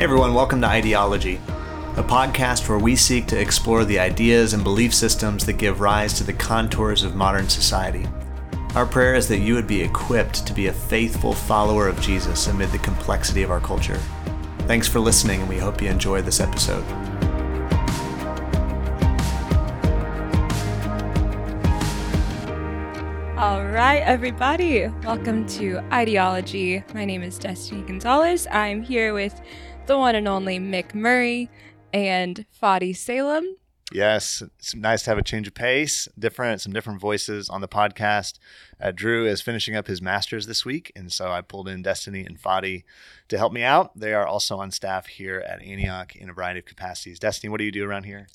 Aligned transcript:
Hey 0.00 0.04
everyone, 0.04 0.32
welcome 0.32 0.62
to 0.62 0.66
Ideology, 0.66 1.38
a 1.98 2.02
podcast 2.02 2.70
where 2.70 2.78
we 2.78 2.96
seek 2.96 3.26
to 3.26 3.38
explore 3.38 3.84
the 3.84 3.98
ideas 3.98 4.54
and 4.54 4.64
belief 4.64 4.94
systems 4.94 5.44
that 5.44 5.58
give 5.58 5.82
rise 5.82 6.14
to 6.14 6.24
the 6.24 6.32
contours 6.32 7.02
of 7.02 7.14
modern 7.14 7.50
society. 7.50 8.06
Our 8.74 8.86
prayer 8.86 9.14
is 9.14 9.28
that 9.28 9.40
you 9.40 9.52
would 9.52 9.66
be 9.66 9.82
equipped 9.82 10.46
to 10.46 10.54
be 10.54 10.68
a 10.68 10.72
faithful 10.72 11.34
follower 11.34 11.86
of 11.86 12.00
Jesus 12.00 12.46
amid 12.46 12.70
the 12.70 12.78
complexity 12.78 13.42
of 13.42 13.50
our 13.50 13.60
culture. 13.60 14.00
Thanks 14.60 14.88
for 14.88 15.00
listening, 15.00 15.40
and 15.40 15.50
we 15.50 15.58
hope 15.58 15.82
you 15.82 15.90
enjoy 15.90 16.22
this 16.22 16.40
episode. 16.40 16.82
All 23.36 23.66
right, 23.66 24.02
everybody, 24.02 24.88
welcome 25.04 25.46
to 25.48 25.80
Ideology. 25.92 26.84
My 26.94 27.04
name 27.04 27.22
is 27.22 27.38
Destiny 27.38 27.82
Gonzalez. 27.82 28.46
I'm 28.50 28.82
here 28.82 29.12
with 29.12 29.38
the 29.90 29.98
one 29.98 30.14
and 30.14 30.28
only 30.28 30.60
Mick 30.60 30.94
Murray 30.94 31.50
and 31.92 32.46
Fadi 32.62 32.96
Salem. 32.96 33.56
Yes, 33.90 34.40
it's 34.40 34.72
nice 34.72 35.02
to 35.02 35.10
have 35.10 35.18
a 35.18 35.22
change 35.24 35.48
of 35.48 35.54
pace, 35.54 36.06
different, 36.16 36.60
some 36.60 36.72
different 36.72 37.00
voices 37.00 37.48
on 37.48 37.60
the 37.60 37.66
podcast. 37.66 38.38
Uh, 38.80 38.92
Drew 38.92 39.26
is 39.26 39.40
finishing 39.40 39.74
up 39.74 39.88
his 39.88 40.00
master's 40.00 40.46
this 40.46 40.64
week, 40.64 40.92
and 40.94 41.10
so 41.10 41.32
I 41.32 41.40
pulled 41.40 41.66
in 41.66 41.82
Destiny 41.82 42.24
and 42.24 42.40
Fadi 42.40 42.84
to 43.26 43.36
help 43.36 43.52
me 43.52 43.64
out. 43.64 43.98
They 43.98 44.14
are 44.14 44.24
also 44.24 44.58
on 44.58 44.70
staff 44.70 45.08
here 45.08 45.40
at 45.40 45.60
Antioch 45.60 46.14
in 46.14 46.30
a 46.30 46.34
variety 46.34 46.60
of 46.60 46.66
capacities. 46.66 47.18
Destiny, 47.18 47.50
what 47.50 47.58
do 47.58 47.64
you 47.64 47.72
do 47.72 47.84
around 47.84 48.04
here? 48.04 48.28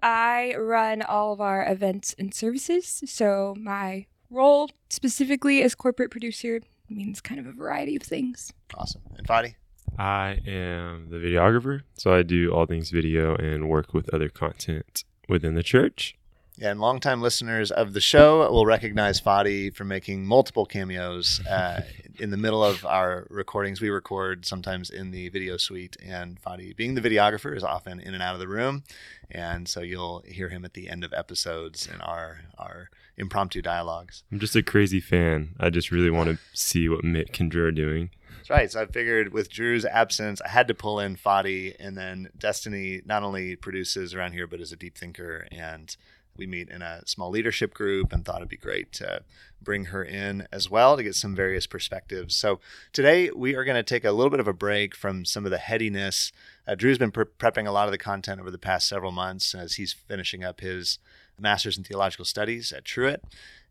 I 0.00 0.54
run 0.56 1.02
all 1.02 1.32
of 1.32 1.40
our 1.40 1.68
events 1.68 2.14
and 2.16 2.32
services. 2.32 3.02
So 3.06 3.56
my 3.58 4.06
role 4.30 4.70
specifically 4.88 5.62
as 5.64 5.74
corporate 5.74 6.12
producer 6.12 6.60
means 6.88 7.20
kind 7.20 7.40
of 7.40 7.46
a 7.46 7.52
variety 7.52 7.96
of 7.96 8.02
things. 8.02 8.52
Awesome. 8.72 9.02
And 9.18 9.26
Fadi? 9.26 9.56
I 9.98 10.40
am 10.46 11.08
the 11.10 11.16
videographer, 11.16 11.82
so 11.94 12.14
I 12.14 12.22
do 12.22 12.52
all 12.52 12.66
things 12.66 12.90
video 12.90 13.34
and 13.36 13.68
work 13.68 13.94
with 13.94 14.12
other 14.12 14.28
content 14.28 15.04
within 15.28 15.54
the 15.54 15.62
church. 15.62 16.16
Yeah, 16.58 16.70
and 16.70 16.80
longtime 16.80 17.20
listeners 17.20 17.70
of 17.70 17.92
the 17.92 18.00
show 18.00 18.50
will 18.50 18.64
recognize 18.64 19.20
Fadi 19.20 19.74
for 19.74 19.84
making 19.84 20.24
multiple 20.24 20.64
cameos 20.64 21.44
uh, 21.50 21.82
in 22.18 22.30
the 22.30 22.38
middle 22.38 22.64
of 22.64 22.86
our 22.86 23.26
recordings. 23.28 23.82
We 23.82 23.90
record 23.90 24.46
sometimes 24.46 24.88
in 24.88 25.10
the 25.10 25.28
video 25.28 25.58
suite, 25.58 25.98
and 26.02 26.40
Fadi, 26.40 26.74
being 26.74 26.94
the 26.94 27.02
videographer, 27.02 27.54
is 27.54 27.62
often 27.62 28.00
in 28.00 28.14
and 28.14 28.22
out 28.22 28.32
of 28.32 28.40
the 28.40 28.48
room, 28.48 28.84
and 29.30 29.68
so 29.68 29.82
you'll 29.82 30.22
hear 30.26 30.48
him 30.48 30.64
at 30.64 30.72
the 30.72 30.88
end 30.88 31.04
of 31.04 31.12
episodes 31.12 31.86
in 31.86 32.00
our 32.00 32.40
our 32.56 32.88
impromptu 33.18 33.60
dialogues. 33.60 34.22
I'm 34.32 34.38
just 34.40 34.56
a 34.56 34.62
crazy 34.62 35.00
fan. 35.00 35.54
I 35.60 35.68
just 35.68 35.90
really 35.90 36.10
want 36.10 36.30
to 36.30 36.38
see 36.54 36.88
what 36.88 37.04
Mick 37.04 37.38
and 37.38 37.50
Drew 37.50 37.66
are 37.66 37.72
doing. 37.72 38.10
That's 38.46 38.60
right. 38.60 38.70
So 38.70 38.82
I 38.82 38.86
figured 38.86 39.32
with 39.32 39.50
Drew's 39.50 39.84
absence, 39.84 40.40
I 40.40 40.48
had 40.48 40.68
to 40.68 40.74
pull 40.74 41.00
in 41.00 41.16
Fadi, 41.16 41.74
and 41.80 41.98
then 41.98 42.28
Destiny 42.38 43.02
not 43.04 43.24
only 43.24 43.56
produces 43.56 44.14
around 44.14 44.34
here, 44.34 44.46
but 44.46 44.60
is 44.60 44.70
a 44.70 44.76
deep 44.76 44.96
thinker 44.96 45.48
and 45.50 45.96
we 46.36 46.46
meet 46.46 46.68
in 46.68 46.82
a 46.82 47.02
small 47.06 47.30
leadership 47.30 47.74
group 47.74 48.12
and 48.12 48.24
thought 48.24 48.36
it'd 48.36 48.48
be 48.48 48.56
great 48.56 48.92
to 48.92 49.22
bring 49.60 49.86
her 49.86 50.04
in 50.04 50.46
as 50.52 50.70
well 50.70 50.96
to 50.96 51.02
get 51.02 51.14
some 51.14 51.34
various 51.34 51.66
perspectives. 51.66 52.36
So 52.36 52.60
today 52.92 53.30
we 53.30 53.56
are 53.56 53.64
going 53.64 53.76
to 53.76 53.82
take 53.82 54.04
a 54.04 54.12
little 54.12 54.30
bit 54.30 54.38
of 54.38 54.46
a 54.46 54.52
break 54.52 54.94
from 54.94 55.24
some 55.24 55.44
of 55.44 55.50
the 55.50 55.58
headiness. 55.58 56.30
Uh, 56.68 56.74
Drew's 56.74 56.98
been 56.98 57.10
pre- 57.10 57.24
prepping 57.24 57.66
a 57.66 57.72
lot 57.72 57.88
of 57.88 57.92
the 57.92 57.98
content 57.98 58.40
over 58.40 58.50
the 58.50 58.58
past 58.58 58.88
several 58.88 59.12
months 59.12 59.54
as 59.54 59.74
he's 59.74 59.92
finishing 59.92 60.44
up 60.44 60.60
his 60.60 60.98
master's 61.38 61.76
in 61.78 61.84
theological 61.84 62.24
studies 62.24 62.72
at 62.72 62.84
Truett. 62.84 63.22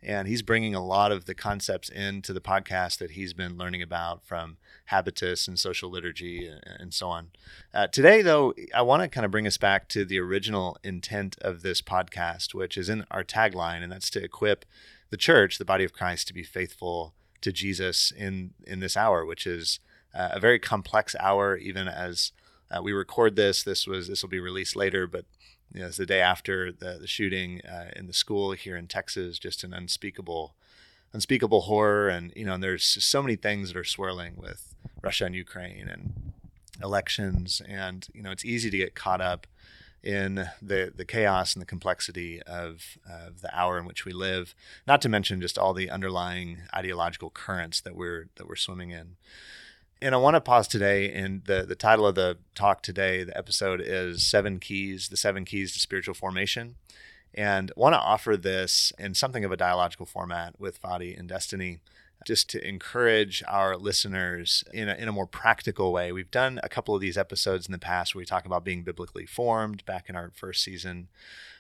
And 0.02 0.28
he's 0.28 0.44
bringing 0.44 0.76
a 0.76 0.86
lot 0.86 1.12
of 1.12 1.26
the 1.26 1.34
concepts 1.34 1.90
into 1.90 2.32
the 2.32 2.42
podcast 2.42 3.00
that 3.00 3.12
he's 3.12 3.34
been 3.34 3.58
learning 3.58 3.82
about 3.82 4.24
from 4.24 4.58
habitus 4.86 5.48
and 5.48 5.58
social 5.58 5.90
liturgy 5.90 6.52
and 6.64 6.94
so 6.94 7.10
on. 7.10 7.30
Uh, 7.74 7.88
today, 7.88 8.22
though, 8.22 8.54
I 8.74 8.84
want 8.84 9.02
to 9.02 9.10
kind 9.10 9.26
of 9.26 9.32
bring 9.32 9.48
us 9.48 9.58
back 9.58 9.90
to 9.90 10.06
the 10.06 10.20
original 10.20 10.78
intent 10.84 11.38
of 11.42 11.64
this 11.64 11.82
podcast, 11.82 12.54
which 12.54 12.78
is 12.78 12.88
in 12.88 13.06
our 13.10 13.24
tagline, 13.24 13.82
and 13.82 13.92
that's 13.92 14.12
to 14.12 14.24
equip 14.24 14.66
the 15.10 15.18
church, 15.18 15.58
the 15.58 15.66
body 15.66 15.84
of 15.84 15.94
Christ, 15.94 16.28
to 16.28 16.34
be 16.34 16.44
faithful 16.44 17.14
to 17.42 17.52
Jesus 17.52 18.12
in 18.12 18.54
in 18.66 18.80
this 18.80 18.98
hour, 18.98 19.26
which 19.26 19.48
is 19.48 19.80
uh, 20.14 20.30
a 20.34 20.40
very 20.40 20.60
complex 20.60 21.16
hour. 21.20 21.58
Even 21.58 21.88
as 21.88 22.32
uh, 22.70 22.82
we 22.82 22.92
record 22.92 23.36
this, 23.36 23.64
this 23.64 23.88
was 23.88 24.08
this 24.08 24.22
will 24.22 24.30
be 24.30 24.40
released 24.40 24.76
later, 24.76 25.08
but 25.08 25.26
you 25.74 25.82
know, 25.82 25.88
it's 25.88 25.98
the 25.98 26.06
day 26.06 26.22
after 26.22 26.72
the, 26.72 26.98
the 27.00 27.08
shooting 27.08 27.62
uh, 27.62 27.92
in 27.96 28.08
the 28.08 28.14
school 28.14 28.52
here 28.54 28.78
in 28.78 28.88
Texas, 28.88 29.40
just 29.40 29.64
an 29.64 29.74
unspeakable, 29.74 30.56
unspeakable 31.14 31.62
horror. 31.62 32.08
And, 32.10 32.32
you 32.36 32.46
know, 32.46 32.54
and 32.54 32.64
there's 32.64 32.86
so 33.04 33.22
many 33.22 33.36
things 33.36 33.70
that 33.70 33.78
are 33.78 33.84
swirling 33.84 34.36
with 34.38 34.74
Russia 35.02 35.26
and 35.26 35.36
Ukraine 35.36 35.88
and 35.88 36.34
elections. 36.82 37.62
And, 37.68 38.08
you 38.14 38.22
know, 38.22 38.32
it's 38.32 38.46
easy 38.46 38.70
to 38.70 38.78
get 38.78 38.96
caught 38.96 39.22
up 39.22 39.48
in 40.02 40.48
the, 40.62 40.94
the 40.96 41.04
chaos 41.04 41.56
and 41.56 41.62
the 41.62 41.66
complexity 41.66 42.42
of, 42.44 42.98
of 43.10 43.42
the 43.42 43.54
hour 43.58 43.80
in 43.80 43.86
which 43.86 44.06
we 44.06 44.14
live, 44.14 44.54
not 44.88 45.02
to 45.02 45.10
mention 45.10 45.42
just 45.42 45.58
all 45.58 45.74
the 45.74 45.90
underlying 45.90 46.60
ideological 46.74 47.32
currents 47.32 47.82
that 47.82 47.96
we're, 47.96 48.28
that 48.36 48.48
we're 48.48 48.56
swimming 48.56 48.92
in. 48.92 49.16
And 50.02 50.14
I 50.14 50.18
want 50.18 50.36
to 50.36 50.42
pause 50.42 50.68
today. 50.68 51.12
And 51.12 51.44
the, 51.46 51.64
the 51.64 51.76
title 51.76 52.06
of 52.06 52.16
the 52.16 52.38
talk 52.54 52.82
today, 52.82 53.24
the 53.24 53.38
episode 53.38 53.82
is 53.84 54.26
Seven 54.26 54.60
Keys, 54.60 55.08
the 55.08 55.18
Seven 55.18 55.46
Keys 55.46 55.74
to 55.74 55.80
Spiritual 55.80 56.14
Formation. 56.14 56.76
And 57.34 57.72
I 57.76 57.80
want 57.80 57.94
to 57.94 58.00
offer 58.00 58.36
this 58.36 58.92
in 59.00 59.14
something 59.14 59.46
of 59.46 59.52
a 59.52 59.58
dialogical 59.58 60.06
format 60.06 60.60
with 60.60 60.82
Fadi 60.82 61.18
and 61.18 61.28
Destiny, 61.28 61.80
just 62.26 62.50
to 62.50 62.66
encourage 62.66 63.44
our 63.48 63.78
listeners 63.78 64.64
in 64.74 64.90
a, 64.90 64.96
in 64.96 65.08
a 65.08 65.14
more 65.14 65.28
practical 65.28 65.92
way. 65.92 66.12
We've 66.12 66.32
done 66.32 66.60
a 66.64 66.70
couple 66.70 66.96
of 66.96 67.02
these 67.02 67.18
episodes 67.18 67.66
in 67.66 67.72
the 67.72 67.78
past 67.78 68.16
where 68.16 68.22
we 68.22 68.26
talk 68.26 68.46
about 68.46 68.64
being 68.64 68.84
biblically 68.84 69.26
formed 69.26 69.86
back 69.86 70.10
in 70.10 70.16
our 70.16 70.32
first 70.34 70.64
season, 70.64 71.08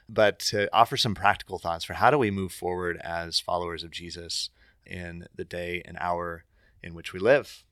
but 0.08 0.40
to 0.40 0.74
offer 0.74 0.98
some 0.98 1.16
practical 1.16 1.60
thoughts 1.60 1.86
for 1.86 1.94
how 1.94 2.10
do 2.10 2.18
we 2.18 2.32
move 2.32 2.52
forward 2.52 2.98
as 2.98 3.40
followers 3.40 3.84
of 3.84 3.92
Jesus 3.92 4.50
in 4.86 5.28
the 5.36 5.46
day 5.46 5.82
and 5.86 5.98
hour 6.00 6.46
in 6.82 6.94
which 6.94 7.12
we 7.12 7.20
live. 7.20 7.64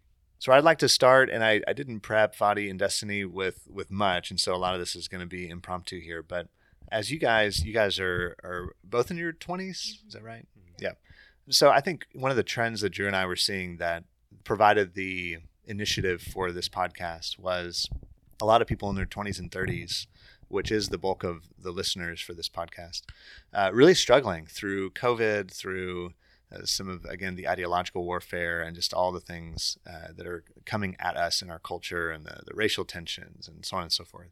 So 0.43 0.51
I'd 0.51 0.65
like 0.65 0.79
to 0.79 0.89
start, 0.89 1.29
and 1.29 1.41
I, 1.41 1.61
I 1.69 1.71
didn't 1.71 2.01
prep 2.01 2.35
Fadi 2.35 2.69
and 2.69 2.77
Destiny 2.77 3.23
with 3.23 3.65
with 3.71 3.89
much, 3.89 4.29
and 4.29 4.37
so 4.37 4.53
a 4.53 4.57
lot 4.57 4.73
of 4.73 4.81
this 4.81 4.93
is 4.93 5.07
going 5.07 5.21
to 5.21 5.25
be 5.25 5.47
impromptu 5.47 6.01
here. 6.01 6.21
But 6.21 6.49
as 6.91 7.09
you 7.09 7.17
guys, 7.17 7.63
you 7.63 7.73
guys 7.73 7.97
are 7.97 8.35
are 8.43 8.75
both 8.83 9.09
in 9.09 9.15
your 9.15 9.31
twenties, 9.31 10.03
is 10.05 10.11
that 10.15 10.21
right? 10.21 10.45
Mm-hmm. 10.59 10.83
Yeah. 10.83 10.91
So 11.47 11.69
I 11.69 11.79
think 11.79 12.07
one 12.11 12.29
of 12.29 12.35
the 12.35 12.43
trends 12.43 12.81
that 12.81 12.89
Drew 12.89 13.07
and 13.07 13.15
I 13.15 13.25
were 13.25 13.37
seeing 13.37 13.77
that 13.77 14.03
provided 14.43 14.95
the 14.95 15.37
initiative 15.65 16.21
for 16.21 16.51
this 16.51 16.67
podcast 16.67 17.39
was 17.39 17.89
a 18.41 18.45
lot 18.45 18.61
of 18.61 18.67
people 18.67 18.89
in 18.89 18.97
their 18.97 19.05
twenties 19.05 19.39
and 19.39 19.49
thirties 19.49 20.07
which 20.49 20.71
is 20.71 20.89
the 20.89 20.97
bulk 20.99 21.23
of 21.23 21.47
the 21.57 21.71
listeners 21.71 22.21
for 22.21 22.33
this 22.33 22.47
podcast, 22.47 23.01
uh, 23.55 23.71
really 23.73 23.95
struggling 23.95 24.45
through 24.45 24.91
COVID, 24.91 25.51
through 25.51 26.13
uh, 26.53 26.65
some 26.65 26.89
of 26.89 27.05
again 27.05 27.35
the 27.35 27.47
ideological 27.47 28.05
warfare 28.05 28.61
and 28.61 28.75
just 28.75 28.93
all 28.93 29.11
the 29.11 29.19
things 29.19 29.77
uh, 29.87 30.11
that 30.15 30.27
are 30.27 30.43
coming 30.65 30.95
at 30.99 31.17
us 31.17 31.41
in 31.41 31.49
our 31.49 31.59
culture 31.59 32.11
and 32.11 32.25
the, 32.25 32.41
the 32.45 32.53
racial 32.53 32.85
tensions 32.85 33.47
and 33.47 33.65
so 33.65 33.77
on 33.77 33.83
and 33.83 33.91
so 33.91 34.03
forth. 34.03 34.29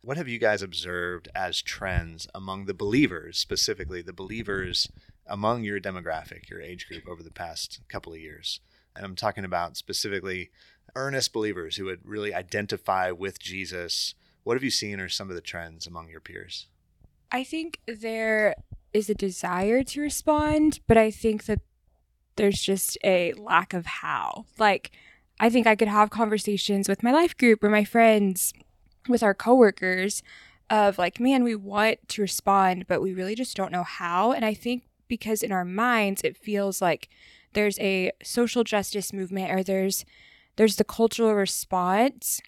What 0.00 0.16
have 0.16 0.28
you 0.28 0.38
guys 0.38 0.62
observed 0.62 1.28
as 1.34 1.62
trends 1.62 2.26
among 2.34 2.66
the 2.66 2.74
believers 2.74 3.38
specifically 3.38 4.02
the 4.02 4.12
believers 4.12 4.88
among 5.26 5.62
your 5.64 5.80
demographic 5.80 6.50
your 6.50 6.60
age 6.60 6.88
group 6.88 7.08
over 7.08 7.22
the 7.22 7.30
past 7.30 7.80
couple 7.88 8.12
of 8.12 8.20
years? 8.20 8.60
And 8.94 9.04
i'm 9.04 9.16
talking 9.16 9.44
about 9.44 9.76
specifically 9.76 10.50
earnest 10.94 11.32
believers 11.32 11.76
who 11.76 11.84
would 11.86 12.00
really 12.04 12.34
identify 12.34 13.10
with 13.10 13.38
jesus. 13.38 14.14
What 14.44 14.54
have 14.54 14.64
you 14.64 14.70
seen 14.70 15.00
are 15.00 15.08
some 15.08 15.30
of 15.30 15.36
the 15.36 15.40
trends 15.40 15.86
among 15.86 16.08
your 16.08 16.20
peers? 16.20 16.66
I 17.30 17.44
think 17.44 17.78
there 17.86 18.54
is 18.92 19.08
a 19.08 19.14
desire 19.14 19.82
to 19.82 20.00
respond, 20.00 20.80
but 20.86 20.96
I 20.96 21.10
think 21.10 21.46
that 21.46 21.60
there's 22.36 22.60
just 22.60 22.98
a 23.04 23.32
lack 23.34 23.74
of 23.74 23.86
how. 23.86 24.46
Like, 24.58 24.90
I 25.40 25.50
think 25.50 25.66
I 25.66 25.76
could 25.76 25.88
have 25.88 26.10
conversations 26.10 26.88
with 26.88 27.02
my 27.02 27.12
life 27.12 27.36
group 27.36 27.64
or 27.64 27.70
my 27.70 27.84
friends, 27.84 28.52
with 29.08 29.22
our 29.22 29.34
coworkers, 29.34 30.22
of 30.70 30.98
like, 30.98 31.20
man, 31.20 31.44
we 31.44 31.54
want 31.54 31.98
to 32.08 32.22
respond, 32.22 32.86
but 32.86 33.02
we 33.02 33.12
really 33.12 33.34
just 33.34 33.56
don't 33.56 33.72
know 33.72 33.82
how. 33.82 34.32
And 34.32 34.44
I 34.44 34.54
think 34.54 34.84
because 35.08 35.42
in 35.42 35.52
our 35.52 35.64
minds, 35.64 36.22
it 36.22 36.36
feels 36.36 36.80
like 36.80 37.08
there's 37.52 37.78
a 37.78 38.12
social 38.22 38.64
justice 38.64 39.12
movement 39.12 39.50
or 39.50 39.62
there's 39.62 40.04
there's 40.56 40.76
the 40.76 40.84
cultural 40.84 41.34
response 41.34 42.40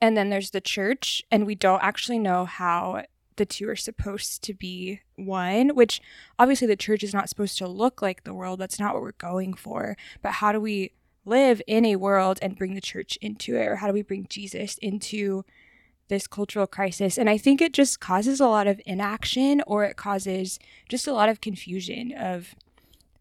and 0.00 0.16
then 0.16 0.30
there's 0.30 0.50
the 0.50 0.60
church 0.60 1.22
and 1.30 1.46
we 1.46 1.54
don't 1.54 1.82
actually 1.82 2.18
know 2.18 2.44
how 2.44 3.02
the 3.38 3.46
two 3.46 3.68
are 3.68 3.76
supposed 3.76 4.42
to 4.42 4.54
be 4.54 5.00
one, 5.16 5.70
which 5.70 6.00
obviously 6.38 6.66
the 6.66 6.76
church 6.76 7.02
is 7.02 7.14
not 7.14 7.28
supposed 7.28 7.56
to 7.58 7.66
look 7.66 8.02
like 8.02 8.24
the 8.24 8.34
world. 8.34 8.60
That's 8.60 8.78
not 8.78 8.92
what 8.92 9.02
we're 9.02 9.12
going 9.12 9.54
for. 9.54 9.96
But 10.22 10.34
how 10.34 10.52
do 10.52 10.60
we 10.60 10.92
live 11.24 11.62
in 11.66 11.84
a 11.84 11.96
world 11.96 12.38
and 12.42 12.58
bring 12.58 12.74
the 12.74 12.80
church 12.80 13.16
into 13.22 13.56
it? 13.56 13.66
Or 13.66 13.76
how 13.76 13.86
do 13.86 13.92
we 13.92 14.02
bring 14.02 14.26
Jesus 14.28 14.76
into 14.78 15.44
this 16.08 16.26
cultural 16.26 16.66
crisis? 16.66 17.16
And 17.16 17.30
I 17.30 17.38
think 17.38 17.60
it 17.60 17.72
just 17.72 18.00
causes 18.00 18.40
a 18.40 18.46
lot 18.46 18.66
of 18.66 18.80
inaction 18.84 19.62
or 19.66 19.84
it 19.84 19.96
causes 19.96 20.58
just 20.88 21.06
a 21.06 21.12
lot 21.12 21.28
of 21.28 21.40
confusion 21.40 22.12
of 22.12 22.54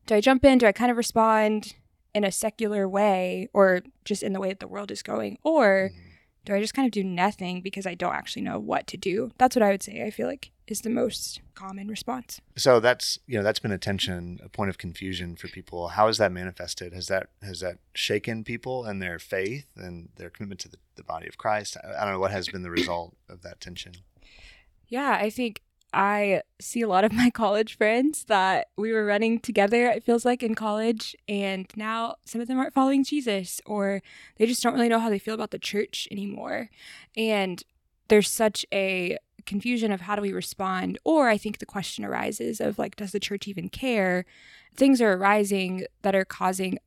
do 0.05 0.15
I 0.15 0.21
jump 0.21 0.45
in? 0.45 0.57
Do 0.57 0.65
I 0.65 0.71
kind 0.71 0.89
of 0.89 0.97
respond 0.97 1.75
in 2.15 2.23
a 2.23 2.31
secular 2.31 2.87
way 2.87 3.49
or 3.53 3.81
just 4.05 4.23
in 4.23 4.33
the 4.33 4.39
way 4.39 4.49
that 4.49 4.59
the 4.59 4.67
world 4.67 4.89
is 4.89 5.03
going? 5.03 5.37
Or 5.43 5.91
mm-hmm. 5.91 6.06
Do 6.47 6.55
I 6.55 6.61
just 6.61 6.73
kind 6.73 6.85
of 6.85 6.93
do 6.93 7.03
nothing 7.03 7.59
because 7.61 7.85
I 7.85 7.93
don't 7.93 8.15
actually 8.15 8.43
know 8.43 8.57
what 8.57 8.87
to 8.87 8.97
do? 8.97 9.31
That's 9.37 9.53
what 9.53 9.63
I 9.63 9.69
would 9.69 9.83
say. 9.83 10.01
I 10.03 10.09
feel 10.09 10.27
like 10.27 10.51
is 10.65 10.81
the 10.81 10.89
most 10.89 11.41
common 11.55 11.87
response. 11.87 12.39
So 12.55 12.79
that's 12.79 13.19
you 13.27 13.37
know 13.37 13.43
that's 13.43 13.59
been 13.59 13.71
a 13.71 13.77
tension, 13.77 14.39
a 14.43 14.47
point 14.47 14.69
of 14.69 14.77
confusion 14.77 15.35
for 15.35 15.49
people. 15.49 15.89
How 15.89 16.07
has 16.07 16.17
that 16.19 16.31
manifested? 16.31 16.93
Has 16.93 17.07
that 17.07 17.27
has 17.41 17.59
that 17.59 17.79
shaken 17.93 18.45
people 18.45 18.85
and 18.85 19.01
their 19.01 19.19
faith 19.19 19.65
and 19.75 20.07
their 20.15 20.29
commitment 20.29 20.61
to 20.61 20.69
the, 20.69 20.77
the 20.95 21.03
body 21.03 21.27
of 21.27 21.37
Christ? 21.37 21.75
I, 21.83 22.01
I 22.01 22.05
don't 22.05 22.13
know 22.13 22.19
what 22.19 22.31
has 22.31 22.47
been 22.47 22.63
the 22.63 22.71
result 22.71 23.15
of 23.27 23.41
that 23.41 23.59
tension. 23.59 23.93
Yeah, 24.87 25.17
I 25.19 25.29
think 25.29 25.63
I 25.93 26.41
see 26.59 26.81
a 26.81 26.87
lot 26.87 27.03
of 27.03 27.13
my 27.13 27.29
college 27.29 27.77
friends 27.77 28.25
that 28.25 28.67
we 28.77 28.91
were 28.91 29.05
running 29.05 29.39
together, 29.39 29.87
it 29.87 30.03
feels 30.03 30.25
like 30.25 30.43
in 30.43 30.55
college, 30.55 31.15
and 31.27 31.67
now 31.75 32.15
some 32.25 32.41
of 32.41 32.47
them 32.47 32.59
aren't 32.59 32.73
following 32.73 33.03
Jesus 33.03 33.61
or 33.65 34.01
they 34.37 34.45
just 34.45 34.61
don't 34.61 34.73
really 34.73 34.89
know 34.89 34.99
how 34.99 35.09
they 35.09 35.19
feel 35.19 35.35
about 35.35 35.51
the 35.51 35.59
church 35.59 36.07
anymore. 36.11 36.69
And 37.15 37.63
there's 38.07 38.29
such 38.29 38.65
a 38.73 39.17
confusion 39.45 39.91
of 39.91 40.01
how 40.01 40.15
do 40.15 40.21
we 40.21 40.33
respond 40.33 40.99
or 41.05 41.29
i 41.29 41.37
think 41.37 41.57
the 41.57 41.65
question 41.65 42.03
arises 42.03 42.59
of 42.59 42.77
like 42.77 42.97
does 42.97 43.13
the 43.13 43.19
church 43.19 43.47
even 43.47 43.69
care 43.69 44.25
things 44.75 45.01
are 45.01 45.13
arising 45.13 45.85
that 46.01 46.13
are 46.13 46.25
causing 46.25 46.77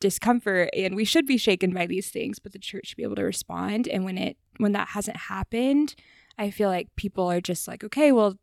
discomfort 0.00 0.68
and 0.76 0.96
we 0.96 1.04
should 1.04 1.26
be 1.26 1.36
shaken 1.36 1.72
by 1.72 1.86
these 1.86 2.10
things 2.10 2.38
but 2.38 2.52
the 2.52 2.58
church 2.58 2.88
should 2.88 2.96
be 2.96 3.04
able 3.04 3.14
to 3.14 3.22
respond 3.22 3.86
and 3.86 4.04
when 4.04 4.18
it 4.18 4.36
when 4.58 4.72
that 4.72 4.88
hasn't 4.88 5.16
happened 5.16 5.94
i 6.36 6.50
feel 6.50 6.68
like 6.68 6.88
people 6.96 7.30
are 7.30 7.40
just 7.40 7.68
like 7.68 7.84
okay 7.84 8.10
well 8.10 8.36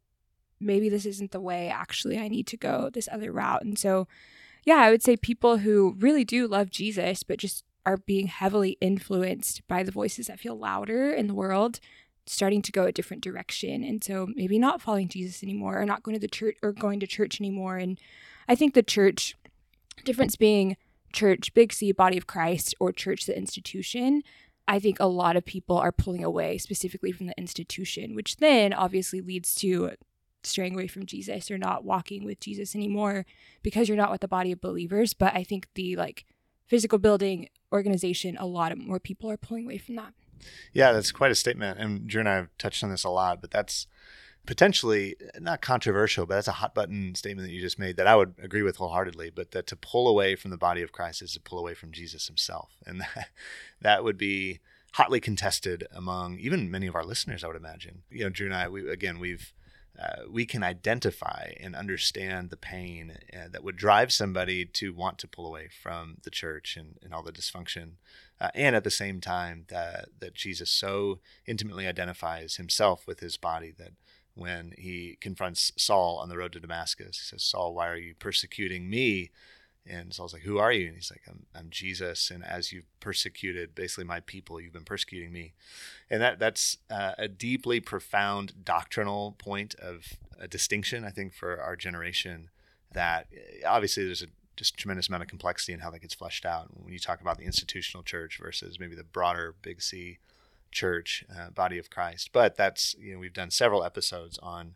maybe 0.59 0.89
this 0.89 1.05
isn't 1.05 1.31
the 1.31 1.41
way 1.41 1.69
actually 1.69 2.17
I 2.17 2.27
need 2.27 2.47
to 2.47 2.57
go 2.57 2.89
this 2.91 3.09
other 3.11 3.31
route. 3.31 3.63
And 3.63 3.77
so, 3.77 4.07
yeah, 4.63 4.77
I 4.77 4.89
would 4.89 5.03
say 5.03 5.17
people 5.17 5.57
who 5.57 5.95
really 5.99 6.23
do 6.23 6.47
love 6.47 6.69
Jesus, 6.69 7.23
but 7.23 7.39
just 7.39 7.63
are 7.85 7.97
being 7.97 8.27
heavily 8.27 8.77
influenced 8.81 9.67
by 9.67 9.83
the 9.83 9.91
voices 9.91 10.27
that 10.27 10.39
feel 10.39 10.57
louder 10.57 11.11
in 11.11 11.27
the 11.27 11.35
world, 11.35 11.79
starting 12.25 12.61
to 12.63 12.71
go 12.71 12.85
a 12.85 12.91
different 12.91 13.23
direction. 13.23 13.83
And 13.83 14.03
so 14.03 14.27
maybe 14.35 14.57
not 14.57 14.81
following 14.81 15.07
Jesus 15.07 15.43
anymore 15.43 15.79
or 15.79 15.85
not 15.85 16.01
going 16.01 16.15
to 16.15 16.19
the 16.19 16.27
church 16.27 16.55
or 16.63 16.71
going 16.71 16.99
to 17.01 17.07
church 17.07 17.39
anymore. 17.39 17.77
And 17.77 17.99
I 18.47 18.55
think 18.55 18.73
the 18.73 18.81
church 18.81 19.35
difference 20.03 20.35
being 20.35 20.77
church, 21.13 21.53
big 21.53 21.71
C, 21.71 21.91
body 21.91 22.17
of 22.17 22.27
Christ, 22.27 22.75
or 22.79 22.91
church, 22.91 23.25
the 23.25 23.37
institution. 23.37 24.23
I 24.67 24.79
think 24.79 24.99
a 24.99 25.05
lot 25.05 25.35
of 25.35 25.45
people 25.45 25.77
are 25.77 25.91
pulling 25.91 26.23
away 26.23 26.57
specifically 26.57 27.11
from 27.11 27.27
the 27.27 27.37
institution, 27.37 28.15
which 28.15 28.37
then 28.37 28.73
obviously 28.73 29.21
leads 29.21 29.53
to 29.55 29.91
straying 30.45 30.73
away 30.73 30.87
from 30.87 31.05
Jesus 31.05 31.49
or 31.49 31.57
not 31.57 31.83
walking 31.83 32.23
with 32.25 32.39
Jesus 32.39 32.75
anymore 32.75 33.25
because 33.63 33.87
you're 33.87 33.97
not 33.97 34.11
with 34.11 34.21
the 34.21 34.27
body 34.27 34.51
of 34.51 34.61
believers. 34.61 35.13
But 35.13 35.35
I 35.35 35.43
think 35.43 35.67
the 35.75 35.95
like 35.95 36.25
physical 36.67 36.97
building 36.97 37.49
organization, 37.71 38.37
a 38.37 38.45
lot 38.45 38.71
of 38.71 38.77
more 38.77 38.99
people 38.99 39.29
are 39.29 39.37
pulling 39.37 39.65
away 39.65 39.77
from 39.77 39.95
that. 39.95 40.13
Yeah, 40.73 40.91
that's 40.91 41.11
quite 41.11 41.31
a 41.31 41.35
statement. 41.35 41.79
And 41.79 42.07
Drew 42.07 42.19
and 42.19 42.29
I 42.29 42.35
have 42.35 42.57
touched 42.57 42.83
on 42.83 42.89
this 42.89 43.03
a 43.03 43.09
lot, 43.09 43.41
but 43.41 43.51
that's 43.51 43.87
potentially 44.45 45.15
not 45.39 45.61
controversial, 45.61 46.25
but 46.25 46.35
that's 46.35 46.47
a 46.47 46.53
hot 46.53 46.75
button 46.75 47.15
statement 47.15 47.47
that 47.47 47.53
you 47.53 47.61
just 47.61 47.79
made 47.79 47.97
that 47.97 48.07
I 48.07 48.15
would 48.15 48.35
agree 48.41 48.61
with 48.61 48.77
wholeheartedly. 48.77 49.31
But 49.31 49.51
that 49.51 49.67
to 49.67 49.75
pull 49.75 50.07
away 50.07 50.35
from 50.35 50.51
the 50.51 50.57
body 50.57 50.81
of 50.81 50.91
Christ 50.91 51.21
is 51.21 51.33
to 51.33 51.39
pull 51.39 51.59
away 51.59 51.73
from 51.73 51.91
Jesus 51.91 52.27
himself. 52.27 52.71
And 52.85 53.01
that, 53.15 53.29
that 53.81 54.03
would 54.03 54.17
be 54.17 54.59
hotly 54.93 55.19
contested 55.19 55.85
among 55.91 56.39
even 56.39 56.71
many 56.71 56.87
of 56.87 56.95
our 56.95 57.03
listeners, 57.03 57.43
I 57.43 57.47
would 57.47 57.55
imagine. 57.55 58.03
You 58.09 58.25
know, 58.25 58.29
Drew 58.29 58.47
and 58.47 58.55
I, 58.55 58.69
we, 58.69 58.89
again, 58.89 59.19
we've 59.19 59.53
uh, 59.99 60.23
we 60.29 60.45
can 60.45 60.63
identify 60.63 61.53
and 61.59 61.75
understand 61.75 62.49
the 62.49 62.57
pain 62.57 63.17
uh, 63.33 63.47
that 63.51 63.63
would 63.63 63.77
drive 63.77 64.11
somebody 64.11 64.65
to 64.65 64.93
want 64.93 65.17
to 65.19 65.27
pull 65.27 65.45
away 65.45 65.69
from 65.81 66.17
the 66.23 66.29
church 66.29 66.75
and, 66.75 66.97
and 67.01 67.13
all 67.13 67.23
the 67.23 67.31
dysfunction. 67.31 67.91
Uh, 68.39 68.49
and 68.53 68.75
at 68.75 68.83
the 68.83 68.91
same 68.91 69.21
time, 69.21 69.65
that, 69.69 70.09
that 70.19 70.33
Jesus 70.33 70.69
so 70.69 71.19
intimately 71.45 71.87
identifies 71.87 72.57
himself 72.57 73.07
with 73.07 73.21
his 73.21 73.37
body 73.37 73.73
that 73.77 73.91
when 74.33 74.73
he 74.77 75.17
confronts 75.21 75.71
Saul 75.77 76.17
on 76.17 76.27
the 76.27 76.37
road 76.37 76.51
to 76.53 76.59
Damascus, 76.59 77.17
he 77.17 77.23
says, 77.23 77.43
Saul, 77.43 77.73
why 77.73 77.87
are 77.87 77.95
you 77.95 78.13
persecuting 78.15 78.89
me? 78.89 79.31
And 79.87 80.13
Saul's 80.13 80.33
like, 80.33 80.43
Who 80.43 80.57
are 80.57 80.71
you? 80.71 80.87
And 80.87 80.95
he's 80.95 81.11
like, 81.11 81.23
I'm, 81.27 81.45
I'm 81.55 81.69
Jesus. 81.69 82.31
And 82.31 82.43
as 82.43 82.71
you've 82.71 82.87
persecuted 82.99 83.75
basically 83.75 84.03
my 84.03 84.19
people, 84.21 84.59
you've 84.59 84.73
been 84.73 84.83
persecuting 84.83 85.31
me. 85.31 85.53
And 86.09 86.21
that 86.21 86.39
that's 86.39 86.77
uh, 86.89 87.13
a 87.17 87.27
deeply 87.27 87.79
profound 87.79 88.65
doctrinal 88.65 89.35
point 89.37 89.75
of 89.75 90.13
a 90.39 90.47
distinction, 90.47 91.05
I 91.05 91.09
think, 91.09 91.33
for 91.33 91.59
our 91.61 91.75
generation. 91.75 92.49
That 92.91 93.27
uh, 93.33 93.67
obviously 93.67 94.05
there's 94.05 94.23
a 94.23 94.27
just 94.55 94.77
tremendous 94.77 95.09
amount 95.09 95.23
of 95.23 95.29
complexity 95.29 95.73
in 95.73 95.79
how 95.79 95.91
that 95.91 95.99
gets 95.99 96.13
fleshed 96.13 96.45
out. 96.45 96.67
When 96.73 96.93
you 96.93 96.99
talk 96.99 97.21
about 97.21 97.37
the 97.37 97.45
institutional 97.45 98.03
church 98.03 98.39
versus 98.41 98.79
maybe 98.79 98.95
the 98.95 99.03
broader 99.03 99.55
big 99.61 99.81
C 99.81 100.19
church, 100.71 101.25
uh, 101.35 101.49
body 101.49 101.77
of 101.79 101.89
Christ. 101.89 102.29
But 102.33 102.55
that's, 102.57 102.95
you 102.99 103.13
know, 103.13 103.19
we've 103.19 103.33
done 103.33 103.49
several 103.49 103.83
episodes 103.83 104.37
on 104.39 104.75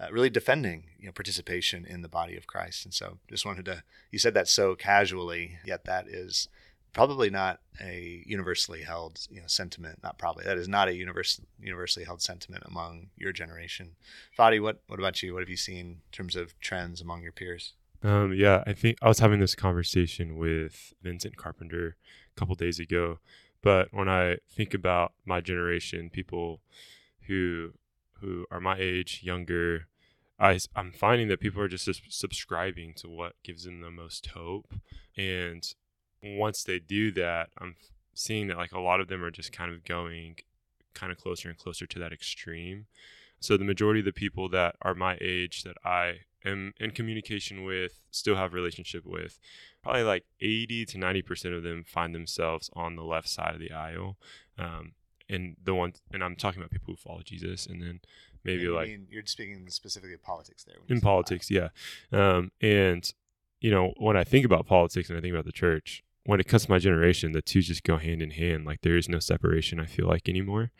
uh, 0.00 0.08
really 0.12 0.30
defending 0.30 0.84
you 0.98 1.06
know 1.06 1.12
participation 1.12 1.84
in 1.84 2.02
the 2.02 2.08
body 2.08 2.36
of 2.36 2.46
Christ. 2.46 2.84
And 2.84 2.94
so 2.94 3.18
just 3.28 3.46
wanted 3.46 3.64
to 3.66 3.82
you 4.10 4.18
said 4.18 4.34
that 4.34 4.48
so 4.48 4.74
casually, 4.74 5.58
yet 5.64 5.84
that 5.84 6.06
is 6.08 6.48
probably 6.92 7.30
not 7.30 7.60
a 7.80 8.22
universally 8.26 8.82
held 8.82 9.26
you 9.30 9.40
know 9.40 9.46
sentiment. 9.46 10.00
Not 10.02 10.18
probably 10.18 10.44
that 10.44 10.58
is 10.58 10.68
not 10.68 10.88
a 10.88 10.94
universal 10.94 11.44
universally 11.60 12.04
held 12.04 12.22
sentiment 12.22 12.64
among 12.66 13.08
your 13.16 13.32
generation. 13.32 13.96
Fadi, 14.38 14.60
what 14.60 14.80
what 14.86 14.98
about 14.98 15.22
you? 15.22 15.34
What 15.34 15.42
have 15.42 15.50
you 15.50 15.56
seen 15.56 15.78
in 15.78 15.96
terms 16.12 16.36
of 16.36 16.58
trends 16.60 17.00
among 17.00 17.22
your 17.22 17.32
peers? 17.32 17.74
Um, 18.02 18.32
yeah, 18.32 18.62
I 18.66 18.74
think 18.74 18.98
I 19.02 19.08
was 19.08 19.18
having 19.18 19.40
this 19.40 19.56
conversation 19.56 20.36
with 20.36 20.92
Vincent 21.02 21.36
Carpenter 21.36 21.96
a 22.36 22.38
couple 22.38 22.54
days 22.54 22.78
ago. 22.78 23.18
But 23.60 23.88
when 23.92 24.08
I 24.08 24.36
think 24.48 24.72
about 24.72 25.14
my 25.24 25.40
generation, 25.40 26.10
people 26.10 26.60
who 27.26 27.72
who 28.20 28.46
are 28.50 28.60
my 28.60 28.76
age, 28.78 29.20
younger, 29.22 29.86
I, 30.38 30.58
I'm 30.76 30.92
finding 30.92 31.28
that 31.28 31.40
people 31.40 31.62
are 31.62 31.68
just 31.68 31.88
subscribing 32.08 32.94
to 32.94 33.08
what 33.08 33.34
gives 33.42 33.64
them 33.64 33.80
the 33.80 33.90
most 33.90 34.26
hope. 34.28 34.74
And 35.16 35.64
once 36.22 36.62
they 36.62 36.78
do 36.78 37.10
that, 37.12 37.50
I'm 37.58 37.76
seeing 38.14 38.48
that 38.48 38.56
like 38.56 38.72
a 38.72 38.80
lot 38.80 39.00
of 39.00 39.08
them 39.08 39.24
are 39.24 39.30
just 39.30 39.52
kind 39.52 39.72
of 39.72 39.84
going 39.84 40.36
kind 40.94 41.12
of 41.12 41.18
closer 41.18 41.48
and 41.48 41.58
closer 41.58 41.86
to 41.86 41.98
that 41.98 42.12
extreme. 42.12 42.86
So 43.40 43.56
the 43.56 43.64
majority 43.64 44.00
of 44.00 44.06
the 44.06 44.12
people 44.12 44.48
that 44.50 44.76
are 44.82 44.94
my 44.94 45.16
age 45.20 45.62
that 45.62 45.76
I 45.84 46.20
am 46.44 46.72
in 46.78 46.90
communication 46.90 47.64
with, 47.64 48.00
still 48.10 48.36
have 48.36 48.52
relationship 48.52 49.04
with, 49.04 49.38
probably 49.82 50.02
like 50.02 50.24
80 50.40 50.86
to 50.86 50.98
90% 50.98 51.56
of 51.56 51.62
them 51.62 51.84
find 51.84 52.14
themselves 52.14 52.70
on 52.74 52.96
the 52.96 53.04
left 53.04 53.28
side 53.28 53.54
of 53.54 53.60
the 53.60 53.72
aisle. 53.72 54.16
Um, 54.58 54.92
and 55.28 55.56
the 55.62 55.74
one 55.74 55.94
and 56.12 56.22
I'm 56.22 56.36
talking 56.36 56.60
about 56.60 56.70
people 56.70 56.92
who 56.92 56.96
follow 56.96 57.20
Jesus, 57.22 57.66
and 57.66 57.82
then 57.82 58.00
maybe 58.44 58.62
you 58.62 58.74
like 58.74 58.88
mean, 58.88 59.06
you're 59.10 59.26
speaking 59.26 59.68
specifically 59.70 60.14
of 60.14 60.22
politics 60.22 60.64
there. 60.64 60.76
In 60.88 61.00
politics, 61.00 61.50
yeah, 61.50 61.68
um, 62.12 62.50
and 62.60 63.12
you 63.60 63.70
know 63.70 63.92
when 63.98 64.16
I 64.16 64.24
think 64.24 64.44
about 64.44 64.66
politics 64.66 65.08
and 65.08 65.18
I 65.18 65.20
think 65.20 65.32
about 65.32 65.44
the 65.44 65.52
church, 65.52 66.02
when 66.24 66.40
it 66.40 66.48
comes 66.48 66.66
to 66.66 66.70
my 66.70 66.78
generation, 66.78 67.32
the 67.32 67.42
two 67.42 67.62
just 67.62 67.84
go 67.84 67.96
hand 67.96 68.22
in 68.22 68.30
hand. 68.30 68.64
Like 68.64 68.82
there 68.82 68.96
is 68.96 69.08
no 69.08 69.18
separation. 69.18 69.80
I 69.80 69.86
feel 69.86 70.06
like 70.06 70.28
anymore, 70.28 70.70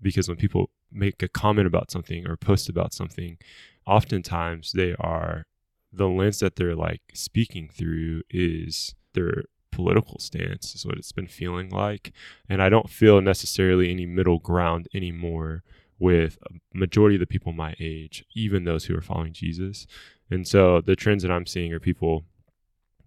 because 0.00 0.28
when 0.28 0.36
people 0.36 0.70
make 0.90 1.22
a 1.22 1.28
comment 1.28 1.66
about 1.66 1.90
something 1.90 2.26
or 2.26 2.36
post 2.36 2.68
about 2.68 2.92
something, 2.92 3.38
oftentimes 3.86 4.72
they 4.72 4.94
are 4.98 5.46
the 5.92 6.08
lens 6.08 6.40
that 6.40 6.56
they're 6.56 6.76
like 6.76 7.00
speaking 7.14 7.68
through 7.72 8.22
is 8.30 8.94
their 9.14 9.44
political 9.70 10.18
stance 10.18 10.74
is 10.74 10.84
what 10.84 10.96
it's 10.96 11.12
been 11.12 11.26
feeling 11.26 11.68
like 11.70 12.12
and 12.48 12.62
i 12.62 12.68
don't 12.68 12.90
feel 12.90 13.20
necessarily 13.20 13.90
any 13.90 14.06
middle 14.06 14.38
ground 14.38 14.88
anymore 14.94 15.62
with 15.98 16.38
a 16.50 16.54
majority 16.76 17.16
of 17.16 17.20
the 17.20 17.26
people 17.26 17.52
my 17.52 17.74
age 17.80 18.24
even 18.34 18.64
those 18.64 18.84
who 18.84 18.96
are 18.96 19.02
following 19.02 19.32
jesus. 19.32 19.86
And 20.30 20.46
so 20.46 20.80
the 20.80 20.96
trends 20.96 21.22
that 21.22 21.32
i'm 21.32 21.46
seeing 21.46 21.72
are 21.72 21.80
people 21.80 22.24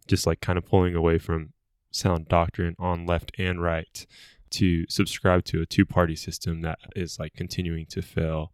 just 0.07 0.25
like 0.27 0.41
kind 0.41 0.57
of 0.57 0.65
pulling 0.65 0.95
away 0.95 1.17
from 1.17 1.53
sound 1.91 2.27
doctrine 2.27 2.75
on 2.79 3.05
left 3.05 3.31
and 3.37 3.61
right 3.61 4.05
to 4.49 4.85
subscribe 4.89 5.45
to 5.45 5.61
a 5.61 5.65
two 5.65 5.85
party 5.85 6.15
system 6.15 6.61
that 6.61 6.79
is 6.95 7.19
like 7.19 7.33
continuing 7.33 7.85
to 7.85 8.01
fail 8.01 8.51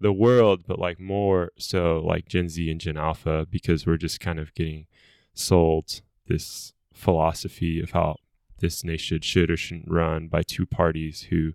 the 0.00 0.12
world 0.12 0.64
but 0.66 0.78
like 0.78 1.00
more 1.00 1.50
so 1.58 2.00
like 2.04 2.28
gen 2.28 2.48
z 2.48 2.70
and 2.70 2.80
gen 2.80 2.96
alpha 2.96 3.46
because 3.50 3.86
we're 3.86 3.96
just 3.96 4.20
kind 4.20 4.38
of 4.38 4.54
getting 4.54 4.86
sold 5.34 6.00
this 6.26 6.72
philosophy 6.98 7.80
of 7.80 7.92
how 7.92 8.16
this 8.60 8.84
nation 8.84 9.20
should 9.20 9.50
or 9.50 9.56
shouldn't 9.56 9.90
run 9.90 10.28
by 10.28 10.42
two 10.42 10.66
parties 10.66 11.22
who 11.30 11.52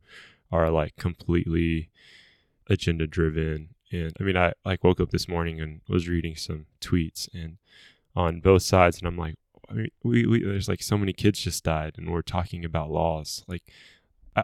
are 0.52 0.70
like 0.70 0.96
completely 0.96 1.90
agenda 2.70 3.06
driven 3.06 3.70
and 3.92 4.14
i 4.20 4.24
mean 4.24 4.38
i 4.38 4.54
like 4.64 4.84
woke 4.84 5.02
up 5.02 5.10
this 5.10 5.28
morning 5.28 5.60
and 5.60 5.82
was 5.90 6.08
reading 6.08 6.36
some 6.36 6.66
tweets 6.80 7.28
and 7.34 7.58
on 8.16 8.40
both 8.40 8.62
sides 8.62 9.00
and 9.00 9.08
i'm 9.08 9.18
like 9.18 9.36
I 9.70 9.74
mean, 9.74 9.88
we, 10.04 10.26
we 10.26 10.44
there's 10.44 10.70
like 10.70 10.84
so 10.84 10.98
many 10.98 11.14
kids 11.14 11.40
just 11.40 11.64
died 11.64 11.96
and 11.98 12.12
we're 12.12 12.22
talking 12.22 12.64
about 12.64 12.92
laws 12.92 13.44
like 13.48 13.64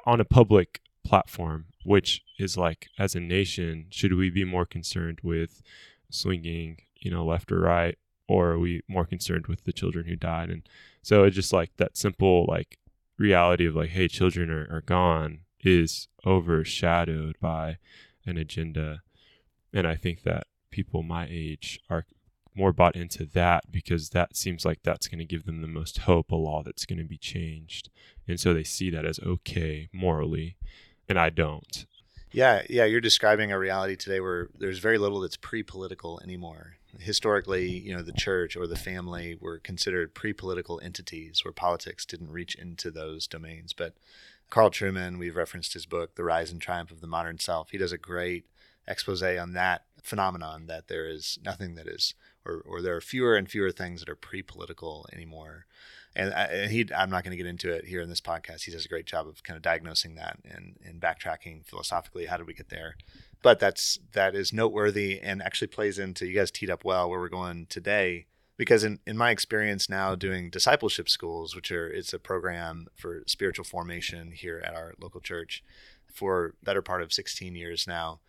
on 0.06 0.20
a 0.20 0.26
public 0.26 0.82
platform 1.06 1.66
which 1.84 2.24
is 2.38 2.58
like 2.58 2.88
as 2.98 3.16
a 3.16 3.20
nation 3.20 3.86
should 3.90 4.14
we 4.14 4.30
be 4.30 4.44
more 4.44 4.66
concerned 4.66 5.20
with 5.24 5.62
swinging 6.10 6.78
you 6.96 7.12
know 7.12 7.26
left 7.26 7.52
or 7.52 7.60
right 7.60 7.98
or 8.30 8.52
are 8.52 8.60
we 8.60 8.82
more 8.88 9.06
concerned 9.06 9.48
with 9.48 9.64
the 9.66 9.74
children 9.74 10.06
who 10.06 10.16
died 10.16 10.50
and 10.50 10.68
so 11.02 11.24
it's 11.24 11.36
just 11.36 11.52
like 11.52 11.72
that 11.78 11.98
simple 11.98 12.46
like 12.48 12.78
reality 13.18 13.66
of 13.66 13.76
like 13.76 13.90
hey 13.90 14.08
children 14.08 14.50
are, 14.50 14.68
are 14.72 14.82
gone 14.82 15.40
is 15.62 16.08
overshadowed 16.26 17.36
by 17.40 17.78
an 18.26 18.38
agenda. 18.38 19.02
And 19.74 19.88
I 19.88 19.96
think 19.96 20.24
that 20.24 20.48
people 20.72 21.04
my 21.04 21.28
age 21.30 21.80
are 21.90 22.06
more 22.56 22.74
bought 22.74 22.96
into 22.96 23.26
that 23.26 23.72
because 23.72 24.10
that 24.10 24.36
seems 24.36 24.66
like 24.66 24.80
that's 24.84 25.08
going 25.08 25.20
to 25.20 25.26
give 25.26 25.46
them 25.46 25.62
the 25.62 25.68
most 25.68 26.00
hope, 26.00 26.32
a 26.32 26.36
law 26.36 26.64
that's 26.64 26.86
going 26.86 27.00
to 27.00 27.06
be 27.06 27.18
changed. 27.18 27.90
And 28.28 28.40
so 28.40 28.54
they 28.54 28.64
see 28.64 28.90
that 28.90 29.06
as 29.06 29.20
okay 29.20 29.90
morally, 29.94 30.58
and 31.08 31.20
I 31.20 31.30
don't. 31.30 31.86
Yeah, 32.32 32.62
yeah, 32.70 32.86
you're 32.86 33.02
describing 33.02 33.52
a 33.52 33.58
reality 33.58 33.96
today 33.96 34.20
where 34.20 34.50
there's 34.58 34.80
very 34.80 34.98
little 34.98 35.20
that's 35.20 35.38
pre-political 35.38 36.20
anymore. 36.24 36.76
Historically, 36.98 37.68
you 37.68 37.96
know, 37.96 38.02
the 38.02 38.12
church 38.12 38.56
or 38.56 38.66
the 38.66 38.76
family 38.76 39.38
were 39.40 39.60
considered 39.60 40.16
pre-political 40.16 40.80
entities 40.84 41.44
where 41.44 41.52
politics 41.52 42.06
didn't 42.06 42.32
reach 42.32 42.56
into 42.56 42.90
those 42.90 43.28
domains. 43.28 43.74
But 43.74 43.94
Carl 44.50 44.72
Trueman, 44.72 45.20
we've 45.20 45.36
referenced 45.36 45.74
his 45.74 45.86
book, 45.86 46.16
The 46.16 46.24
Rise 46.24 46.52
and 46.52 46.62
Triumph 46.62 46.92
of 46.92 47.02
the 47.02 47.08
Modern 47.08 47.38
Self. 47.38 47.70
He 47.70 47.78
does 47.78 47.92
a 47.92 47.98
great 47.98 48.46
expose 48.88 49.22
on 49.22 49.54
that 49.54 49.84
phenomenon 50.02 50.66
that 50.66 50.88
there 50.88 51.08
is 51.08 51.38
nothing 51.44 51.76
that 51.76 51.88
is 51.88 52.16
or, 52.46 52.64
or 52.66 52.82
there 52.82 52.96
are 52.96 53.02
fewer 53.02 53.36
and 53.36 53.50
fewer 53.50 53.72
things 53.72 54.00
that 54.00 54.10
are 54.10 54.16
pre-political 54.16 55.06
anymore 55.14 55.66
and, 56.16 56.34
I, 56.34 56.44
and 56.46 56.72
he 56.72 56.90
i'm 56.96 57.10
not 57.10 57.24
going 57.24 57.32
to 57.32 57.38
get 57.38 57.46
into 57.46 57.72
it 57.72 57.86
here 57.86 58.02
in 58.02 58.10
this 58.10 58.22
podcast 58.22 58.64
he 58.64 58.72
does 58.72 58.86
a 58.86 58.90
great 58.90 59.06
job 59.06 59.28
of 59.28 59.44
kind 59.44 59.56
of 59.56 59.62
diagnosing 59.62 60.16
that 60.16 60.40
and, 60.44 60.78
and 60.84 61.00
backtracking 61.00 61.66
philosophically 61.66 62.26
how 62.26 62.38
did 62.38 62.48
we 62.48 62.54
get 62.54 62.70
there 62.70 62.96
but 63.42 63.60
that's 63.60 64.00
that 64.14 64.36
is 64.36 64.54
noteworthy 64.54 65.20
and 65.20 65.42
actually 65.42 65.68
plays 65.68 66.00
into 66.00 66.26
you 66.26 66.36
guys 66.36 66.52
teed 66.52 66.70
up 66.70 66.84
well 66.84 67.10
where 67.10 67.20
we're 67.20 67.30
going 67.30 67.66
today 67.68 68.26
because 68.58 68.84
in, 68.84 69.00
in 69.08 69.18
my 69.18 69.32
experience 69.32 69.90
now 69.90 70.16
doing 70.16 70.50
discipleship 70.50 71.10
schools 71.10 71.56
which 71.56 71.72
are 71.72 71.88
it's 71.88 72.14
a 72.14 72.20
program 72.20 72.88
for 72.96 73.24
spiritual 73.28 73.66
formation 73.66 74.32
here 74.32 74.62
at 74.66 74.74
our 74.74 74.94
local 75.00 75.22
church 75.22 75.64
for 76.14 76.56
better 76.64 76.82
part 76.82 77.02
of 77.02 77.14
16 77.14 77.56
years 77.56 77.88
now 77.88 78.20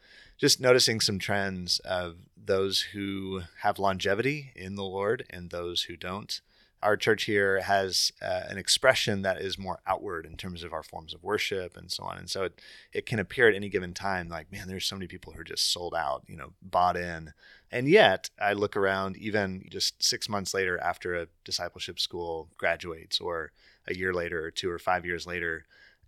just 0.41 0.59
noticing 0.59 1.01
some 1.01 1.19
trends 1.19 1.81
of 1.81 2.17
those 2.35 2.81
who 2.95 3.43
have 3.61 3.79
longevity 3.79 4.53
in 4.57 4.75
the 4.75 4.83
Lord 4.83 5.27
and 5.29 5.51
those 5.51 5.83
who 5.83 5.97
don't. 5.97 6.41
Our 6.83 6.97
church 6.97 7.25
here 7.25 7.61
has 7.61 8.13
uh, 8.23 8.43
an 8.49 8.57
expression 8.57 9.23
that 9.23 9.41
is 9.41 9.59
more 9.59 9.81
outward 9.87 10.25
in 10.25 10.37
terms 10.37 10.65
of 10.65 10.73
our 10.73 10.83
forms 10.83 11.13
of 11.13 11.23
worship 11.23 11.77
and 11.77 11.91
so 11.91 12.05
on. 12.05 12.17
And 12.17 12.31
so 12.31 12.45
it, 12.45 12.61
it 12.93 13.07
can 13.07 13.19
appear 13.19 13.49
at 13.49 13.55
any 13.55 13.69
given 13.69 13.93
time 13.93 14.29
like, 14.29 14.51
man, 14.51 14.67
there's 14.67 14.87
so 14.87 14.97
many 14.97 15.07
people 15.07 15.33
who 15.33 15.41
are 15.41 15.45
just 15.45 15.73
sold 15.73 15.95
out, 15.95 16.25
you 16.27 16.37
know, 16.37 16.53
bought 16.63 16.97
in. 16.97 17.33
And 17.71 17.87
yet 17.87 18.31
I 18.41 18.55
look 18.55 18.77
around 18.77 19.17
even 19.17 19.67
just 19.71 20.03
six 20.03 20.29
months 20.29 20.55
later 20.55 20.79
after 20.79 21.15
a 21.15 21.29
discipleship 21.45 22.01
school 22.01 22.49
graduates 22.57 23.21
or 23.21 23.53
a 23.87 23.95
year 23.95 24.13
later 24.13 24.45
or 24.45 24.51
two 24.51 24.71
or 24.71 24.79
five 24.79 25.05
years 25.05 25.27
later, 25.27 25.67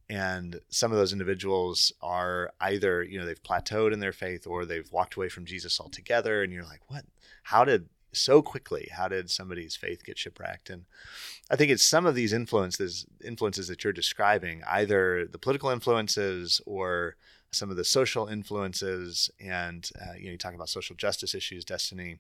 and 0.09 0.61
some 0.69 0.93
of 0.93 0.99
those 0.99 1.13
individuals 1.13 1.93
are 2.03 2.53
either 2.61 3.03
you 3.03 3.19
know 3.19 3.25
they've 3.25 3.43
plateaued 3.43 3.93
in 3.93 4.01
their 4.01 4.13
faith 4.13 4.47
or 4.47 4.65
they've 4.65 4.91
walked 4.93 5.15
away 5.15 5.29
from 5.29 5.45
jesus 5.45 5.81
altogether 5.81 6.43
and 6.43 6.53
you're 6.53 6.65
like 6.65 6.81
what 6.89 7.05
how 7.45 7.65
did 7.65 7.89
so 8.13 8.43
quickly 8.43 8.89
how 8.93 9.09
did 9.09 9.31
somebody's 9.31 9.77
faith 9.77 10.05
get 10.05 10.19
shipwrecked 10.19 10.71
and 10.71 10.85
i 11.51 11.57
think 11.57 11.71
it's 11.71 11.85
some 11.85 12.07
of 12.07 12.15
these 12.15 12.33
influences 12.33 13.07
influences 13.25 13.69
that 13.69 13.83
you're 13.85 13.93
describing 13.93 14.63
either 14.69 15.27
the 15.27 15.39
political 15.39 15.71
influences 15.71 16.61
or 16.67 17.17
some 17.51 17.71
of 17.71 17.77
the 17.77 17.85
social 17.85 18.27
influences 18.27 19.31
and 19.41 19.91
uh, 20.01 20.15
you 20.17 20.27
know 20.27 20.33
you 20.33 20.39
talk 20.39 20.55
about 20.55 20.69
social 20.69 20.97
justice 20.97 21.35
issues 21.35 21.65
destiny 21.65 22.19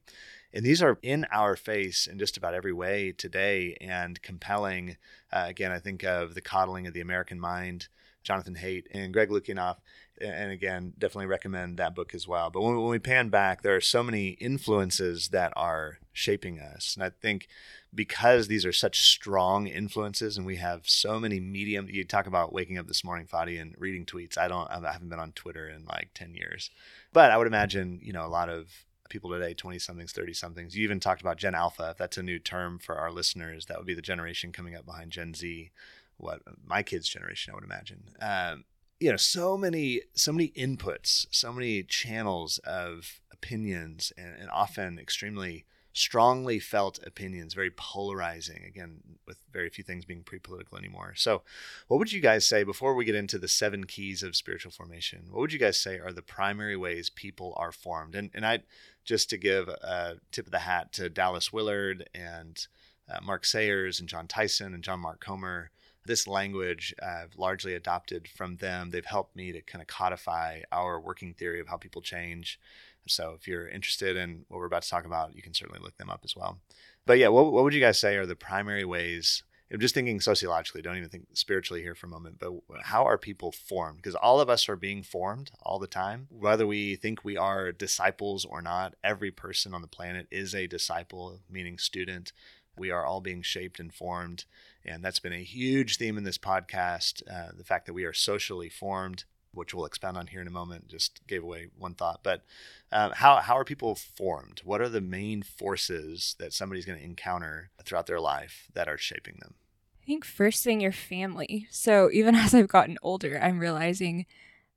and 0.52 0.64
these 0.64 0.82
are 0.82 0.98
in 1.02 1.26
our 1.32 1.56
face 1.56 2.06
in 2.06 2.18
just 2.18 2.36
about 2.36 2.54
every 2.54 2.72
way 2.72 3.12
today 3.12 3.76
and 3.80 4.20
compelling. 4.20 4.96
Uh, 5.32 5.46
again, 5.48 5.72
I 5.72 5.78
think 5.78 6.04
of 6.04 6.34
The 6.34 6.42
Coddling 6.42 6.86
of 6.86 6.92
the 6.92 7.00
American 7.00 7.40
Mind, 7.40 7.88
Jonathan 8.22 8.56
Haidt 8.56 8.84
and 8.92 9.12
Greg 9.12 9.30
Lukianoff. 9.30 9.76
And 10.22 10.52
again, 10.52 10.92
definitely 10.98 11.26
recommend 11.26 11.78
that 11.78 11.94
book 11.94 12.14
as 12.14 12.28
well. 12.28 12.50
But 12.50 12.62
when, 12.62 12.76
when 12.76 12.90
we 12.90 12.98
pan 12.98 13.28
back, 13.28 13.62
there 13.62 13.74
are 13.74 13.80
so 13.80 14.02
many 14.02 14.30
influences 14.30 15.28
that 15.28 15.52
are 15.56 15.98
shaping 16.12 16.60
us. 16.60 16.94
And 16.94 17.04
I 17.04 17.10
think 17.10 17.48
because 17.94 18.48
these 18.48 18.64
are 18.64 18.72
such 18.72 19.00
strong 19.00 19.66
influences 19.66 20.36
and 20.36 20.46
we 20.46 20.56
have 20.56 20.88
so 20.88 21.20
many 21.20 21.40
medium 21.40 21.88
you 21.90 22.04
talk 22.04 22.26
about 22.26 22.52
waking 22.52 22.78
up 22.78 22.86
this 22.86 23.04
morning 23.04 23.26
Fadi 23.26 23.60
and 23.60 23.74
reading 23.76 24.06
tweets 24.06 24.38
i 24.38 24.48
don't 24.48 24.66
i 24.70 24.80
haven't 24.90 25.10
been 25.10 25.18
on 25.18 25.32
twitter 25.32 25.68
in 25.68 25.84
like 25.84 26.08
10 26.14 26.32
years 26.32 26.70
but 27.12 27.30
i 27.30 27.36
would 27.36 27.46
imagine 27.46 28.00
you 28.02 28.10
know 28.10 28.24
a 28.24 28.28
lot 28.28 28.48
of 28.48 28.86
people 29.12 29.30
today, 29.30 29.54
20 29.54 29.78
somethings, 29.78 30.10
30 30.10 30.32
somethings. 30.32 30.76
You 30.76 30.82
even 30.84 30.98
talked 30.98 31.20
about 31.20 31.36
Gen 31.36 31.54
Alpha. 31.54 31.90
If 31.90 31.98
that's 31.98 32.16
a 32.16 32.22
new 32.22 32.38
term 32.38 32.78
for 32.78 32.96
our 32.96 33.12
listeners, 33.12 33.66
that 33.66 33.76
would 33.76 33.86
be 33.86 33.94
the 33.94 34.02
generation 34.02 34.50
coming 34.50 34.74
up 34.74 34.86
behind 34.86 35.12
Gen 35.12 35.34
Z, 35.34 35.70
what 36.16 36.40
my 36.66 36.82
kids' 36.82 37.08
generation, 37.08 37.52
I 37.52 37.54
would 37.54 37.64
imagine. 37.64 38.04
Um, 38.20 38.64
you 39.02 39.10
know, 39.10 39.16
so 39.16 39.58
many, 39.58 40.00
so 40.14 40.32
many 40.32 40.50
inputs, 40.50 41.26
so 41.32 41.52
many 41.52 41.82
channels 41.82 42.58
of 42.58 43.20
opinions, 43.32 44.12
and, 44.16 44.36
and 44.38 44.48
often 44.48 44.96
extremely 44.96 45.64
strongly 45.92 46.60
felt 46.60 47.00
opinions, 47.04 47.52
very 47.52 47.70
polarizing, 47.70 48.62
again, 48.64 49.00
with 49.26 49.38
very 49.52 49.68
few 49.68 49.82
things 49.82 50.04
being 50.04 50.22
pre 50.22 50.38
political 50.38 50.78
anymore. 50.78 51.14
So, 51.16 51.42
what 51.88 51.98
would 51.98 52.12
you 52.12 52.20
guys 52.20 52.46
say 52.46 52.62
before 52.62 52.94
we 52.94 53.04
get 53.04 53.16
into 53.16 53.40
the 53.40 53.48
seven 53.48 53.86
keys 53.86 54.22
of 54.22 54.36
spiritual 54.36 54.70
formation? 54.70 55.24
What 55.30 55.40
would 55.40 55.52
you 55.52 55.58
guys 55.58 55.80
say 55.80 55.98
are 55.98 56.12
the 56.12 56.22
primary 56.22 56.76
ways 56.76 57.10
people 57.10 57.54
are 57.56 57.72
formed? 57.72 58.14
And, 58.14 58.30
and 58.32 58.46
I, 58.46 58.60
just 59.04 59.28
to 59.30 59.36
give 59.36 59.68
a 59.68 60.18
tip 60.30 60.46
of 60.46 60.52
the 60.52 60.60
hat 60.60 60.92
to 60.92 61.10
Dallas 61.10 61.52
Willard 61.52 62.08
and 62.14 62.64
uh, 63.10 63.18
Mark 63.20 63.44
Sayers 63.44 63.98
and 63.98 64.08
Jon 64.08 64.28
Tyson 64.28 64.74
and 64.74 64.84
John 64.84 65.00
Mark 65.00 65.18
Comer. 65.18 65.72
This 66.04 66.26
language 66.26 66.94
I've 67.02 67.36
largely 67.36 67.74
adopted 67.74 68.28
from 68.28 68.56
them. 68.56 68.90
They've 68.90 69.04
helped 69.04 69.36
me 69.36 69.52
to 69.52 69.62
kind 69.62 69.82
of 69.82 69.88
codify 69.88 70.62
our 70.72 71.00
working 71.00 71.34
theory 71.34 71.60
of 71.60 71.68
how 71.68 71.76
people 71.76 72.02
change 72.02 72.58
so 73.06 73.36
if 73.38 73.48
you're 73.48 73.68
interested 73.68 74.16
in 74.16 74.44
what 74.48 74.58
we're 74.58 74.66
about 74.66 74.82
to 74.82 74.90
talk 74.90 75.04
about, 75.04 75.34
you 75.34 75.42
can 75.42 75.54
certainly 75.54 75.80
look 75.82 75.96
them 75.96 76.10
up 76.10 76.20
as 76.24 76.36
well. 76.36 76.58
But 77.06 77.18
yeah, 77.18 77.28
what, 77.28 77.52
what 77.52 77.64
would 77.64 77.74
you 77.74 77.80
guys 77.80 77.98
say 77.98 78.16
are 78.16 78.26
the 78.26 78.36
primary 78.36 78.84
ways? 78.84 79.42
I'm 79.72 79.80
just 79.80 79.94
thinking 79.94 80.20
sociologically, 80.20 80.82
don't 80.82 80.98
even 80.98 81.08
think 81.08 81.28
spiritually 81.32 81.82
here 81.82 81.94
for 81.94 82.06
a 82.06 82.10
moment, 82.10 82.38
but 82.38 82.52
how 82.82 83.04
are 83.04 83.16
people 83.16 83.52
formed? 83.52 83.96
Because 83.96 84.14
all 84.14 84.38
of 84.38 84.50
us 84.50 84.68
are 84.68 84.76
being 84.76 85.02
formed 85.02 85.50
all 85.62 85.78
the 85.78 85.86
time. 85.86 86.28
Whether 86.30 86.66
we 86.66 86.94
think 86.94 87.24
we 87.24 87.38
are 87.38 87.72
disciples 87.72 88.44
or 88.44 88.60
not, 88.60 88.94
every 89.02 89.30
person 89.30 89.72
on 89.72 89.80
the 89.80 89.88
planet 89.88 90.26
is 90.30 90.54
a 90.54 90.66
disciple, 90.66 91.40
meaning 91.50 91.78
student. 91.78 92.32
We 92.76 92.90
are 92.90 93.04
all 93.04 93.22
being 93.22 93.40
shaped 93.40 93.80
and 93.80 93.92
formed. 93.92 94.44
And 94.84 95.04
that's 95.04 95.20
been 95.20 95.32
a 95.32 95.42
huge 95.42 95.96
theme 95.96 96.18
in 96.18 96.24
this 96.24 96.38
podcast 96.38 97.22
uh, 97.30 97.52
the 97.56 97.64
fact 97.64 97.86
that 97.86 97.94
we 97.94 98.04
are 98.04 98.12
socially 98.12 98.68
formed 98.68 99.24
which 99.54 99.74
we'll 99.74 99.84
expound 99.84 100.16
on 100.16 100.26
here 100.26 100.40
in 100.40 100.46
a 100.46 100.52
moment, 100.52 100.88
just 100.88 101.20
gave 101.26 101.42
away 101.42 101.68
one 101.76 101.94
thought. 101.94 102.20
But 102.22 102.42
um, 102.90 103.12
how, 103.14 103.36
how 103.36 103.56
are 103.56 103.64
people 103.64 103.94
formed? 103.94 104.62
What 104.64 104.80
are 104.80 104.88
the 104.88 105.00
main 105.00 105.42
forces 105.42 106.34
that 106.38 106.52
somebody's 106.52 106.86
going 106.86 106.98
to 106.98 107.04
encounter 107.04 107.70
throughout 107.84 108.06
their 108.06 108.20
life 108.20 108.68
that 108.74 108.88
are 108.88 108.98
shaping 108.98 109.38
them? 109.40 109.54
I 110.02 110.06
think 110.06 110.24
first 110.24 110.64
thing, 110.64 110.80
your 110.80 110.92
family. 110.92 111.66
So 111.70 112.10
even 112.12 112.34
as 112.34 112.54
I've 112.54 112.68
gotten 112.68 112.98
older, 113.02 113.38
I'm 113.42 113.58
realizing 113.58 114.26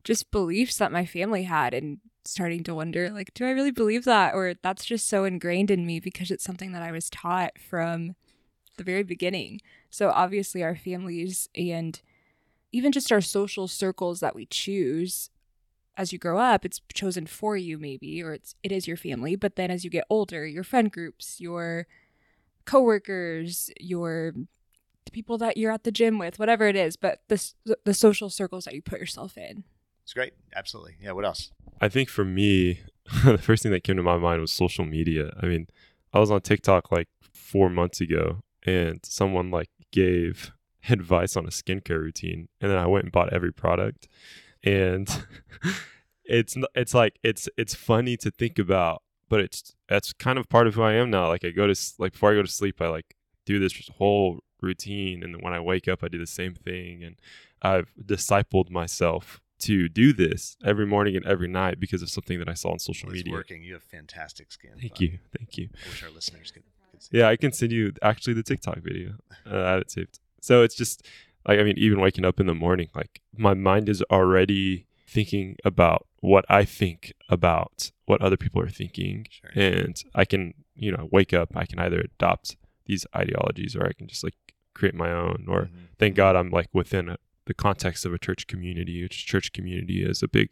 just 0.04 0.32
beliefs 0.32 0.78
that 0.78 0.92
my 0.92 1.06
family 1.06 1.44
had 1.44 1.74
and 1.74 2.00
starting 2.26 2.64
to 2.64 2.76
wonder, 2.76 3.10
like, 3.12 3.34
do 3.34 3.46
I 3.46 3.52
really 3.52 3.72
believe 3.72 4.04
that? 4.06 4.34
Or 4.34 4.56
that's 4.62 4.86
just 4.86 5.08
so 5.08 5.24
ingrained 5.24 5.72
in 5.72 5.86
me 5.86 6.00
because 6.00 6.32
it's 6.32 6.44
something 6.44 6.74
that 6.74 6.84
I 6.84 6.92
was 6.92 7.10
taught 7.10 7.58
from 7.60 8.16
the 8.78 8.84
very 8.84 9.04
beginning. 9.04 9.62
So 9.90 10.10
obviously, 10.10 10.64
our 10.64 10.76
families 10.76 11.50
and 11.56 12.02
even 12.72 12.92
just 12.92 13.12
our 13.12 13.22
social 13.22 13.68
circles 13.68 14.20
that 14.20 14.36
we 14.36 14.46
choose 14.46 15.30
as 15.98 16.12
you 16.12 16.20
grow 16.20 16.38
up 16.38 16.66
it's 16.66 16.82
chosen 16.94 17.26
for 17.26 17.56
you 17.56 17.78
maybe 17.78 18.22
or 18.22 18.34
it's 18.34 18.56
it 18.64 18.72
is 18.72 18.88
your 18.88 18.98
family. 18.98 19.36
But 19.36 19.56
then 19.56 19.72
as 19.72 19.84
you 19.84 19.90
get 19.90 20.06
older 20.10 20.46
your 20.46 20.64
friend 20.64 20.92
groups 20.92 21.40
your 21.40 21.88
coworkers 22.66 23.72
your 23.80 24.34
the 25.06 25.12
people 25.12 25.38
that 25.38 25.56
you're 25.56 25.72
at 25.72 25.84
the 25.84 25.92
gym 25.92 26.18
with 26.18 26.40
whatever 26.40 26.68
it 26.68 26.76
is 26.76 26.96
but 26.98 27.22
the 27.28 27.78
the 27.86 27.94
social 27.94 28.30
circles 28.30 28.66
that 28.66 28.74
you 28.74 28.82
put 28.82 29.00
yourself 29.00 29.38
in. 29.38 29.64
It's 30.04 30.14
great. 30.14 30.34
Absolutely. 30.56 30.96
Yeah 31.02 31.14
what 31.14 31.26
else? 31.26 31.52
I 31.80 31.88
think 31.90 32.10
for 32.10 32.26
me 32.26 32.82
the 33.24 33.38
first 33.38 33.64
thing 33.64 33.72
that 33.72 33.84
came 33.84 33.96
to 33.96 34.04
my 34.04 34.18
mind 34.18 34.42
was 34.42 34.52
social 34.52 34.86
media. 34.86 35.32
I 35.42 35.46
mean 35.46 35.68
i 36.14 36.20
was 36.20 36.32
on 36.32 36.42
tiktok 36.42 36.92
like 36.92 37.08
4 37.34 37.70
months 37.70 38.00
ago 38.02 38.42
and 38.66 39.00
someone 39.04 39.52
like 39.52 39.70
gave 39.92 40.52
advice 40.90 41.36
on 41.36 41.46
a 41.46 41.50
skincare 41.50 42.00
routine, 42.00 42.48
and 42.62 42.72
then 42.72 42.78
I 42.78 42.88
went 42.88 43.06
and 43.06 43.12
bought 43.12 43.34
every 43.34 43.52
product, 43.52 44.08
and 44.64 45.08
it's 46.26 46.56
it's 46.74 46.94
like 46.94 47.20
it's 47.24 47.48
it's 47.58 47.76
funny 47.76 48.18
to 48.18 48.32
think 48.32 48.60
about, 48.60 49.02
but 49.30 49.40
it's 49.40 49.76
that's 49.88 50.14
kind 50.14 50.40
of 50.40 50.50
part 50.50 50.68
of 50.68 50.76
who 50.76 50.84
I 50.84 50.94
am 50.94 51.10
now. 51.10 51.28
Like 51.28 51.46
I 51.46 51.52
go 51.52 51.68
to 51.68 51.76
like 52.00 52.14
before 52.14 52.32
I 52.32 52.36
go 52.36 52.42
to 52.42 52.48
sleep, 52.48 52.82
I 52.82 52.88
like 52.88 53.16
do 53.46 53.60
this 53.60 53.90
whole 53.98 54.40
routine, 54.62 55.24
and 55.24 55.34
then 55.34 55.42
when 55.42 55.54
I 55.54 55.60
wake 55.60 55.88
up, 55.88 56.04
I 56.04 56.08
do 56.08 56.18
the 56.18 56.28
same 56.28 56.56
thing, 56.56 57.04
and 57.04 57.16
I've 57.62 57.92
discipled 58.04 58.70
myself 58.70 59.42
to 59.58 59.88
do 59.88 60.12
this 60.12 60.58
every 60.66 60.86
morning 60.86 61.16
and 61.16 61.26
every 61.26 61.48
night 61.48 61.80
because 61.80 62.02
of 62.02 62.10
something 62.10 62.40
that 62.40 62.50
I 62.50 62.54
saw 62.54 62.72
on 62.72 62.80
social 62.80 63.08
well, 63.08 63.16
media. 63.16 63.34
working. 63.34 63.64
You 63.64 63.74
have 63.74 63.84
fantastic 63.84 64.52
skin. 64.52 64.72
Thank 64.80 65.00
you. 65.00 65.20
Thank 65.38 65.58
you. 65.58 65.70
I 65.86 65.90
wish 65.90 66.04
our 66.04 66.10
listeners 66.10 66.52
could. 66.52 66.64
Yeah, 67.12 67.28
I 67.30 67.36
can 67.36 67.52
send 67.52 67.72
you 67.72 67.94
actually 68.02 68.34
the 68.34 68.44
TikTok 68.44 68.80
video. 68.80 69.16
Uh, 69.50 69.62
I 69.64 69.70
have 69.72 69.82
it 69.82 69.92
saved. 69.92 70.20
So 70.42 70.64
it's 70.64 70.76
just 70.76 71.06
Like 71.48 71.60
I 71.60 71.64
mean, 71.64 71.78
even 71.78 72.00
waking 72.00 72.26
up 72.26 72.40
in 72.40 72.48
the 72.48 72.56
morning, 72.56 72.90
like 72.96 73.22
my 73.38 73.54
mind 73.54 73.88
is 73.88 74.02
already 74.10 74.88
thinking 75.08 75.58
about 75.64 76.08
what 76.22 76.44
I 76.50 76.66
think 76.66 77.14
about 77.30 77.92
what 78.06 78.20
other 78.22 78.36
people 78.38 78.60
are 78.64 78.70
thinking, 78.70 79.28
Sure. 79.30 79.52
and 79.56 79.96
I 80.16 80.26
can 80.26 80.54
you 80.76 80.92
know 80.92 81.08
wake 81.12 81.34
up. 81.34 81.50
I 81.56 81.66
can 81.68 81.78
either 81.80 82.00
adopt 82.00 82.58
these 82.88 83.06
ideologies 83.16 83.76
or 83.76 83.86
I 83.86 83.94
can 83.94 84.08
just 84.08 84.24
like 84.24 84.34
create 84.74 84.96
my 84.96 85.12
own. 85.12 85.46
Or 85.48 85.66
Mhm. 85.66 85.70
thank 86.00 86.16
God 86.16 86.36
I'm 86.36 86.50
like 86.50 86.70
within 86.74 87.10
a, 87.10 87.18
the 87.46 87.54
context 87.54 88.06
of 88.08 88.12
a 88.14 88.18
church 88.18 88.48
community, 88.48 89.04
which 89.04 89.28
church 89.28 89.54
community 89.54 90.04
is 90.04 90.24
a 90.24 90.28
big 90.28 90.50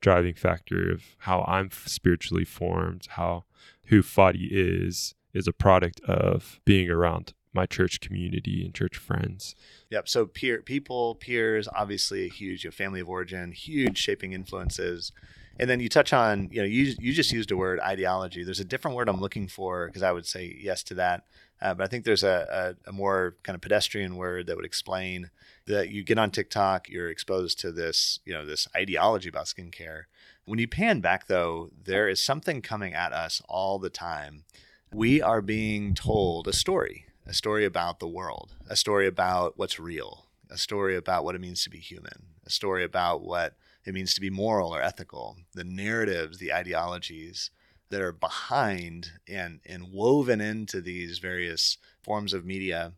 driving 0.00 0.34
factor 0.34 0.92
of 0.92 1.16
how 1.26 1.42
I'm 1.48 1.70
spiritually 1.72 2.44
formed, 2.44 3.08
how 3.18 3.46
who 3.86 4.00
Fadi 4.02 4.46
is 4.52 5.15
is 5.36 5.46
a 5.46 5.52
product 5.52 6.00
of 6.00 6.60
being 6.64 6.90
around 6.90 7.34
my 7.52 7.66
church 7.66 8.00
community 8.00 8.64
and 8.64 8.74
church 8.74 8.96
friends. 8.96 9.56
Yep. 9.90 10.08
So 10.08 10.26
peer 10.26 10.62
people, 10.62 11.16
peers, 11.16 11.68
obviously 11.74 12.24
a 12.24 12.28
huge 12.28 12.64
you 12.64 12.70
know, 12.70 12.72
family 12.72 13.00
of 13.00 13.08
origin, 13.08 13.52
huge 13.52 13.98
shaping 13.98 14.32
influences. 14.32 15.12
And 15.58 15.70
then 15.70 15.80
you 15.80 15.88
touch 15.88 16.12
on, 16.12 16.50
you 16.52 16.60
know, 16.60 16.66
you 16.66 16.94
you 16.98 17.12
just 17.14 17.32
used 17.32 17.50
a 17.50 17.56
word 17.56 17.80
ideology. 17.80 18.44
There's 18.44 18.60
a 18.60 18.64
different 18.64 18.96
word 18.96 19.08
I'm 19.08 19.20
looking 19.20 19.48
for 19.48 19.86
because 19.86 20.02
I 20.02 20.12
would 20.12 20.26
say 20.26 20.54
yes 20.60 20.82
to 20.84 20.94
that. 20.94 21.24
Uh, 21.60 21.72
but 21.72 21.84
I 21.84 21.86
think 21.86 22.04
there's 22.04 22.22
a, 22.22 22.76
a, 22.86 22.90
a 22.90 22.92
more 22.92 23.36
kind 23.42 23.54
of 23.54 23.62
pedestrian 23.62 24.16
word 24.16 24.46
that 24.46 24.56
would 24.56 24.66
explain 24.66 25.30
that 25.66 25.88
you 25.88 26.04
get 26.04 26.18
on 26.18 26.30
TikTok, 26.30 26.90
you're 26.90 27.08
exposed 27.08 27.58
to 27.60 27.72
this, 27.72 28.20
you 28.26 28.34
know, 28.34 28.44
this 28.44 28.68
ideology 28.76 29.30
about 29.30 29.46
skincare. 29.46 30.02
When 30.44 30.58
you 30.58 30.68
pan 30.68 31.00
back 31.00 31.26
though, 31.26 31.70
there 31.84 32.08
is 32.08 32.22
something 32.22 32.60
coming 32.60 32.92
at 32.92 33.14
us 33.14 33.40
all 33.48 33.78
the 33.78 33.90
time. 33.90 34.44
We 34.92 35.20
are 35.20 35.42
being 35.42 35.94
told 35.94 36.46
a 36.46 36.52
story, 36.52 37.06
a 37.26 37.34
story 37.34 37.64
about 37.64 37.98
the 37.98 38.08
world, 38.08 38.54
a 38.68 38.76
story 38.76 39.06
about 39.06 39.58
what's 39.58 39.80
real, 39.80 40.26
a 40.48 40.56
story 40.56 40.96
about 40.96 41.24
what 41.24 41.34
it 41.34 41.40
means 41.40 41.64
to 41.64 41.70
be 41.70 41.78
human, 41.78 42.26
a 42.46 42.50
story 42.50 42.84
about 42.84 43.22
what 43.22 43.56
it 43.84 43.94
means 43.94 44.14
to 44.14 44.20
be 44.20 44.30
moral 44.30 44.74
or 44.74 44.80
ethical, 44.80 45.36
the 45.54 45.64
narratives, 45.64 46.38
the 46.38 46.52
ideologies 46.52 47.50
that 47.90 48.00
are 48.00 48.12
behind 48.12 49.12
and, 49.28 49.60
and 49.66 49.92
woven 49.92 50.40
into 50.40 50.80
these 50.80 51.18
various 51.18 51.78
forms 52.02 52.32
of 52.32 52.44
media. 52.44 52.92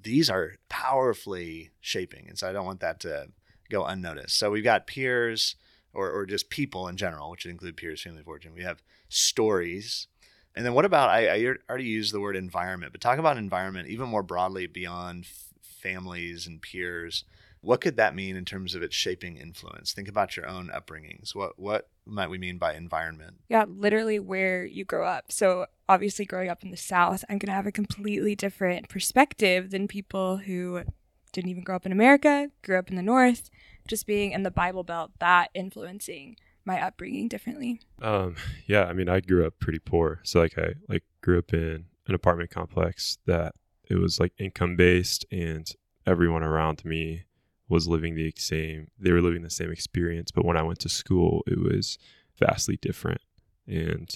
These 0.00 0.30
are 0.30 0.54
powerfully 0.68 1.70
shaping. 1.80 2.26
And 2.28 2.38
so 2.38 2.48
I 2.48 2.52
don't 2.52 2.66
want 2.66 2.80
that 2.80 3.00
to 3.00 3.28
go 3.68 3.84
unnoticed. 3.84 4.38
So 4.38 4.50
we've 4.50 4.64
got 4.64 4.86
peers 4.86 5.56
or, 5.92 6.10
or 6.10 6.26
just 6.26 6.50
people 6.50 6.88
in 6.88 6.96
general, 6.96 7.30
which 7.30 7.46
include 7.46 7.76
peers, 7.76 8.02
family 8.02 8.22
origin. 8.24 8.54
We 8.54 8.62
have 8.62 8.82
stories. 9.08 10.08
And 10.54 10.66
then 10.66 10.74
what 10.74 10.84
about, 10.84 11.08
I, 11.08 11.28
I 11.28 11.54
already 11.68 11.84
used 11.84 12.12
the 12.12 12.20
word 12.20 12.36
environment, 12.36 12.92
but 12.92 13.00
talk 13.00 13.18
about 13.18 13.38
environment 13.38 13.88
even 13.88 14.08
more 14.08 14.22
broadly 14.22 14.66
beyond 14.66 15.24
f- 15.24 15.44
families 15.62 16.46
and 16.46 16.60
peers. 16.60 17.24
What 17.62 17.80
could 17.80 17.96
that 17.96 18.14
mean 18.14 18.36
in 18.36 18.44
terms 18.44 18.74
of 18.74 18.82
its 18.82 18.94
shaping 18.94 19.36
influence? 19.36 19.92
Think 19.92 20.08
about 20.08 20.36
your 20.36 20.48
own 20.48 20.68
upbringings. 20.68 21.34
What 21.34 21.58
what 21.58 21.88
might 22.04 22.28
we 22.28 22.36
mean 22.36 22.58
by 22.58 22.74
environment? 22.74 23.36
Yeah, 23.48 23.66
literally 23.68 24.18
where 24.18 24.64
you 24.64 24.84
grow 24.84 25.06
up. 25.06 25.30
So, 25.30 25.66
obviously, 25.88 26.24
growing 26.24 26.48
up 26.48 26.64
in 26.64 26.72
the 26.72 26.76
South, 26.76 27.24
I'm 27.28 27.38
going 27.38 27.46
to 27.46 27.54
have 27.54 27.66
a 27.66 27.72
completely 27.72 28.34
different 28.34 28.88
perspective 28.88 29.70
than 29.70 29.86
people 29.86 30.38
who 30.38 30.82
didn't 31.30 31.50
even 31.50 31.62
grow 31.62 31.76
up 31.76 31.86
in 31.86 31.92
America, 31.92 32.50
grew 32.62 32.78
up 32.78 32.90
in 32.90 32.96
the 32.96 33.02
North, 33.02 33.48
just 33.86 34.08
being 34.08 34.32
in 34.32 34.42
the 34.42 34.50
Bible 34.50 34.82
Belt, 34.82 35.12
that 35.20 35.50
influencing 35.54 36.36
my 36.64 36.80
upbringing 36.80 37.28
differently. 37.28 37.80
Um, 38.00 38.36
yeah, 38.66 38.84
I 38.84 38.92
mean, 38.92 39.08
I 39.08 39.20
grew 39.20 39.46
up 39.46 39.54
pretty 39.58 39.78
poor, 39.78 40.20
so 40.22 40.40
like 40.40 40.58
I 40.58 40.74
like 40.88 41.04
grew 41.20 41.38
up 41.38 41.52
in 41.52 41.86
an 42.06 42.14
apartment 42.14 42.50
complex 42.50 43.18
that 43.26 43.54
it 43.88 43.96
was 43.96 44.20
like 44.20 44.32
income 44.38 44.76
based, 44.76 45.24
and 45.30 45.68
everyone 46.06 46.42
around 46.42 46.84
me 46.84 47.24
was 47.68 47.88
living 47.88 48.14
the 48.14 48.32
same. 48.36 48.88
They 48.98 49.12
were 49.12 49.22
living 49.22 49.42
the 49.42 49.50
same 49.50 49.70
experience, 49.70 50.30
but 50.30 50.44
when 50.44 50.56
I 50.56 50.62
went 50.62 50.80
to 50.80 50.88
school, 50.88 51.42
it 51.46 51.58
was 51.58 51.98
vastly 52.38 52.76
different, 52.80 53.20
and 53.66 54.12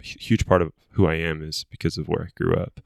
a 0.00 0.04
huge 0.04 0.46
part 0.46 0.62
of 0.62 0.72
who 0.90 1.06
I 1.06 1.14
am 1.14 1.42
is 1.42 1.64
because 1.70 1.98
of 1.98 2.08
where 2.08 2.22
I 2.22 2.42
grew 2.42 2.54
up, 2.54 2.80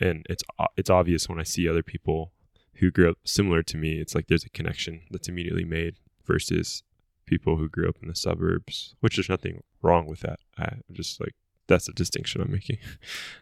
and 0.00 0.26
it's 0.28 0.44
it's 0.76 0.90
obvious 0.90 1.28
when 1.28 1.40
I 1.40 1.44
see 1.44 1.68
other 1.68 1.82
people 1.82 2.32
who 2.74 2.90
grew 2.90 3.10
up 3.10 3.18
similar 3.24 3.62
to 3.64 3.76
me. 3.76 4.00
It's 4.00 4.14
like 4.14 4.28
there's 4.28 4.44
a 4.44 4.50
connection 4.50 5.02
that's 5.10 5.28
immediately 5.28 5.64
made 5.64 5.96
versus 6.24 6.82
people 7.28 7.56
who 7.56 7.68
grew 7.68 7.88
up 7.88 7.96
in 8.02 8.08
the 8.08 8.14
suburbs, 8.14 8.94
which 9.00 9.16
there's 9.16 9.28
nothing 9.28 9.62
wrong 9.82 10.06
with 10.06 10.20
that. 10.20 10.38
I 10.58 10.76
just 10.92 11.20
like 11.20 11.34
that's 11.66 11.86
a 11.88 11.92
distinction 11.92 12.40
I'm 12.40 12.50
making. 12.50 12.78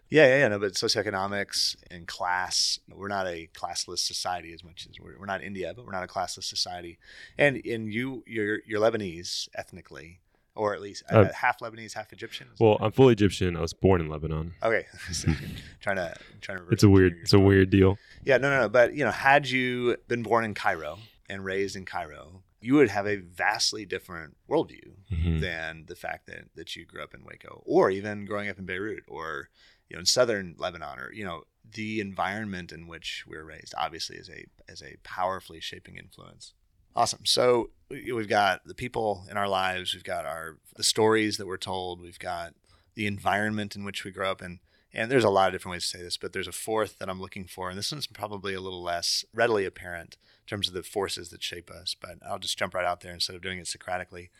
Yeah, 0.08 0.26
yeah, 0.26 0.38
yeah. 0.38 0.48
No, 0.48 0.60
but 0.60 0.74
socioeconomics 0.74 1.74
and 1.90 2.06
class, 2.06 2.78
we're 2.88 3.08
not 3.08 3.26
a 3.26 3.48
classless 3.52 3.98
society 3.98 4.52
as 4.52 4.62
much 4.62 4.86
as 4.88 5.00
we're, 5.00 5.18
we're 5.18 5.26
not 5.26 5.42
India, 5.42 5.72
but 5.74 5.84
we're 5.84 5.90
not 5.90 6.04
a 6.04 6.06
classless 6.06 6.44
society. 6.44 6.98
And 7.36 7.60
and 7.66 7.92
you, 7.92 8.22
you're 8.24 8.60
you're 8.64 8.80
Lebanese 8.80 9.48
ethnically, 9.56 10.20
or 10.54 10.74
at 10.74 10.80
least 10.80 11.02
uh, 11.12 11.18
Uh, 11.22 11.32
half 11.32 11.58
Lebanese, 11.58 11.94
half 11.94 12.12
Egyptian. 12.12 12.46
Well, 12.60 12.78
that 12.78 12.84
I'm 12.84 12.92
fully 12.92 13.14
Egyptian. 13.14 13.56
I 13.56 13.60
was 13.62 13.72
born 13.72 14.00
in 14.00 14.08
Lebanon. 14.08 14.52
okay. 14.62 14.86
So 15.12 15.32
trying 15.80 15.96
to 15.96 16.14
trying 16.40 16.58
to. 16.58 16.64
It's 16.70 16.84
a 16.84 16.88
weird 16.88 17.14
it's 17.22 17.32
a 17.32 17.40
weird 17.40 17.70
deal. 17.70 17.98
Yeah, 18.24 18.38
no, 18.38 18.48
no, 18.50 18.60
no. 18.62 18.68
But 18.68 18.94
you 18.94 19.04
know, 19.04 19.10
had 19.10 19.48
you 19.50 19.96
been 20.06 20.22
born 20.22 20.44
in 20.44 20.54
Cairo 20.54 20.98
and 21.28 21.44
raised 21.44 21.74
in 21.74 21.84
Cairo, 21.84 22.42
you 22.66 22.74
would 22.74 22.88
have 22.90 23.06
a 23.06 23.16
vastly 23.16 23.84
different 23.86 24.36
worldview 24.50 24.88
Mhm. 25.12 25.40
than 25.40 25.86
the 25.86 25.94
fact 26.04 26.26
that 26.26 26.44
that 26.56 26.74
you 26.74 26.84
grew 26.84 27.02
up 27.02 27.14
in 27.14 27.22
Waco, 27.24 27.62
or 27.64 27.90
even 27.90 28.24
growing 28.24 28.48
up 28.48 28.58
in 28.58 28.66
Beirut, 28.66 29.04
or 29.06 29.50
you 29.88 29.94
know, 29.94 30.00
in 30.00 30.06
southern 30.06 30.56
Lebanon, 30.58 30.98
or 30.98 31.12
you 31.12 31.24
know, 31.24 31.44
the 31.78 32.00
environment 32.00 32.72
in 32.72 32.88
which 32.88 33.24
we're 33.26 33.44
raised, 33.44 33.72
obviously, 33.78 34.16
is 34.16 34.28
a 34.28 34.46
is 34.68 34.82
a 34.82 34.96
powerfully 35.04 35.60
shaping 35.60 35.96
influence. 35.96 36.54
Awesome. 36.96 37.24
So 37.26 37.70
we- 37.88 38.10
we've 38.12 38.28
got 38.28 38.64
the 38.64 38.74
people 38.74 39.26
in 39.30 39.36
our 39.36 39.48
lives, 39.48 39.94
we've 39.94 40.02
got 40.16 40.24
our 40.26 40.58
the 40.76 40.82
stories 40.94 41.36
that 41.36 41.46
we're 41.46 41.56
told, 41.72 42.00
we've 42.00 42.18
got 42.18 42.54
the 42.94 43.06
environment 43.06 43.76
in 43.76 43.84
which 43.84 44.02
we 44.04 44.10
grow 44.10 44.30
up 44.30 44.42
in. 44.42 44.58
And 44.92 45.10
there's 45.10 45.24
a 45.24 45.28
lot 45.38 45.48
of 45.48 45.52
different 45.52 45.74
ways 45.74 45.82
to 45.90 45.98
say 45.98 46.02
this, 46.02 46.16
but 46.16 46.32
there's 46.32 46.48
a 46.48 46.52
fourth 46.66 46.98
that 46.98 47.10
I'm 47.10 47.20
looking 47.20 47.46
for, 47.46 47.68
and 47.68 47.78
this 47.78 47.92
one's 47.92 48.06
probably 48.06 48.54
a 48.54 48.60
little 48.62 48.82
less 48.82 49.26
readily 49.34 49.66
apparent 49.66 50.16
terms 50.46 50.68
of 50.68 50.74
the 50.74 50.82
forces 50.82 51.30
that 51.30 51.42
shape 51.42 51.70
us. 51.70 51.94
But 51.98 52.18
I'll 52.26 52.38
just 52.38 52.58
jump 52.58 52.74
right 52.74 52.84
out 52.84 53.00
there 53.00 53.12
instead 53.12 53.36
of 53.36 53.42
doing 53.42 53.58
it 53.58 53.66
Socratically. 53.66 54.30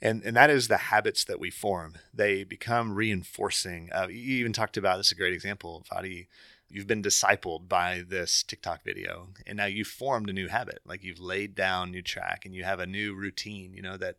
And, 0.00 0.22
and 0.24 0.34
that 0.36 0.50
is 0.50 0.66
the 0.66 0.76
habits 0.76 1.24
that 1.24 1.38
we 1.38 1.50
form. 1.50 1.94
They 2.12 2.42
become 2.42 2.94
reinforcing. 2.94 3.88
Uh, 3.92 4.08
you 4.10 4.36
even 4.38 4.52
talked 4.52 4.76
about 4.76 4.96
this 4.96 5.06
is 5.06 5.12
a 5.12 5.16
great 5.16 5.32
example, 5.32 5.84
Fadi. 5.90 6.26
You've 6.68 6.88
been 6.88 7.02
discipled 7.02 7.68
by 7.68 8.02
this 8.06 8.42
TikTok 8.42 8.82
video, 8.82 9.28
and 9.46 9.58
now 9.58 9.66
you've 9.66 9.88
formed 9.88 10.30
a 10.30 10.32
new 10.32 10.48
habit. 10.48 10.80
Like 10.86 11.04
you've 11.04 11.20
laid 11.20 11.54
down 11.54 11.90
new 11.90 12.02
track, 12.02 12.44
and 12.44 12.54
you 12.54 12.64
have 12.64 12.80
a 12.80 12.86
new 12.86 13.14
routine. 13.14 13.74
You 13.74 13.82
know 13.82 13.98
that 13.98 14.16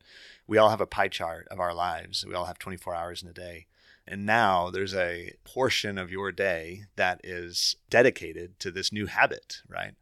we 0.48 0.58
all 0.58 0.70
have 0.70 0.80
a 0.80 0.86
pie 0.86 1.08
chart 1.08 1.48
of 1.50 1.60
our 1.60 1.74
lives. 1.74 2.24
We 2.26 2.36
all 2.36 2.46
have 2.46 2.60
24 2.60 2.94
hours 2.94 3.24
in 3.24 3.28
a 3.28 3.34
day. 3.34 3.66
And 4.08 4.26
now 4.26 4.70
there's 4.70 4.94
a 4.94 5.34
portion 5.46 5.98
of 5.98 6.12
your 6.12 6.32
day 6.32 6.86
that 6.96 7.22
is 7.24 7.78
dedicated 7.90 8.60
to 8.60 8.70
this 8.70 8.92
new 8.92 9.06
habit, 9.06 9.62
right? 9.68 9.94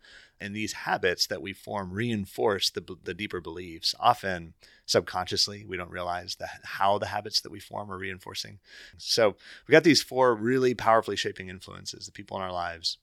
And 0.42 0.56
these 0.56 0.74
habits 0.74 1.28
that 1.28 1.42
we 1.42 1.54
form 1.54 1.94
reinforce 1.94 2.72
the, 2.72 2.84
the 3.04 3.14
deeper 3.14 3.40
beliefs, 3.40 3.94
often 4.00 4.56
subconsciously. 4.88 5.64
We 5.66 5.78
don't 5.78 5.92
realize 5.92 6.36
that 6.36 6.62
how 6.64 6.98
the 6.98 7.06
habits 7.06 7.42
that 7.42 7.52
we 7.52 7.60
form 7.60 7.92
are 7.92 7.98
reinforcing. 7.98 8.60
So 8.98 9.36
we 9.68 9.72
got 9.72 9.84
these 9.84 10.02
four 10.02 10.36
really 10.36 10.74
powerfully 10.74 11.16
shaping 11.16 11.48
influences 11.48 12.08
the 12.08 12.12
people 12.12 12.38
in 12.38 12.44
our 12.44 12.52
lives, 12.52 12.98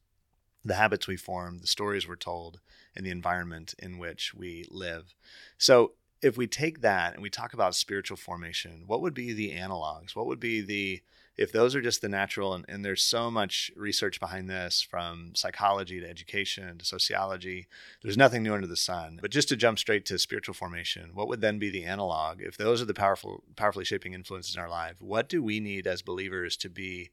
the 0.65 0.75
habits 0.75 1.07
we 1.07 1.17
form, 1.17 1.59
the 1.59 1.69
stories 1.69 2.09
we're 2.09 2.17
told, 2.17 2.59
and 2.97 3.07
the 3.07 3.11
environment 3.11 3.75
in 3.79 3.99
which 3.99 4.35
we 4.35 4.67
live. 4.71 5.15
So 5.57 5.93
if 6.21 6.37
we 6.37 6.49
take 6.49 6.81
that 6.81 7.15
and 7.15 7.23
we 7.23 7.31
talk 7.31 7.55
about 7.55 7.77
spiritual 7.77 8.17
formation, 8.17 8.83
what 8.87 9.01
would 9.01 9.15
be 9.15 9.33
the 9.33 9.53
analogs? 9.53 10.17
What 10.17 10.27
would 10.27 10.41
be 10.41 10.61
the 10.61 11.03
if 11.39 11.53
those 11.53 11.75
are 11.75 11.81
just 11.81 12.03
the 12.03 12.09
natural 12.09 12.53
and, 12.53 12.65
and 12.69 12.85
there's 12.85 13.03
so 13.03 13.31
much 13.31 13.71
research 13.77 14.21
behind 14.21 14.51
this 14.51 14.83
from 14.83 15.33
psychology 15.35 16.01
to 16.01 16.09
education 16.09 16.79
to 16.79 16.85
sociology 16.85 17.67
there's 18.03 18.17
nothing 18.17 18.43
new 18.43 18.55
under 18.55 18.67
the 18.67 18.77
sun. 18.77 19.19
But 19.23 19.31
just 19.31 19.49
to 19.49 19.57
jump 19.57 19.79
straight 19.79 20.05
to 20.07 20.19
spiritual 20.19 20.55
formation 20.55 21.11
what 21.15 21.29
would 21.29 21.41
then 21.41 21.59
be 21.59 21.71
the 21.71 21.85
analog? 21.85 22.41
If 22.41 22.57
those 22.57 22.83
are 22.83 22.87
the 22.87 22.95
powerful 22.95 23.45
powerfully 23.57 23.85
shaping 23.85 24.13
influences 24.13 24.55
in 24.55 24.61
our 24.61 24.69
life 24.69 25.01
what 25.01 25.29
do 25.29 25.43
we 25.43 25.61
need 25.61 25.87
as 25.87 26.03
believers 26.03 26.57
to 26.59 26.69
be 26.69 27.11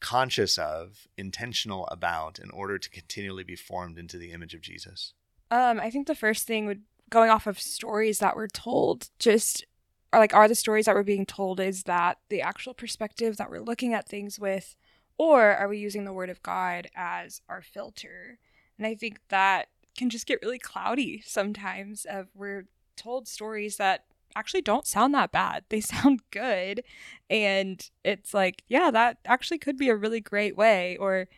conscious 0.00 0.58
of 0.58 1.08
intentional 1.16 1.86
about 1.88 2.38
in 2.38 2.50
order 2.50 2.78
to 2.78 2.90
continually 2.90 3.42
be 3.42 3.56
formed 3.56 3.98
into 3.98 4.18
the 4.18 4.32
image 4.32 4.54
of 4.54 4.60
jesus? 4.60 5.14
Um, 5.50 5.80
I 5.80 5.90
think 5.90 6.06
the 6.06 6.14
first 6.14 6.46
thing 6.46 6.66
would 6.66 6.82
going 7.10 7.30
off 7.30 7.46
of 7.46 7.58
stories 7.58 8.18
that 8.18 8.36
were 8.36 8.48
told, 8.48 9.08
just 9.18 9.64
like 10.12 10.34
are 10.34 10.48
the 10.48 10.54
stories 10.54 10.86
that 10.86 10.94
we're 10.94 11.02
being 11.02 11.26
told 11.26 11.60
is 11.60 11.82
that 11.84 12.18
the 12.30 12.40
actual 12.40 12.74
perspective 12.74 13.36
that 13.36 13.50
we're 13.50 13.60
looking 13.60 13.92
at 13.92 14.08
things 14.08 14.38
with, 14.38 14.74
or 15.18 15.42
are 15.54 15.68
we 15.68 15.78
using 15.78 16.04
the 16.04 16.12
word 16.12 16.30
of 16.30 16.42
God 16.42 16.88
as 16.94 17.42
our 17.48 17.62
filter? 17.62 18.38
And 18.78 18.86
I 18.86 18.94
think 18.94 19.20
that 19.28 19.68
can 19.96 20.08
just 20.10 20.26
get 20.26 20.40
really 20.42 20.58
cloudy 20.58 21.22
sometimes 21.26 22.04
of 22.04 22.28
we're 22.34 22.66
told 22.96 23.28
stories 23.28 23.76
that 23.76 24.04
actually 24.36 24.62
don't 24.62 24.86
sound 24.86 25.12
that 25.14 25.32
bad. 25.32 25.64
They 25.68 25.80
sound 25.82 26.22
good. 26.30 26.84
And 27.28 27.88
it's 28.04 28.32
like, 28.32 28.62
yeah, 28.68 28.90
that 28.92 29.18
actually 29.26 29.58
could 29.58 29.76
be 29.76 29.88
a 29.88 29.96
really 29.96 30.20
great 30.20 30.56
way, 30.56 30.96
or 30.98 31.28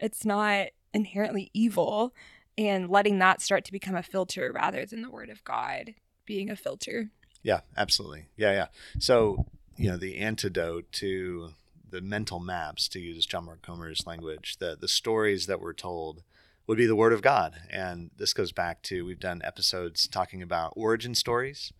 it's 0.00 0.24
not 0.24 0.68
inherently 0.92 1.50
evil. 1.52 2.14
and 2.56 2.88
letting 2.88 3.18
that 3.18 3.40
start 3.42 3.64
to 3.64 3.72
become 3.72 3.96
a 3.96 4.02
filter 4.02 4.52
rather 4.54 4.86
than 4.86 5.02
the 5.02 5.10
word 5.10 5.28
of 5.30 5.42
God 5.44 5.94
being 6.24 6.48
a 6.50 6.56
filter. 6.56 7.10
Yeah, 7.44 7.60
absolutely. 7.76 8.26
Yeah, 8.36 8.52
yeah. 8.52 8.66
So, 8.98 9.46
you 9.76 9.90
know, 9.90 9.96
the 9.96 10.16
antidote 10.16 10.90
to 10.92 11.50
the 11.88 12.00
mental 12.00 12.40
maps, 12.40 12.88
to 12.88 12.98
use 12.98 13.26
John 13.26 13.44
Mark 13.44 13.62
Comer's 13.62 14.04
language, 14.06 14.56
the, 14.58 14.76
the 14.80 14.88
stories 14.88 15.46
that 15.46 15.60
were 15.60 15.74
told 15.74 16.24
would 16.66 16.78
be 16.78 16.86
the 16.86 16.96
Word 16.96 17.12
of 17.12 17.22
God. 17.22 17.54
And 17.70 18.10
this 18.16 18.32
goes 18.32 18.50
back 18.50 18.82
to 18.84 19.04
we've 19.04 19.20
done 19.20 19.42
episodes 19.44 20.08
talking 20.08 20.42
about 20.42 20.72
origin 20.74 21.14
stories. 21.14 21.72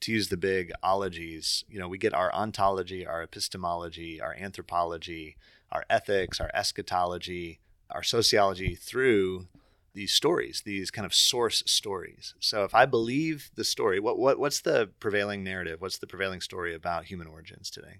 To 0.00 0.10
use 0.10 0.30
the 0.30 0.36
big 0.36 0.72
ologies, 0.82 1.64
you 1.68 1.78
know, 1.78 1.86
we 1.86 1.96
get 1.96 2.12
our 2.12 2.34
ontology, 2.34 3.06
our 3.06 3.22
epistemology, 3.22 4.20
our 4.20 4.34
anthropology, 4.34 5.36
our 5.70 5.84
ethics, 5.88 6.40
our 6.40 6.50
eschatology, 6.52 7.60
our 7.88 8.02
sociology 8.02 8.74
through 8.74 9.46
these 9.94 10.12
stories, 10.12 10.62
these 10.64 10.90
kind 10.90 11.06
of 11.06 11.14
source 11.14 11.62
stories. 11.66 12.34
So 12.40 12.64
if 12.64 12.74
I 12.74 12.86
believe 12.86 13.50
the 13.54 13.64
story, 13.64 14.00
what 14.00 14.18
what 14.18 14.38
what's 14.38 14.60
the 14.60 14.90
prevailing 15.00 15.44
narrative? 15.44 15.80
What's 15.80 15.98
the 15.98 16.06
prevailing 16.06 16.40
story 16.40 16.74
about 16.74 17.04
human 17.04 17.26
origins 17.26 17.70
today? 17.70 17.98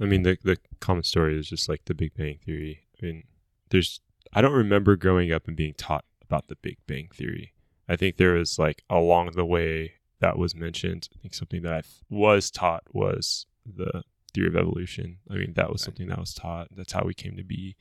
I 0.00 0.04
mean, 0.04 0.22
the 0.22 0.38
the 0.42 0.58
common 0.80 1.04
story 1.04 1.38
is 1.38 1.48
just 1.48 1.68
like 1.68 1.84
the 1.84 1.94
Big 1.94 2.14
Bang 2.14 2.38
Theory. 2.44 2.82
I 3.00 3.06
mean, 3.06 3.24
there's 3.70 4.00
I 4.32 4.40
don't 4.40 4.52
remember 4.52 4.96
growing 4.96 5.32
up 5.32 5.48
and 5.48 5.56
being 5.56 5.74
taught 5.74 6.04
about 6.22 6.48
the 6.48 6.56
Big 6.56 6.78
Bang 6.86 7.08
Theory. 7.14 7.52
I 7.88 7.96
think 7.96 8.16
there 8.16 8.34
was 8.34 8.58
like 8.58 8.82
along 8.88 9.32
the 9.32 9.44
way 9.44 9.94
that 10.20 10.38
was 10.38 10.54
mentioned. 10.54 11.08
I 11.14 11.18
think 11.20 11.34
something 11.34 11.62
that 11.62 11.72
I 11.72 11.82
was 12.08 12.50
taught 12.50 12.84
was 12.92 13.46
the 13.66 14.02
theory 14.32 14.48
of 14.48 14.56
evolution. 14.56 15.18
I 15.30 15.34
mean, 15.34 15.52
that 15.54 15.70
was 15.70 15.82
right. 15.82 15.86
something 15.86 16.08
that 16.08 16.18
was 16.18 16.34
taught. 16.34 16.68
That's 16.74 16.92
how 16.92 17.04
we 17.04 17.14
came 17.14 17.36
to 17.36 17.44
be. 17.44 17.76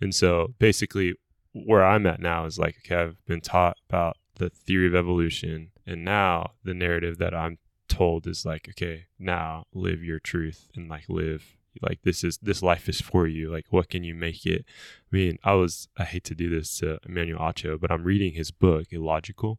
And 0.00 0.14
so 0.14 0.54
basically, 0.58 1.14
where 1.64 1.84
I'm 1.84 2.06
at 2.06 2.20
now 2.20 2.44
is 2.44 2.58
like, 2.58 2.76
okay, 2.84 2.96
I've 2.96 3.24
been 3.26 3.40
taught 3.40 3.78
about 3.88 4.16
the 4.36 4.50
theory 4.50 4.86
of 4.86 4.94
evolution, 4.94 5.70
and 5.86 6.04
now 6.04 6.52
the 6.64 6.74
narrative 6.74 7.18
that 7.18 7.34
I'm 7.34 7.58
told 7.88 8.26
is 8.26 8.44
like, 8.44 8.68
okay, 8.70 9.06
now 9.18 9.64
live 9.72 10.02
your 10.02 10.18
truth 10.18 10.68
and 10.74 10.88
like 10.88 11.08
live 11.08 11.56
like 11.82 12.00
this 12.02 12.24
is 12.24 12.38
this 12.38 12.62
life 12.62 12.88
is 12.88 13.00
for 13.00 13.26
you. 13.26 13.50
Like 13.50 13.66
what 13.70 13.88
can 13.88 14.04
you 14.04 14.14
make 14.14 14.46
it? 14.46 14.64
I 15.12 15.16
mean 15.16 15.38
i 15.44 15.52
was 15.52 15.88
i 15.96 16.04
hate 16.04 16.24
to 16.24 16.34
do 16.34 16.50
this 16.50 16.78
to 16.78 16.98
emmanuel 17.08 17.40
acho 17.40 17.80
but 17.80 17.90
i'm 17.90 18.02
reading 18.02 18.34
his 18.34 18.50
book 18.50 18.86
illogical. 18.90 19.58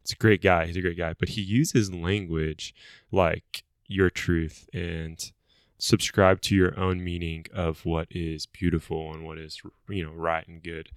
It's 0.00 0.12
a 0.12 0.16
great 0.16 0.42
guy 0.42 0.66
he's 0.66 0.76
a 0.76 0.80
great 0.80 0.98
guy 0.98 1.14
but 1.18 1.30
he 1.30 1.42
uses 1.42 1.92
language 1.92 2.74
like 3.12 3.64
your 3.86 4.10
truth 4.10 4.68
and 4.72 5.32
subscribe 5.78 6.40
to 6.42 6.54
your 6.54 6.78
own 6.78 7.02
meaning 7.02 7.46
of 7.52 7.84
what 7.84 8.08
is 8.10 8.46
beautiful 8.46 9.12
and 9.12 9.24
what 9.24 9.38
is 9.38 9.60
you 9.88 10.04
know 10.04 10.12
right 10.12 10.46
and 10.48 10.62
good. 10.62 10.90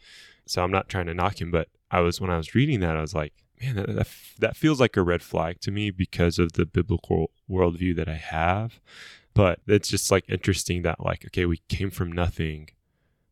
So 0.45 0.63
i'm 0.63 0.71
not 0.71 0.89
trying 0.89 1.05
to 1.07 1.13
knock 1.13 1.41
him 1.41 1.51
but 1.51 1.67
i 1.91 1.99
was 1.99 2.19
when 2.19 2.31
i 2.31 2.37
was 2.37 2.55
reading 2.55 2.79
that 2.79 2.97
i 2.97 3.01
was 3.01 3.13
like 3.13 3.33
man 3.61 3.75
that, 3.75 3.95
that, 3.95 4.07
that 4.39 4.57
feels 4.57 4.79
like 4.79 4.97
a 4.97 5.01
red 5.01 5.21
flag 5.21 5.59
to 5.61 5.71
me 5.71 5.91
because 5.91 6.39
of 6.39 6.53
the 6.53 6.65
biblical 6.65 7.31
worldview 7.49 7.95
that 7.95 8.09
i 8.09 8.15
have. 8.15 8.79
But 9.33 9.59
it's 9.67 9.89
just 9.89 10.11
like 10.11 10.25
interesting 10.27 10.81
that 10.83 11.03
like 11.03 11.25
okay 11.25 11.45
we 11.45 11.61
came 11.69 11.91
from 11.91 12.11
nothing. 12.11 12.69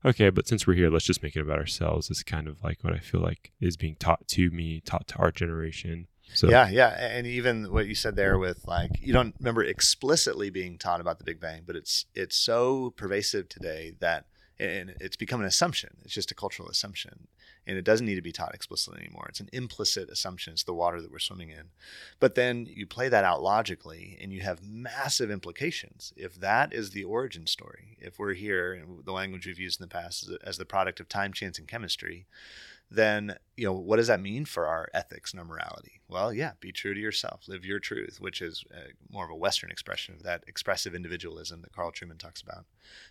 Okay 0.05 0.29
but 0.29 0.47
since 0.47 0.67
we're 0.67 0.75
here 0.75 0.89
let's 0.89 1.05
just 1.05 1.23
make 1.23 1.36
it 1.36 1.41
about 1.41 1.60
ourselves 1.60 2.10
is 2.12 2.23
kind 2.23 2.47
of 2.47 2.63
like 2.63 2.83
what 2.83 2.93
i 2.93 2.99
feel 2.99 3.19
like 3.19 3.51
is 3.60 3.75
being 3.77 3.95
taught 3.95 4.27
to 4.29 4.49
me 4.51 4.79
taught 4.81 5.07
to 5.07 5.15
our 5.17 5.31
generation 5.31 6.07
so 6.34 6.50
yeah, 6.50 6.70
yeah, 6.70 6.90
and 6.90 7.26
even 7.26 7.72
what 7.72 7.88
you 7.88 7.96
said 7.96 8.16
there 8.16 8.38
with 8.38 8.68
like 8.68 8.92
you 9.00 9.13
don't 9.13 9.36
remember 9.40 9.63
explicitly 9.63 10.50
being 10.50 10.78
taught 10.78 11.02
about 11.02 11.18
the 11.18 11.24
Big 11.24 11.40
Bang, 11.40 11.63
but 11.66 11.76
it's 11.76 12.06
it's 12.13 12.36
so 12.36 12.92
pervasive 12.92 13.50
today 13.50 13.94
that 14.00 14.26
and 14.60 14.96
it's 15.00 15.16
become 15.16 15.40
an 15.40 15.46
assumption. 15.46 15.98
It's 16.04 16.13
just 16.13 16.32
a 16.32 16.36
cultural 16.36 16.70
assumption, 16.70 17.28
and 17.66 17.78
it 17.78 17.86
doesn't 17.86 18.06
need 18.06 18.16
to 18.16 18.22
be 18.22 18.32
taught 18.32 18.56
explicitly 18.56 19.02
anymore. 19.02 19.28
It's 19.30 19.40
an 19.40 19.50
implicit 19.54 20.10
assumption. 20.10 20.54
It's 20.54 20.63
the 20.63 20.74
water 20.74 21.02
that 21.02 21.12
we're 21.12 21.20
swimming 21.20 21.50
in. 21.50 21.70
But 22.20 22.36
then 22.36 22.68
you 22.68 22.88
play 22.88 23.10
that 23.10 23.24
out 23.24 23.44
logically, 23.44 24.18
and 24.20 24.34
you 24.34 24.42
have 24.42 24.63
massive 24.63 25.30
implications. 25.30 26.13
If 26.18 26.40
that 26.40 26.74
is 26.74 26.92
the 26.92 27.04
origin 27.04 27.46
story, 27.46 27.98
if 28.00 28.18
we're 28.18 28.34
here, 28.34 28.74
and 28.74 29.06
the 29.06 29.12
language 29.12 29.46
we've 29.46 29.60
used 29.60 29.80
in 29.80 29.84
the 29.84 29.94
past 29.94 30.30
as 30.44 30.58
the 30.58 30.66
product 30.66 31.00
of 31.00 31.08
time, 31.08 31.34
chance, 31.34 31.60
and 31.60 31.68
chemistry, 31.68 32.26
then 32.89 33.36
you 33.56 33.65
know 33.65 33.73
what 33.73 33.97
does 33.97 34.08
that 34.08 34.21
mean 34.21 34.45
for 34.45 34.65
our 34.65 34.88
ethics 34.93 35.32
and 35.32 35.39
our 35.39 35.45
morality? 35.45 36.00
Well 36.08 36.34
yeah 36.34 36.52
be 36.60 36.71
true 36.71 36.93
to 36.93 37.00
yourself 37.00 37.43
live 37.47 37.65
your 37.65 37.80
truth 37.80 38.17
which 38.19 38.41
is 38.41 38.63
uh, 38.73 38.91
more 39.10 39.26
of 39.26 39.32
a 39.32 39.36
western 39.36 39.71
expression 39.71 40.15
of 40.15 40.23
that 40.23 40.43
expressive 40.47 40.95
individualism 40.95 41.62
that 41.62 41.73
carl 41.73 41.91
trueman 41.91 42.17
talks 42.17 42.41
about 42.41 42.65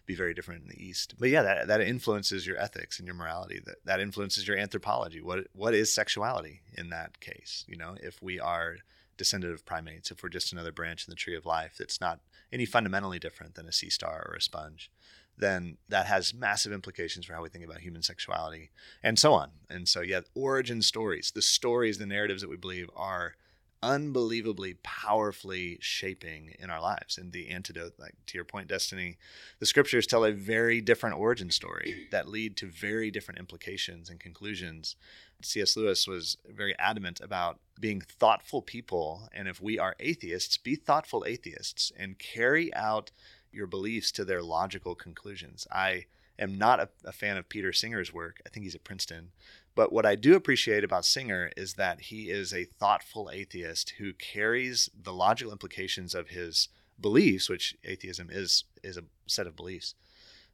be 0.07 0.15
very 0.15 0.35
different 0.35 0.63
in 0.63 0.69
the 0.69 0.83
east. 0.83 1.15
But 1.19 1.29
yeah 1.29 1.43
that, 1.43 1.69
that 1.69 1.81
influences 1.81 2.47
your 2.47 2.59
ethics 2.59 2.99
and 2.99 3.07
your 3.07 3.17
morality 3.17 3.61
that, 3.67 3.85
that 3.85 4.01
influences 4.01 4.49
your 4.49 4.57
anthropology. 4.57 5.21
What 5.21 5.47
what 5.53 5.75
is 5.75 5.93
sexuality 5.93 6.63
in 6.75 6.91
that 6.91 7.21
case? 7.21 7.65
You 7.69 7.77
know 7.77 7.97
if 8.03 8.23
we 8.23 8.41
are 8.41 8.77
descendant 9.17 9.55
of 9.55 9.65
primates 9.65 10.11
if 10.11 10.23
we're 10.23 10.29
just 10.29 10.53
another 10.53 10.73
branch 10.73 11.07
in 11.07 11.11
the 11.11 11.17
tree 11.17 11.35
of 11.35 11.47
life 11.47 11.77
that's 11.79 12.01
not 12.01 12.21
any 12.53 12.67
fundamentally 12.67 13.19
different 13.19 13.55
than 13.55 13.67
a 13.67 13.73
sea 13.73 13.89
star 13.91 14.27
or 14.31 14.37
a 14.37 14.43
sponge 14.43 14.91
then 15.39 15.77
that 15.89 16.07
has 16.07 16.33
massive 16.33 16.73
implications 16.73 17.27
for 17.27 17.35
how 17.35 17.43
we 17.43 17.49
think 17.49 17.65
about 17.65 17.81
human 17.81 18.03
sexuality 18.03 18.71
and 19.03 19.19
so 19.19 19.33
on. 19.33 19.51
And 19.69 19.89
so, 19.89 20.01
yeah, 20.01 20.21
origin 20.35 20.83
stories, 20.83 21.33
the 21.35 21.43
stories, 21.43 21.99
the 21.99 22.07
narratives 22.07 22.43
that 22.43 22.51
we 22.51 22.57
believe 22.57 22.89
are 22.97 23.35
unbelievably 23.83 24.75
powerfully 24.83 25.79
shaping 25.81 26.55
in 26.59 26.71
our 26.71 26.81
lives. 26.81 27.19
And 27.19 27.33
the 27.33 27.49
antidote, 27.49 27.95
like 27.99 28.15
to 28.27 28.39
your 28.39 28.45
point, 28.45 28.69
Destiny, 28.69 29.19
the 29.61 29.67
scriptures 29.67 30.07
tell 30.07 30.25
a 30.25 30.33
very 30.33 30.81
different 30.81 31.17
origin 31.17 31.51
story 31.51 32.09
that 32.11 32.29
lead 32.29 32.57
to 32.59 32.67
very 32.67 33.11
different 33.11 33.39
implications 33.39 34.09
and 34.09 34.19
conclusions. 34.19 34.97
C.S. 35.43 35.77
Lewis 35.77 36.09
was 36.09 36.39
very 36.49 36.77
adamant 36.79 37.21
about 37.21 37.61
being 37.79 38.01
thoughtful 38.01 38.63
people. 38.63 39.29
And 39.33 39.47
if 39.47 39.61
we 39.61 39.79
are 39.79 39.95
atheists, 40.01 40.57
be 40.57 40.75
thoughtful 40.75 41.25
atheists 41.27 41.93
and 41.97 42.19
carry 42.19 42.75
out 42.75 43.11
your 43.57 43.67
beliefs 43.67 44.13
to 44.13 44.25
their 44.25 44.43
logical 44.43 44.95
conclusions. 44.95 45.67
I 45.73 46.07
am 46.39 46.59
not 46.59 46.81
a, 46.81 46.89
a, 47.05 47.13
fan 47.13 47.37
of 47.37 47.49
Peter 47.49 47.73
Singer's 47.73 48.13
work. 48.13 48.41
I 48.47 48.51
think 48.51 48.65
he's 48.65 48.75
at 48.75 48.85
Princeton. 48.85 49.31
But 49.75 49.93
what 49.93 50.07
I 50.07 50.15
do 50.15 50.37
appreciate 50.37 50.85
about 50.85 51.05
Singer 51.05 51.51
is 51.57 51.75
that 51.75 52.03
he 52.03 52.31
is 52.31 52.53
a 52.53 52.65
thoughtful 52.65 53.31
atheist 53.33 53.95
who 53.99 54.13
carries 54.13 54.91
the 55.01 55.13
logical 55.13 55.53
implications 55.53 56.15
of 56.15 56.29
his 56.29 56.69
beliefs, 57.01 57.49
which 57.49 57.77
atheism 57.85 58.29
is 58.31 58.65
is 58.83 58.97
a 58.97 59.05
set 59.27 59.47
of 59.47 59.57
beliefs 59.57 59.95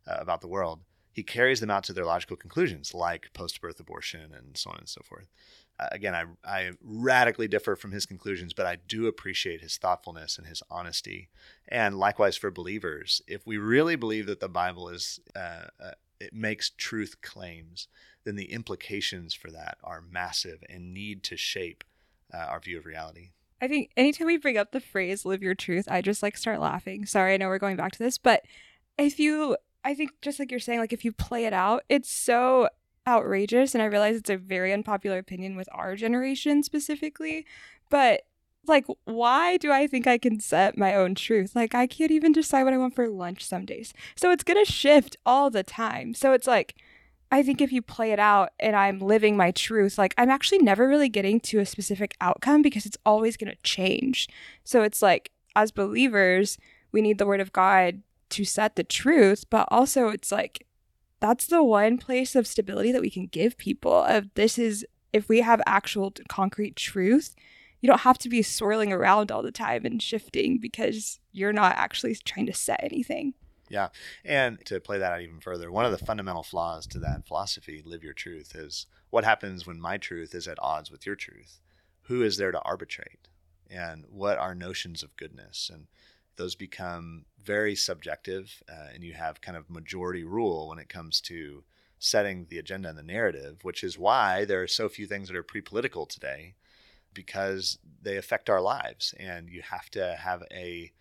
uh, 0.06 0.16
about 0.18 0.40
the 0.40 0.48
world. 0.48 0.80
He 1.12 1.22
carries 1.22 1.60
them 1.60 1.70
out 1.70 1.84
to 1.84 1.92
their 1.92 2.06
logical 2.06 2.36
conclusions, 2.36 2.94
like 2.94 3.32
post-birth 3.34 3.78
abortion 3.78 4.32
and 4.32 4.56
so 4.56 4.70
on 4.70 4.78
and 4.78 4.88
so 4.88 5.02
forth 5.04 5.28
again, 5.90 6.14
I, 6.14 6.24
I 6.44 6.70
radically 6.82 7.48
differ 7.48 7.76
from 7.76 7.92
his 7.92 8.06
conclusions, 8.06 8.52
but 8.52 8.66
I 8.66 8.76
do 8.86 9.06
appreciate 9.06 9.60
his 9.60 9.76
thoughtfulness 9.76 10.38
and 10.38 10.46
his 10.46 10.62
honesty. 10.70 11.28
And 11.68 11.98
likewise 11.98 12.36
for 12.36 12.50
believers, 12.50 13.22
if 13.26 13.46
we 13.46 13.56
really 13.56 13.96
believe 13.96 14.26
that 14.26 14.40
the 14.40 14.48
Bible 14.48 14.88
is, 14.88 15.20
uh, 15.34 15.66
uh, 15.82 15.92
it 16.20 16.32
makes 16.32 16.70
truth 16.70 17.20
claims, 17.22 17.88
then 18.24 18.36
the 18.36 18.52
implications 18.52 19.34
for 19.34 19.50
that 19.50 19.78
are 19.82 20.02
massive 20.02 20.62
and 20.68 20.94
need 20.94 21.22
to 21.24 21.36
shape 21.36 21.84
uh, 22.32 22.38
our 22.38 22.60
view 22.60 22.78
of 22.78 22.86
reality. 22.86 23.30
I 23.60 23.68
think 23.68 23.90
anytime 23.96 24.26
we 24.26 24.38
bring 24.38 24.58
up 24.58 24.72
the 24.72 24.80
phrase 24.80 25.24
live 25.24 25.42
your 25.42 25.54
truth, 25.54 25.86
I 25.90 26.02
just 26.02 26.22
like 26.22 26.36
start 26.36 26.60
laughing. 26.60 27.06
Sorry, 27.06 27.34
I 27.34 27.36
know 27.36 27.48
we're 27.48 27.58
going 27.58 27.76
back 27.76 27.92
to 27.92 27.98
this, 27.98 28.18
but 28.18 28.42
if 28.98 29.20
you, 29.20 29.56
I 29.84 29.94
think 29.94 30.10
just 30.20 30.38
like 30.38 30.50
you're 30.50 30.60
saying, 30.60 30.80
like 30.80 30.92
if 30.92 31.04
you 31.04 31.12
play 31.12 31.44
it 31.44 31.52
out, 31.52 31.84
it's 31.88 32.10
so 32.10 32.68
outrageous 33.06 33.74
and 33.74 33.82
I 33.82 33.86
realize 33.86 34.16
it's 34.16 34.30
a 34.30 34.36
very 34.36 34.72
unpopular 34.72 35.18
opinion 35.18 35.56
with 35.56 35.68
our 35.72 35.96
generation 35.96 36.62
specifically, 36.62 37.46
but 37.90 38.22
like 38.66 38.86
why 39.04 39.56
do 39.56 39.72
I 39.72 39.86
think 39.86 40.06
I 40.06 40.18
can 40.18 40.40
set 40.40 40.78
my 40.78 40.94
own 40.94 41.14
truth? 41.14 41.56
Like 41.56 41.74
I 41.74 41.86
can't 41.86 42.10
even 42.12 42.32
decide 42.32 42.62
what 42.64 42.72
I 42.72 42.78
want 42.78 42.94
for 42.94 43.08
lunch 43.08 43.44
some 43.44 43.64
days. 43.64 43.92
So 44.14 44.30
it's 44.30 44.44
going 44.44 44.64
to 44.64 44.70
shift 44.70 45.16
all 45.26 45.50
the 45.50 45.62
time. 45.62 46.14
So 46.14 46.32
it's 46.32 46.46
like 46.46 46.76
I 47.30 47.42
think 47.42 47.62
if 47.62 47.72
you 47.72 47.80
play 47.80 48.12
it 48.12 48.18
out 48.18 48.50
and 48.60 48.76
I'm 48.76 48.98
living 48.98 49.38
my 49.38 49.52
truth, 49.52 49.96
like 49.96 50.14
I'm 50.18 50.28
actually 50.28 50.58
never 50.58 50.86
really 50.86 51.08
getting 51.08 51.40
to 51.40 51.60
a 51.60 51.66
specific 51.66 52.14
outcome 52.20 52.60
because 52.60 52.84
it's 52.84 52.98
always 53.06 53.38
going 53.38 53.50
to 53.50 53.62
change. 53.62 54.28
So 54.64 54.82
it's 54.82 55.00
like 55.00 55.30
as 55.56 55.72
believers, 55.72 56.58
we 56.92 57.00
need 57.00 57.18
the 57.18 57.26
word 57.26 57.40
of 57.40 57.52
God 57.52 58.02
to 58.30 58.44
set 58.44 58.76
the 58.76 58.84
truth, 58.84 59.46
but 59.48 59.66
also 59.70 60.08
it's 60.08 60.30
like 60.30 60.66
that's 61.22 61.46
the 61.46 61.62
one 61.62 61.96
place 61.96 62.35
of 62.35 62.46
stability 62.46 62.92
that 62.92 63.00
we 63.00 63.08
can 63.08 63.26
give 63.26 63.56
people 63.56 63.94
of 63.94 64.28
this 64.35 64.58
is 64.58 64.85
if 65.12 65.28
we 65.28 65.40
have 65.40 65.62
actual 65.66 66.12
concrete 66.28 66.76
truth 66.76 67.35
you 67.82 67.88
don't 67.88 68.02
have 68.02 68.18
to 68.18 68.28
be 68.28 68.42
swirling 68.42 68.92
around 68.92 69.30
all 69.30 69.42
the 69.42 69.52
time 69.52 69.85
and 69.85 70.00
shifting 70.00 70.58
because 70.58 71.18
you're 71.32 71.52
not 71.52 71.74
actually 71.76 72.14
trying 72.14 72.46
to 72.46 72.54
set 72.54 72.82
anything. 72.82 73.35
Yeah. 73.68 73.88
And 74.24 74.64
to 74.66 74.80
play 74.80 74.98
that 74.98 75.12
out 75.12 75.20
even 75.20 75.40
further 75.40 75.70
one 75.70 75.85
of 75.85 75.90
the 75.90 76.04
fundamental 76.04 76.44
flaws 76.44 76.87
to 76.88 76.98
that 77.00 77.26
philosophy 77.26 77.82
live 77.85 78.04
your 78.04 78.12
truth 78.12 78.54
is 78.54 78.87
what 79.11 79.24
happens 79.24 79.66
when 79.66 79.80
my 79.80 79.98
truth 79.98 80.35
is 80.35 80.46
at 80.46 80.58
odds 80.62 80.90
with 80.90 81.04
your 81.06 81.16
truth? 81.16 81.61
Who 82.02 82.22
is 82.22 82.37
there 82.37 82.52
to 82.52 82.61
arbitrate? 82.61 83.28
And 83.68 84.04
what 84.08 84.38
are 84.38 84.54
notions 84.54 85.02
of 85.02 85.16
goodness? 85.16 85.70
And 85.72 85.87
those 86.36 86.54
become 86.54 87.24
very 87.42 87.74
subjective, 87.74 88.62
uh, 88.68 88.88
and 88.94 89.02
you 89.02 89.14
have 89.14 89.40
kind 89.40 89.56
of 89.56 89.70
majority 89.70 90.24
rule 90.24 90.68
when 90.68 90.78
it 90.78 90.88
comes 90.88 91.20
to 91.22 91.64
setting 91.98 92.46
the 92.48 92.58
agenda 92.58 92.88
and 92.88 92.98
the 92.98 93.02
narrative, 93.02 93.58
which 93.62 93.84
is 93.84 93.98
why 93.98 94.44
there 94.44 94.62
are 94.62 94.68
so 94.68 94.88
few 94.88 95.06
things 95.06 95.28
that 95.28 95.36
are 95.36 95.42
pre 95.42 95.60
political 95.60 96.06
today 96.06 96.54
because 97.14 97.78
they 98.00 98.16
affect 98.16 98.48
our 98.48 98.60
lives 98.60 99.14
and 99.18 99.48
you 99.48 99.62
have 99.62 99.90
to 99.90 100.16
have 100.16 100.42
a 100.50 100.92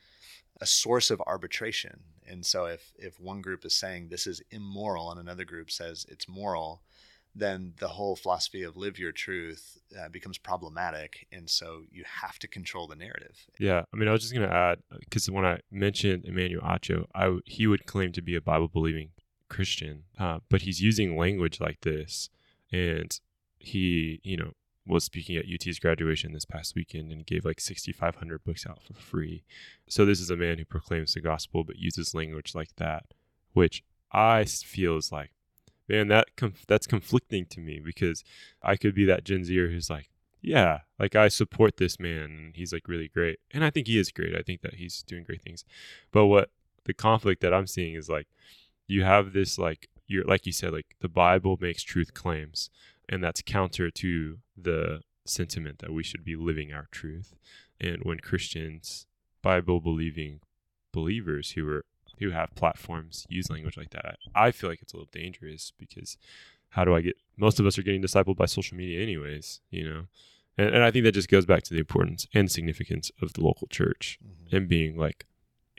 a 0.59 0.65
source 0.65 1.09
of 1.09 1.21
arbitration. 1.25 2.01
And 2.27 2.45
so 2.45 2.65
if 2.65 2.93
if 2.97 3.19
one 3.19 3.41
group 3.41 3.65
is 3.65 3.75
saying 3.75 4.09
this 4.09 4.27
is 4.27 4.43
immoral 4.51 5.09
and 5.11 5.19
another 5.19 5.45
group 5.45 5.71
says 5.71 6.05
it's 6.07 6.27
moral, 6.27 6.81
then 7.33 7.73
the 7.79 7.87
whole 7.87 8.15
philosophy 8.15 8.63
of 8.63 8.75
live 8.75 8.99
your 8.99 9.11
truth 9.11 9.77
uh, 9.99 10.09
becomes 10.09 10.37
problematic 10.37 11.27
and 11.31 11.49
so 11.49 11.83
you 11.91 12.03
have 12.21 12.37
to 12.39 12.47
control 12.47 12.87
the 12.87 12.95
narrative. 12.95 13.45
Yeah 13.59 13.83
i 13.93 13.97
mean 13.97 14.07
i 14.07 14.11
was 14.11 14.21
just 14.21 14.33
going 14.33 14.47
to 14.47 14.53
add 14.53 14.79
because 14.99 15.29
when 15.29 15.45
i 15.45 15.59
mentioned 15.71 16.25
emmanuel 16.25 16.63
acho 16.63 17.05
I, 17.15 17.37
he 17.45 17.67
would 17.67 17.85
claim 17.85 18.11
to 18.13 18.21
be 18.21 18.35
a 18.35 18.41
bible 18.41 18.67
believing 18.67 19.09
christian 19.49 20.03
uh, 20.19 20.39
but 20.49 20.61
he's 20.61 20.81
using 20.81 21.17
language 21.17 21.59
like 21.59 21.81
this 21.81 22.29
and 22.71 23.19
he 23.59 24.19
you 24.23 24.37
know 24.37 24.51
was 24.85 25.03
speaking 25.03 25.35
at 25.37 25.45
ut's 25.45 25.79
graduation 25.79 26.33
this 26.33 26.45
past 26.45 26.75
weekend 26.75 27.11
and 27.11 27.25
gave 27.25 27.45
like 27.45 27.59
6500 27.59 28.43
books 28.43 28.65
out 28.65 28.81
for 28.81 28.93
free. 28.93 29.43
So 29.87 30.05
this 30.05 30.19
is 30.19 30.31
a 30.31 30.35
man 30.35 30.57
who 30.57 30.65
proclaims 30.65 31.13
the 31.13 31.21
gospel 31.21 31.63
but 31.63 31.77
uses 31.77 32.15
language 32.15 32.55
like 32.55 32.75
that 32.77 33.05
which 33.53 33.83
i 34.11 34.43
feel 34.43 34.97
is 34.97 35.11
like 35.11 35.31
man, 35.91 36.07
that 36.07 36.35
conf- 36.37 36.65
that's 36.67 36.87
conflicting 36.87 37.45
to 37.47 37.59
me 37.59 37.81
because 37.83 38.23
I 38.63 38.77
could 38.77 38.95
be 38.95 39.05
that 39.05 39.25
Gen 39.25 39.43
Zer 39.43 39.67
who's 39.67 39.89
like, 39.89 40.09
yeah, 40.41 40.79
like 40.97 41.15
I 41.15 41.27
support 41.27 41.77
this 41.77 41.99
man 41.99 42.23
and 42.23 42.55
he's 42.55 42.71
like 42.71 42.87
really 42.87 43.09
great. 43.09 43.39
And 43.51 43.63
I 43.65 43.69
think 43.69 43.87
he 43.87 43.99
is 43.99 44.11
great. 44.11 44.33
I 44.35 44.41
think 44.41 44.61
that 44.61 44.75
he's 44.75 45.03
doing 45.03 45.23
great 45.23 45.41
things. 45.41 45.65
But 46.11 46.27
what 46.27 46.49
the 46.85 46.93
conflict 46.93 47.41
that 47.41 47.53
I'm 47.53 47.67
seeing 47.67 47.95
is 47.95 48.09
like 48.09 48.27
you 48.87 49.03
have 49.03 49.33
this 49.33 49.59
like 49.59 49.89
you're 50.07 50.23
like 50.23 50.45
you 50.45 50.53
said 50.53 50.71
like 50.71 50.95
the 51.01 51.09
Bible 51.09 51.57
makes 51.59 51.83
truth 51.83 52.13
claims 52.13 52.69
and 53.09 53.21
that's 53.21 53.41
counter 53.41 53.91
to 53.91 54.37
the 54.57 55.01
sentiment 55.25 55.79
that 55.79 55.93
we 55.93 56.03
should 56.03 56.23
be 56.23 56.37
living 56.37 56.73
our 56.73 56.87
truth. 56.91 57.35
And 57.79 57.97
when 58.03 58.19
Christians, 58.19 59.07
Bible 59.41 59.81
believing 59.81 60.39
believers 60.93 61.51
who 61.51 61.67
are 61.67 61.85
who 62.21 62.29
have 62.29 62.53
platforms 62.55 63.25
use 63.29 63.49
language 63.49 63.75
like 63.75 63.89
that. 63.89 64.17
I 64.35 64.51
feel 64.51 64.69
like 64.69 64.81
it's 64.81 64.93
a 64.93 64.97
little 64.97 65.09
dangerous 65.11 65.73
because 65.77 66.17
how 66.69 66.85
do 66.85 66.95
I 66.95 67.01
get 67.01 67.15
most 67.35 67.59
of 67.59 67.65
us 67.65 67.77
are 67.77 67.83
getting 67.83 68.01
discipled 68.01 68.37
by 68.37 68.45
social 68.45 68.77
media 68.77 69.01
anyways, 69.01 69.59
you 69.71 69.83
know? 69.83 70.03
And, 70.57 70.75
and 70.75 70.83
I 70.83 70.91
think 70.91 71.03
that 71.05 71.13
just 71.13 71.29
goes 71.29 71.45
back 71.45 71.63
to 71.63 71.73
the 71.73 71.79
importance 71.79 72.27
and 72.33 72.51
significance 72.51 73.11
of 73.21 73.33
the 73.33 73.43
local 73.43 73.67
church 73.67 74.19
mm-hmm. 74.23 74.55
and 74.55 74.69
being 74.69 74.97
like 74.97 75.25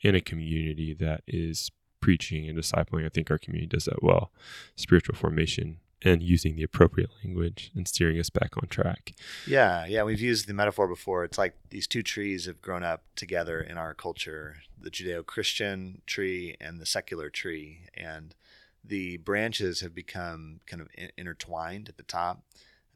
in 0.03 0.17
a 0.17 0.21
community 0.21 0.93
that 0.95 1.23
is 1.29 1.71
preaching 2.01 2.49
and 2.49 2.59
discipling. 2.59 3.07
I 3.07 3.09
think 3.09 3.31
our 3.31 3.39
community 3.39 3.69
does 3.69 3.85
that 3.85 4.03
well. 4.03 4.33
Spiritual 4.75 5.15
formation 5.15 5.79
and 6.05 6.23
using 6.23 6.57
the 6.57 6.63
appropriate 6.63 7.11
language 7.25 7.71
and 7.75 7.87
steering 7.87 8.19
us 8.19 8.31
back 8.31 8.57
on 8.57 8.69
track. 8.69 9.15
Yeah, 9.47 9.87
yeah, 9.87 10.03
we've 10.03 10.21
used 10.21 10.49
the 10.49 10.55
metaphor 10.55 10.89
before. 10.89 11.25
It's 11.25 11.39
like 11.39 11.55
these 11.71 11.87
two 11.87 12.03
trees 12.03 12.47
have 12.47 12.61
grown 12.61 12.83
up 12.83 13.03
together 13.17 13.61
in 13.61 13.79
our 13.79 13.95
culture 13.95 14.57
the 14.81 14.91
Judeo 14.91 15.25
Christian 15.25 16.03
tree 16.07 16.57
and 16.61 16.81
the 16.81 16.87
secular 16.87 17.31
tree. 17.31 17.87
And 17.95 18.35
the 18.85 19.19
branches 19.19 19.81
have 19.81 19.95
become 19.95 20.61
kind 20.67 20.83
of 20.83 20.89
intertwined 21.17 21.89
at 21.89 21.97
the 21.97 22.03
top 22.03 22.43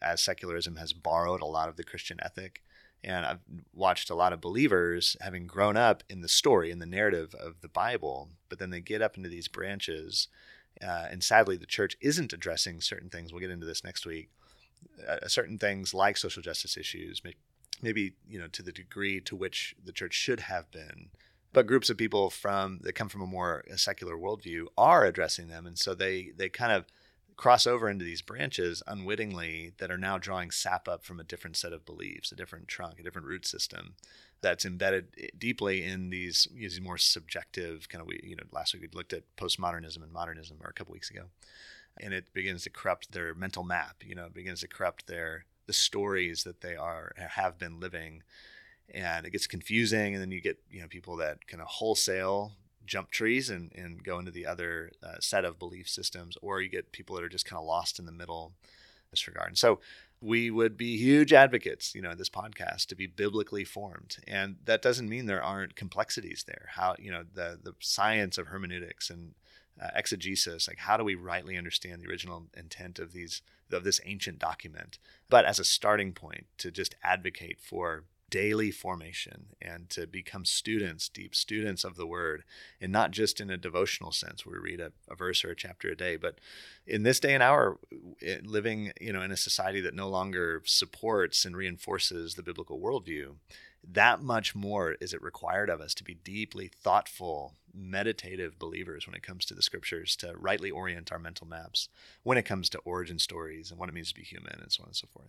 as 0.02 0.20
secularism 0.20 0.76
has 0.76 0.92
borrowed 0.92 1.40
a 1.40 1.46
lot 1.46 1.68
of 1.68 1.76
the 1.76 1.84
Christian 1.84 2.18
ethic. 2.22 2.62
And 3.04 3.24
I've 3.24 3.40
watched 3.72 4.10
a 4.10 4.14
lot 4.14 4.32
of 4.32 4.40
believers 4.40 5.16
having 5.20 5.46
grown 5.46 5.76
up 5.76 6.02
in 6.08 6.22
the 6.22 6.28
story, 6.28 6.70
in 6.70 6.80
the 6.80 6.86
narrative 6.86 7.34
of 7.34 7.60
the 7.60 7.68
Bible, 7.68 8.30
but 8.48 8.58
then 8.58 8.70
they 8.70 8.80
get 8.80 9.00
up 9.02 9.16
into 9.16 9.28
these 9.28 9.48
branches 9.48 10.28
uh, 10.82 11.06
and 11.10 11.22
sadly, 11.22 11.56
the 11.56 11.66
church 11.66 11.96
isn't 12.00 12.32
addressing 12.32 12.80
certain 12.80 13.08
things. 13.08 13.32
We'll 13.32 13.40
get 13.40 13.50
into 13.50 13.66
this 13.66 13.84
next 13.84 14.06
week. 14.06 14.28
Uh, 15.08 15.26
certain 15.26 15.58
things 15.58 15.94
like 15.94 16.16
social 16.16 16.42
justice 16.42 16.76
issues, 16.76 17.22
maybe 17.82 18.14
you 18.28 18.38
know 18.38 18.48
to 18.48 18.62
the 18.62 18.72
degree 18.72 19.20
to 19.20 19.34
which 19.34 19.74
the 19.82 19.92
church 19.92 20.14
should 20.14 20.40
have 20.40 20.70
been, 20.70 21.08
but 21.52 21.66
groups 21.66 21.90
of 21.90 21.96
people 21.96 22.30
from 22.30 22.80
that 22.82 22.94
come 22.94 23.08
from 23.08 23.22
a 23.22 23.26
more 23.26 23.64
a 23.70 23.78
secular 23.78 24.16
worldview 24.16 24.66
are 24.76 25.04
addressing 25.04 25.48
them, 25.48 25.66
and 25.66 25.78
so 25.78 25.94
they 25.94 26.32
they 26.36 26.48
kind 26.48 26.72
of 26.72 26.84
cross 27.36 27.66
over 27.66 27.88
into 27.88 28.04
these 28.04 28.22
branches 28.22 28.82
unwittingly 28.86 29.72
that 29.78 29.90
are 29.90 29.98
now 29.98 30.18
drawing 30.18 30.50
sap 30.50 30.88
up 30.88 31.04
from 31.04 31.20
a 31.20 31.24
different 31.24 31.56
set 31.56 31.72
of 31.72 31.84
beliefs, 31.84 32.32
a 32.32 32.36
different 32.36 32.66
trunk, 32.66 32.98
a 32.98 33.02
different 33.02 33.26
root 33.26 33.46
system 33.46 33.94
that's 34.40 34.64
embedded 34.64 35.08
eh, 35.20 35.28
deeply 35.36 35.84
in 35.84 36.10
these, 36.10 36.48
these 36.54 36.80
more 36.80 36.98
subjective 36.98 37.88
kind 37.88 38.00
of 38.00 38.08
we 38.08 38.20
you 38.22 38.36
know 38.36 38.44
last 38.52 38.72
week 38.74 38.82
we 38.82 38.88
looked 38.92 39.12
at 39.12 39.24
postmodernism 39.36 40.02
and 40.02 40.12
modernism 40.12 40.58
or 40.62 40.70
a 40.70 40.72
couple 40.72 40.92
weeks 40.92 41.10
ago 41.10 41.24
and 42.00 42.12
it 42.12 42.32
begins 42.34 42.62
to 42.62 42.70
corrupt 42.70 43.12
their 43.12 43.34
mental 43.34 43.64
map 43.64 43.96
you 44.04 44.14
know 44.14 44.26
it 44.26 44.34
begins 44.34 44.60
to 44.60 44.68
corrupt 44.68 45.06
their 45.06 45.44
the 45.66 45.72
stories 45.72 46.44
that 46.44 46.60
they 46.60 46.76
are 46.76 47.12
have 47.16 47.58
been 47.58 47.80
living 47.80 48.22
and 48.94 49.26
it 49.26 49.30
gets 49.30 49.46
confusing 49.46 50.14
and 50.14 50.22
then 50.22 50.30
you 50.30 50.40
get 50.40 50.58
you 50.70 50.80
know 50.80 50.88
people 50.88 51.16
that 51.16 51.46
kind 51.46 51.60
of 51.60 51.66
wholesale 51.66 52.52
jump 52.86 53.10
trees 53.10 53.50
and, 53.50 53.72
and 53.74 54.04
go 54.04 54.18
into 54.18 54.30
the 54.30 54.46
other 54.46 54.92
uh, 55.02 55.16
set 55.20 55.44
of 55.44 55.58
belief 55.58 55.88
systems 55.88 56.36
or 56.42 56.60
you 56.60 56.68
get 56.68 56.92
people 56.92 57.16
that 57.16 57.24
are 57.24 57.28
just 57.28 57.46
kind 57.46 57.58
of 57.58 57.66
lost 57.66 57.98
in 57.98 58.06
the 58.06 58.12
middle 58.12 58.52
in 58.64 59.08
this 59.10 59.26
regard 59.26 59.48
and 59.48 59.58
so 59.58 59.80
we 60.20 60.50
would 60.50 60.76
be 60.76 60.96
huge 60.96 61.32
advocates, 61.32 61.94
you 61.94 62.00
know, 62.00 62.10
in 62.10 62.18
this 62.18 62.30
podcast 62.30 62.86
to 62.86 62.94
be 62.94 63.06
biblically 63.06 63.64
formed. 63.64 64.16
And 64.26 64.56
that 64.64 64.82
doesn't 64.82 65.08
mean 65.08 65.26
there 65.26 65.42
aren't 65.42 65.76
complexities 65.76 66.44
there. 66.46 66.68
How, 66.74 66.96
you 66.98 67.10
know, 67.10 67.24
the 67.34 67.58
the 67.62 67.74
science 67.80 68.38
of 68.38 68.48
hermeneutics 68.48 69.10
and 69.10 69.34
uh, 69.80 69.90
exegesis, 69.94 70.68
like 70.68 70.78
how 70.78 70.96
do 70.96 71.04
we 71.04 71.14
rightly 71.14 71.56
understand 71.56 72.00
the 72.00 72.08
original 72.08 72.46
intent 72.56 72.98
of 72.98 73.12
these 73.12 73.42
of 73.70 73.84
this 73.84 74.00
ancient 74.04 74.38
document? 74.38 74.98
But 75.28 75.44
as 75.44 75.58
a 75.58 75.64
starting 75.64 76.12
point 76.12 76.46
to 76.58 76.70
just 76.70 76.94
advocate 77.02 77.60
for 77.60 78.04
daily 78.30 78.70
formation 78.70 79.46
and 79.62 79.88
to 79.90 80.06
become 80.06 80.44
students, 80.44 81.08
deep 81.08 81.34
students 81.34 81.84
of 81.84 81.96
the 81.96 82.06
word, 82.06 82.44
and 82.80 82.90
not 82.90 83.10
just 83.10 83.40
in 83.40 83.50
a 83.50 83.56
devotional 83.56 84.12
sense. 84.12 84.44
Where 84.44 84.60
we 84.60 84.72
read 84.72 84.80
a, 84.80 84.92
a 85.08 85.14
verse 85.14 85.44
or 85.44 85.50
a 85.50 85.56
chapter 85.56 85.88
a 85.88 85.96
day, 85.96 86.16
but 86.16 86.38
in 86.86 87.02
this 87.02 87.20
day 87.20 87.34
and 87.34 87.42
hour, 87.42 87.78
living 88.42 88.92
you 89.00 89.12
know 89.12 89.22
in 89.22 89.30
a 89.30 89.36
society 89.36 89.80
that 89.80 89.94
no 89.94 90.08
longer 90.08 90.62
supports 90.64 91.44
and 91.44 91.56
reinforces 91.56 92.34
the 92.34 92.42
biblical 92.42 92.80
worldview, 92.80 93.34
that 93.92 94.22
much 94.22 94.54
more 94.54 94.96
is 95.00 95.14
it 95.14 95.22
required 95.22 95.70
of 95.70 95.80
us 95.80 95.94
to 95.94 96.04
be 96.04 96.14
deeply 96.14 96.68
thoughtful, 96.68 97.54
meditative 97.72 98.58
believers 98.58 99.06
when 99.06 99.14
it 99.14 99.22
comes 99.22 99.44
to 99.46 99.54
the 99.54 99.62
scriptures, 99.62 100.16
to 100.16 100.34
rightly 100.36 100.70
orient 100.70 101.12
our 101.12 101.18
mental 101.18 101.46
maps 101.46 101.88
when 102.22 102.36
it 102.38 102.44
comes 102.44 102.68
to 102.70 102.78
origin 102.80 103.18
stories 103.18 103.70
and 103.70 103.78
what 103.78 103.88
it 103.88 103.94
means 103.94 104.08
to 104.08 104.14
be 104.14 104.22
human 104.22 104.58
and 104.60 104.72
so 104.72 104.82
on 104.82 104.88
and 104.88 104.96
so 104.96 105.06
forth. 105.12 105.28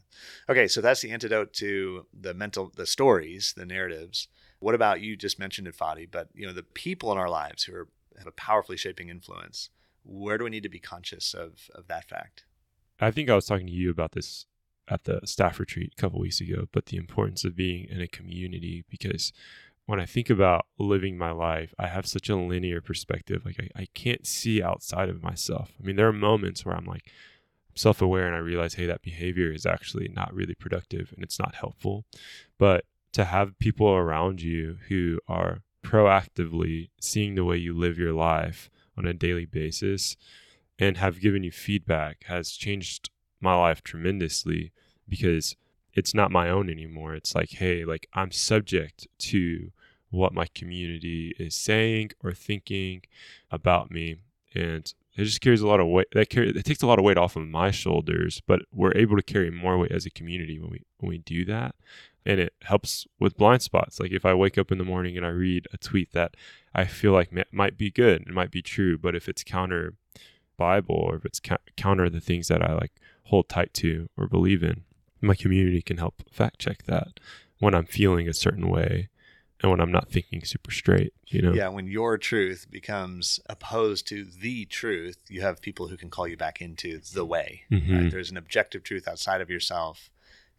Okay, 0.50 0.68
so 0.68 0.82
that's 0.82 1.02
the 1.02 1.12
antidote 1.12 1.54
to 1.54 2.08
the 2.20 2.34
mental, 2.34 2.72
the 2.76 2.88
stories, 2.88 3.54
the 3.56 3.66
narratives. 3.66 4.28
What 4.60 4.76
about 4.76 5.02
you 5.02 5.16
just 5.16 5.40
mentioned 5.40 5.68
it, 5.68 5.78
Fadi, 5.78 6.10
but 6.10 6.30
you 6.34 6.48
know, 6.48 6.54
the 6.54 6.64
people 6.64 7.12
in 7.12 7.18
our 7.18 7.30
lives 7.30 7.64
who 7.64 7.76
are, 7.76 7.88
have 8.18 8.28
a 8.28 8.32
powerfully 8.32 8.78
shaping 8.78 9.10
influence. 9.10 9.70
Where 10.04 10.38
do 10.38 10.46
we 10.46 10.50
need 10.50 10.64
to 10.64 10.70
be 10.70 10.80
conscious 10.80 11.34
of, 11.34 11.70
of 11.76 11.88
that 11.88 12.06
fact? 12.06 12.46
I 13.00 13.12
think 13.12 13.30
I 13.30 13.36
was 13.36 13.46
talking 13.46 13.68
to 13.68 13.74
you 13.74 13.92
about 13.92 14.14
this 14.14 14.48
at 14.90 15.04
the 15.04 15.20
staff 15.26 15.60
retreat 15.60 15.94
a 15.98 16.02
couple 16.02 16.20
weeks 16.20 16.42
ago, 16.42 16.68
but 16.72 16.88
the 16.88 16.98
importance 16.98 17.44
of 17.44 17.56
being 17.56 17.88
in 17.90 18.02
a 18.02 18.08
community 18.08 18.86
because 18.90 19.34
when 19.86 20.00
I 20.02 20.06
think 20.06 20.30
about 20.30 20.66
living 20.78 21.18
my 21.18 21.32
life, 21.32 21.74
I 21.80 21.88
have 21.88 22.06
such 22.06 22.28
a 22.28 22.36
linear 22.36 22.82
perspective. 22.82 23.44
Like 23.46 23.58
I, 23.60 23.84
I 23.84 23.88
can't 23.94 24.28
see 24.28 24.62
outside 24.62 25.08
of 25.08 25.24
myself. 25.24 25.72
I 25.80 25.86
mean, 25.86 25.96
there 25.96 26.10
are 26.10 26.14
moments 26.14 26.66
where 26.66 26.76
I'm 26.76 26.86
like 26.86 27.10
self 27.74 28.02
aware 28.02 28.28
and 28.28 28.36
I 28.36 28.40
realize, 28.40 28.74
hey, 28.74 28.86
that 28.86 29.02
behavior 29.02 29.52
is 29.52 29.66
actually 29.66 30.10
not 30.10 30.34
really 30.34 30.56
productive 30.56 31.14
and 31.14 31.24
it's 31.24 31.40
not 31.40 31.56
helpful. 31.56 32.06
But 32.58 32.84
to 33.14 33.26
have 33.26 33.58
people 33.60 33.88
around 33.88 34.42
you 34.42 34.78
who 34.90 35.20
are 35.28 35.62
proactively 35.84 36.90
seeing 37.00 37.36
the 37.36 37.46
way 37.46 37.56
you 37.56 37.74
live 37.74 37.98
your 37.98 38.14
life 38.14 38.70
on 38.98 39.06
a 39.06 39.14
daily 39.14 39.46
basis 39.46 40.18
and 40.78 40.98
have 40.98 41.22
given 41.22 41.44
you 41.44 41.52
feedback 41.52 42.26
has 42.28 42.52
changed 42.52 43.10
my 43.40 43.56
life 43.56 43.84
tremendously 43.84 44.72
because 45.08 45.56
it's 45.94 46.14
not 46.14 46.32
my 46.32 46.50
own 46.50 46.70
anymore. 46.70 47.16
It's 47.16 47.34
like, 47.34 47.50
hey, 47.52 47.84
like 47.86 48.08
I'm 48.14 48.32
subject 48.32 49.08
to 49.20 49.72
what 50.10 50.34
my 50.34 50.46
community 50.54 51.36
is 51.38 51.56
saying 51.56 52.12
or 52.24 52.34
thinking 52.34 53.02
about 53.52 53.92
me. 53.92 54.18
And 54.54 54.92
it 55.16 55.24
just 55.24 55.42
carries 55.42 55.62
a 55.62 55.68
lot 55.68 55.80
of 55.80 55.88
weight. 55.88 56.08
That 56.14 56.30
carry, 56.30 56.50
it 56.50 56.66
takes 56.66 56.84
a 56.84 56.88
lot 56.88 57.00
of 57.00 57.06
weight 57.06 57.18
off 57.18 57.36
of 57.36 57.48
my 57.48 57.72
shoulders, 57.72 58.42
but 58.46 58.62
we're 58.72 58.96
able 58.96 59.18
to 59.18 59.24
carry 59.24 59.50
more 59.50 59.78
weight 59.78 59.92
as 59.92 60.06
a 60.06 60.12
community 60.12 60.60
when 60.60 60.70
we 60.70 60.82
when 61.00 61.10
we 61.10 61.18
do 61.18 61.44
that. 61.46 61.76
And 62.26 62.40
it 62.40 62.54
helps 62.64 63.08
with 63.20 63.38
blind 63.38 63.62
spots. 63.62 64.00
Like 64.00 64.12
if 64.12 64.26
I 64.26 64.34
wake 64.34 64.58
up 64.58 64.72
in 64.72 64.78
the 64.78 64.84
morning 64.84 65.18
and 65.18 65.26
I 65.26 65.30
read 65.30 65.68
a 65.74 65.78
tweet 65.78 66.12
that 66.12 66.36
I 66.76 66.86
feel 66.86 67.14
like 67.14 67.32
might 67.52 67.78
be 67.78 67.90
good, 67.90 68.22
it 68.22 68.34
might 68.34 68.52
be 68.52 68.62
true, 68.62 68.98
but 68.98 69.16
if 69.16 69.28
it's 69.28 69.44
counter 69.44 69.96
Bible 70.58 70.96
or 70.96 71.16
if 71.16 71.26
it's 71.26 71.40
ca- 71.40 71.58
counter 71.76 72.10
the 72.10 72.20
things 72.20 72.48
that 72.50 72.62
I 72.62 72.74
like 72.74 72.92
hold 73.28 73.50
tight 73.50 73.74
to 73.76 74.10
or 74.18 74.28
believe 74.28 74.64
in. 74.64 74.84
My 75.22 75.36
community 75.36 75.82
can 75.82 75.98
help 75.98 76.24
fact 76.32 76.60
check 76.60 76.84
that 76.84 77.20
when 77.60 77.74
I'm 77.74 77.86
feeling 77.86 78.28
a 78.28 78.34
certain 78.34 78.70
way 78.70 79.10
and 79.62 79.72
when 79.72 79.82
I'm 79.82 79.92
not 79.92 80.10
thinking 80.10 80.44
super 80.44 80.72
straight, 80.72 81.14
you 81.26 81.42
know? 81.42 81.54
Yeah, 81.54 81.70
when 81.70 81.88
your 81.88 82.18
truth 82.18 82.68
becomes 82.70 83.40
opposed 83.48 84.08
to 84.10 84.24
the 84.24 84.66
truth, 84.66 85.18
you 85.28 85.42
have 85.42 85.62
people 85.62 85.88
who 85.88 85.98
can 85.98 86.10
call 86.10 86.28
you 86.28 86.38
back 86.38 86.62
into 86.62 87.00
the 87.14 87.26
way. 87.26 87.64
Mhm. 87.72 88.04
Right? 88.04 88.12
There's 88.12 88.30
an 88.30 88.38
objective 88.38 88.84
truth 88.84 89.08
outside 89.08 89.42
of 89.42 89.50
yourself. 89.50 90.12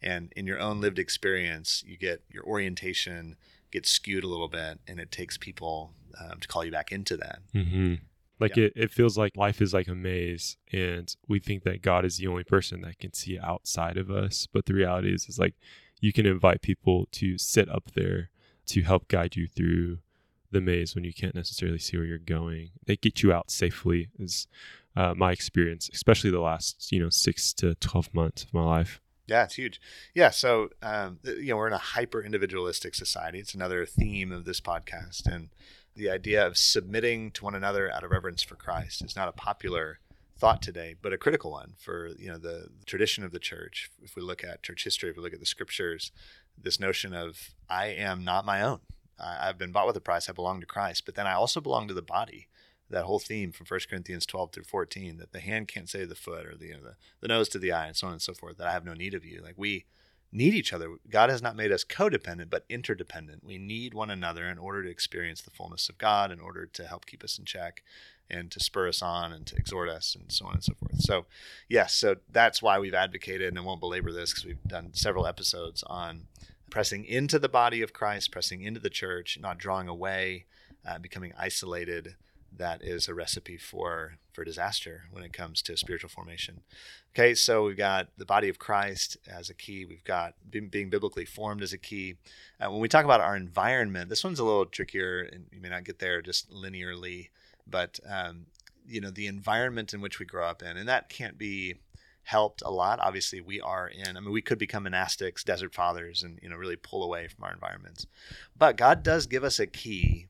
And 0.03 0.33
in 0.37 0.47
your 0.47 0.59
own 0.59 0.81
lived 0.81 0.99
experience, 0.99 1.85
you 1.87 1.97
get 1.97 2.23
your 2.31 2.45
orientation 2.45 3.37
gets 3.71 3.91
skewed 3.91 4.25
a 4.25 4.29
little 4.29 4.49
bit, 4.49 4.81
and 4.89 4.99
it 4.99 5.11
takes 5.13 5.37
people 5.37 5.93
um, 6.19 6.41
to 6.41 6.49
call 6.49 6.65
you 6.65 6.71
back 6.73 6.91
into 6.91 7.17
that. 7.17 7.41
hmm 7.53 7.95
Like 8.41 8.57
Yeah. 8.57 8.65
it, 8.67 8.73
it 8.77 8.91
feels 8.91 9.19
like 9.19 9.37
life 9.37 9.61
is 9.61 9.75
like 9.75 9.89
a 9.89 9.95
maze, 9.95 10.57
and 10.73 11.15
we 11.27 11.39
think 11.41 11.65
that 11.65 11.83
God 11.83 12.05
is 12.05 12.19
the 12.19 12.27
only 12.29 12.45
person 12.45 12.81
that 12.83 12.99
can 12.99 13.13
see 13.13 13.39
outside 13.39 13.97
of 13.97 14.11
us. 14.11 14.47
But 14.53 14.67
the 14.67 14.75
reality 14.75 15.13
is, 15.13 15.29
is 15.29 15.39
like 15.39 15.55
you 16.01 16.13
can 16.13 16.27
invite 16.27 16.63
people 16.63 17.09
to 17.13 17.37
sit 17.39 17.69
up 17.69 17.91
there 17.95 18.31
to 18.67 18.83
help 18.83 19.09
guide 19.09 19.35
you 19.35 19.47
through 19.49 19.99
the 20.51 20.61
maze 20.61 20.95
when 20.95 21.05
you 21.05 21.13
can't 21.13 21.35
necessarily 21.35 21.79
see 21.79 21.97
where 21.97 22.07
you're 22.07 22.19
going. 22.19 22.71
They 22.87 22.97
get 22.97 23.23
you 23.23 23.33
out 23.33 23.51
safely. 23.51 24.09
Is 24.19 24.47
uh, 24.97 25.15
my 25.17 25.33
experience, 25.33 25.91
especially 25.93 26.31
the 26.31 26.41
last 26.41 26.91
you 26.93 27.01
know 27.01 27.11
six 27.11 27.53
to 27.55 27.75
twelve 27.77 28.13
months 28.15 28.45
of 28.45 28.55
my 28.55 28.65
life. 28.65 29.01
Yeah, 29.27 29.45
it's 29.45 29.57
huge. 29.57 29.79
Yeah, 30.15 30.31
so 30.31 30.71
um, 30.83 31.19
you 31.25 31.49
know 31.49 31.57
we're 31.57 31.67
in 31.67 31.75
a 31.75 31.79
hyper 31.79 32.23
individualistic 32.23 32.95
society. 32.95 33.39
It's 33.41 33.53
another 33.53 33.85
theme 33.85 34.33
of 34.33 34.45
this 34.47 34.61
podcast, 34.61 35.27
and 35.27 35.51
the 35.99 36.09
idea 36.09 36.47
of 36.47 36.57
submitting 36.57 37.31
to 37.33 37.45
one 37.45 37.55
another 37.55 37.93
out 37.93 38.05
of 38.05 38.11
reverence 38.11 38.43
for 38.43 38.55
Christ 38.55 39.05
is 39.05 39.17
not 39.17 39.29
a 39.29 39.33
popular 39.33 39.99
thought 40.39 40.63
today, 40.63 40.95
but 41.03 41.13
a 41.13 41.19
critical 41.19 41.51
one 41.51 41.75
for 41.77 42.11
you 42.19 42.29
know 42.29 42.39
the 42.39 42.69
tradition 42.87 43.25
of 43.25 43.33
the 43.33 43.41
church. 43.41 43.91
If 44.03 44.15
we 44.15 44.23
look 44.23 44.45
at 44.45 44.63
church 44.63 44.85
history, 44.85 45.11
if 45.11 45.17
we 45.17 45.23
look 45.23 45.35
at 45.35 45.41
the 45.41 45.47
scriptures, 45.47 46.13
this 46.57 46.81
notion 46.81 47.13
of 47.13 47.51
I 47.69 47.87
am 47.87 48.25
not 48.25 48.47
my 48.47 48.63
own. 48.63 48.81
I, 49.19 49.49
I've 49.49 49.59
been 49.59 49.73
bought 49.73 49.89
with 49.89 49.97
a 49.97 50.01
price. 50.01 50.29
I 50.29 50.33
belong 50.33 50.61
to 50.61 50.67
Christ, 50.67 51.05
but 51.05 51.17
then 51.17 51.27
I 51.27 51.33
also 51.33 51.61
belong 51.61 51.89
to 51.89 51.95
the 51.95 52.03
body. 52.03 52.49
That 52.91 53.05
whole 53.05 53.19
theme 53.19 53.53
from 53.53 53.67
1 53.67 53.81
Corinthians 53.91 54.25
12 54.25 54.53
through 54.53 54.65
14 54.65 55.19
that 55.19 55.33
the 55.33 55.41
hand 55.41 55.69
can't 55.69 55.91
say 55.91 56.01
to 56.01 56.07
the 56.07 56.15
foot 56.15 56.47
or 56.47 56.57
the, 56.57 56.69
you 56.69 56.73
know, 56.75 56.83
the 56.83 56.95
the 57.21 57.29
nose 57.29 57.51
to 57.51 57.59
the 57.59 57.71
eye 57.73 57.89
and 57.89 57.97
so 57.97 58.07
on 58.07 58.15
and 58.15 58.23
so 58.23 58.33
forth 58.33 58.57
that 58.57 58.67
I 58.67 58.73
have 58.73 58.87
no 58.87 58.95
need 58.95 59.13
of 59.13 59.27
you. 59.27 59.43
Like 59.43 59.57
we 59.59 59.85
need 60.31 60.55
each 60.55 60.73
other. 60.73 60.97
God 61.09 61.31
has 61.31 61.43
not 61.43 61.57
made 61.57 61.73
us 61.73 61.85
codependent, 61.85 62.51
but 62.51 62.65
interdependent. 62.69 63.45
We 63.45 63.59
need 63.59 63.95
one 63.95 64.11
another 64.11 64.45
in 64.45 64.59
order 64.59 64.83
to 64.83 64.91
experience 64.91 65.41
the 65.41 65.51
fullness 65.51 65.89
of 65.89 65.99
God, 65.99 66.31
in 66.31 66.41
order 66.41 66.67
to 66.67 66.87
help 66.87 67.07
keep 67.07 67.25
us 67.25 67.39
in 67.39 67.45
check 67.45 67.83
and 68.31 68.51
to 68.51 68.61
spur 68.61 68.89
us 68.89 69.01
on 69.01 69.33
and 69.33 69.47
to 69.47 69.57
exhort 69.57 69.89
us 69.89 70.15
and 70.15 70.31
so 70.31 70.47
on 70.47 70.55
and 70.55 70.65
so 70.65 70.75
forth. 70.75 71.01
So, 71.01 71.27
yes, 71.69 71.95
so 71.95 72.17
that's 72.31 72.61
why 72.61 72.79
we've 72.79 72.95
advocated, 72.95 73.49
and 73.49 73.59
I 73.59 73.63
won't 73.63 73.81
belabor 73.81 74.13
this 74.13 74.33
because 74.33 74.45
we've 74.45 74.63
done 74.65 74.91
several 74.93 75.27
episodes 75.27 75.83
on 75.85 76.27
pressing 76.71 77.05
into 77.05 77.39
the 77.39 77.49
body 77.49 77.81
of 77.81 77.95
Christ, 77.95 78.31
pressing 78.31 78.63
into 78.63 78.81
the 78.81 78.91
church, 78.91 79.39
not 79.41 79.59
drawing 79.59 79.89
away, 79.89 80.45
uh, 80.87 80.99
becoming 80.99 81.33
isolated. 81.39 82.17
That 82.55 82.83
is 82.83 83.09
a 83.09 83.15
recipe 83.15 83.57
for 83.57 84.19
for 84.39 84.45
disaster 84.45 85.03
when 85.11 85.25
it 85.25 85.33
comes 85.33 85.61
to 85.61 85.77
spiritual 85.77 86.09
formation. 86.09 86.61
Okay, 87.13 87.35
so 87.35 87.65
we've 87.65 87.77
got 87.77 88.07
the 88.17 88.25
body 88.25 88.49
of 88.49 88.61
Christ 88.61 89.17
as 89.27 89.51
a 89.51 89.55
key. 89.55 89.85
We've 89.85 90.05
got 90.05 90.35
being, 90.49 90.91
biblically 90.91 91.25
formed 91.25 91.61
as 91.61 91.73
a 91.73 91.79
key. 91.79 92.15
Uh, 92.61 92.71
when 92.71 92.79
we 92.79 92.87
talk 92.87 93.05
about 93.05 93.21
our 93.21 93.35
environment, 93.35 94.09
this 94.09 94.23
one's 94.23 94.39
a 94.39 94.45
little 94.45 94.65
trickier, 94.65 95.23
and 95.23 95.47
you 95.51 95.61
may 95.61 95.71
not 95.71 95.83
get 95.83 95.99
there 95.99 96.23
just 96.23 96.53
linearly. 96.53 97.31
But 97.67 97.99
um, 98.09 98.47
you 98.87 99.01
know, 99.01 99.11
the 99.11 99.27
environment 99.27 99.93
in 99.93 100.01
which 100.01 100.21
we 100.21 100.25
grow 100.25 100.47
up 100.47 100.63
in, 100.63 100.77
and 100.77 100.89
that 100.89 101.09
can't 101.09 101.37
be 101.37 101.75
helped 102.23 102.63
a 102.65 102.71
lot. 102.71 103.01
Obviously, 103.01 103.41
we 103.41 103.61
are 103.61 103.89
in. 103.89 104.17
I 104.17 104.21
mean, 104.21 104.31
we 104.31 104.41
could 104.41 104.59
become 104.59 104.85
monastics, 104.85 105.43
desert 105.43 105.75
fathers, 105.75 106.23
and 106.23 106.39
you 106.41 106.49
know, 106.49 106.55
really 106.55 106.77
pull 106.77 107.03
away 107.03 107.27
from 107.27 107.43
our 107.43 107.53
environments. 107.53 108.07
But 108.57 108.77
God 108.77 109.03
does 109.03 109.27
give 109.27 109.43
us 109.43 109.59
a 109.59 109.67
key 109.67 110.29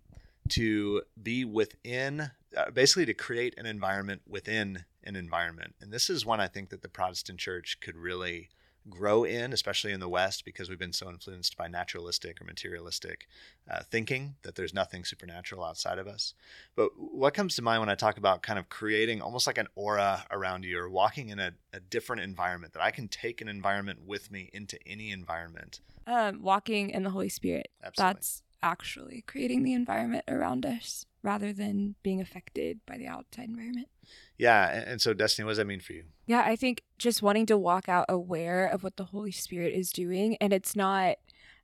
to 0.49 1.03
be 1.21 1.45
within, 1.45 2.31
uh, 2.57 2.71
basically, 2.71 3.07
to 3.07 3.15
create 3.15 3.55
an 3.59 3.67
environment 3.67 4.23
within 4.27 4.85
an 5.05 5.17
environment. 5.17 5.75
And 5.81 5.93
this 5.93 6.11
is 6.11 6.27
one 6.27 6.41
I 6.41 6.49
think 6.49 6.71
that 6.71 6.83
the 6.83 6.89
Protestant 6.89 7.39
church 7.39 7.79
could 7.81 7.97
really 7.97 8.49
grow 8.89 9.25
in, 9.25 9.53
especially 9.53 9.93
in 9.93 10.01
the 10.01 10.09
West, 10.09 10.45
because 10.45 10.69
we've 10.69 10.79
been 10.79 10.93
so 10.93 11.09
influenced 11.11 11.57
by 11.57 11.69
naturalistic 11.69 12.41
or 12.41 12.45
materialistic 12.45 13.27
uh, 13.71 13.83
thinking 13.91 14.37
that 14.43 14.55
there's 14.55 14.73
nothing 14.73 15.05
supernatural 15.05 15.65
outside 15.65 15.99
of 15.99 16.07
us. 16.07 16.35
But 16.75 16.91
what 16.97 17.35
comes 17.35 17.55
to 17.57 17.63
mind 17.63 17.81
when 17.81 17.89
I 17.89 17.95
talk 17.95 18.19
about 18.19 18.43
kind 18.43 18.59
of 18.59 18.69
creating 18.69 19.21
almost 19.21 19.47
like 19.47 19.59
an 19.59 19.69
aura 19.75 20.25
around 20.31 20.65
you 20.65 20.79
or 20.79 20.89
walking 20.89 21.29
in 21.29 21.39
a, 21.39 21.53
a 21.73 21.81
different 21.81 22.23
environment, 22.23 22.73
that 22.73 22.83
I 22.83 22.91
can 22.91 23.09
take 23.09 23.41
an 23.41 23.49
environment 23.49 24.01
with 24.07 24.31
me 24.31 24.49
into 24.53 24.79
any 24.87 25.11
environment? 25.11 25.81
Um, 26.07 26.43
walking 26.43 26.91
in 26.91 27.03
the 27.03 27.11
Holy 27.11 27.29
Spirit. 27.29 27.69
Absolutely. 27.85 28.15
That's 28.15 28.43
actually 28.63 29.25
creating 29.27 29.63
the 29.63 29.73
environment 29.73 30.25
around 30.29 30.67
us 30.67 31.07
rather 31.23 31.53
than 31.53 31.95
being 32.03 32.21
affected 32.21 32.81
by 32.87 32.97
the 32.97 33.07
outside 33.07 33.49
environment. 33.49 33.89
Yeah. 34.37 34.71
And, 34.71 34.85
and 34.89 35.01
so, 35.01 35.15
Destiny, 35.15 35.45
what 35.45 35.53
does 35.53 35.59
that 35.59 35.67
mean 35.67 35.81
for 35.81 35.93
you? 35.93 36.05
Yeah, 36.27 36.43
I 36.45 36.57
think 36.57 36.83
just 36.99 37.23
wanting 37.23 37.47
to 37.47 37.59
walk 37.59 37.89
out 37.89 38.07
aware 38.09 38.67
of 38.67 38.83
what 38.83 38.97
the 38.97 39.05
Holy 39.05 39.33
Spirit 39.33 39.75
is 39.75 39.91
doing. 39.91 40.37
And 40.41 40.53
it's 40.53 40.77
not 40.77 41.17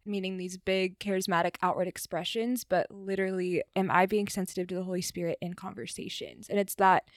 meaning 0.06 0.36
these 0.36 0.58
big 0.58 0.98
charismatic 0.98 1.56
outward 1.62 1.88
expressions, 1.88 2.64
but 2.64 2.86
literally, 2.90 3.62
am 3.74 3.90
I 3.90 4.06
being 4.06 4.28
sensitive 4.28 4.66
to 4.68 4.74
the 4.74 4.84
Holy 4.84 5.02
Spirit 5.02 5.38
in 5.40 5.54
conversations? 5.54 6.48
And 6.48 6.58
it's 6.58 6.74
that 6.74 7.08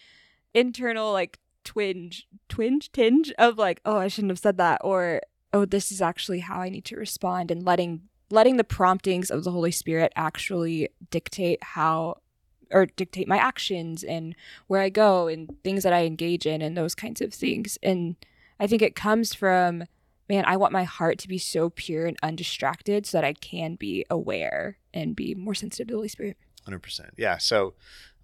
internal, 0.54 1.12
like, 1.12 1.40
twinge, 1.64 2.28
twinge, 2.48 2.92
tinge 2.94 3.34
of 3.38 3.58
like, 3.58 3.82
oh, 3.84 3.98
I 3.98 4.08
shouldn't 4.08 4.32
have 4.32 4.40
said 4.40 4.58
that. 4.58 4.80
Or, 4.84 5.22
oh, 5.52 5.66
this 5.66 5.92
is 5.92 6.02
actually 6.02 6.40
how 6.40 6.62
I 6.62 6.70
need 6.70 6.86
to 6.86 6.96
respond 6.96 7.52
and 7.52 7.66
letting 7.66 8.04
letting 8.30 8.58
the 8.58 8.64
promptings 8.64 9.30
of 9.30 9.44
the 9.44 9.52
Holy 9.52 9.72
Spirit 9.72 10.12
actually 10.16 10.90
dictate 11.10 11.64
how 11.64 12.18
or 12.72 12.86
dictate 12.86 13.28
my 13.28 13.38
actions 13.38 14.04
and 14.04 14.36
where 14.68 14.82
I 14.82 14.90
go 14.90 15.28
and 15.28 15.56
things 15.64 15.84
that 15.84 15.94
I 15.94 16.06
engage 16.06 16.46
in 16.46 16.62
and 16.62 16.76
those 16.76 16.96
kinds 16.96 17.22
of 17.22 17.34
things. 17.34 17.78
And 17.82 18.18
I 18.60 18.68
think 18.68 18.82
it 18.82 18.96
comes 18.96 19.34
from, 19.34 19.86
man, 20.28 20.44
I 20.46 20.58
want 20.58 20.74
my 20.74 20.84
heart 20.84 21.18
to 21.20 21.28
be 21.28 21.38
so 21.38 21.70
pure 21.70 22.06
and 22.06 22.18
undistracted 22.22 23.06
so 23.06 23.18
that 23.18 23.26
I 23.26 23.34
can 23.34 23.76
be 23.76 24.06
aware 24.10 24.78
and 24.94 25.16
be 25.16 25.34
more 25.34 25.56
sensitive 25.56 25.88
to 25.88 25.94
the 25.94 25.98
Holy 25.98 26.10
Spirit. 26.10 26.38
100%. 26.68 27.12
Yeah. 27.18 27.38
So, 27.38 27.76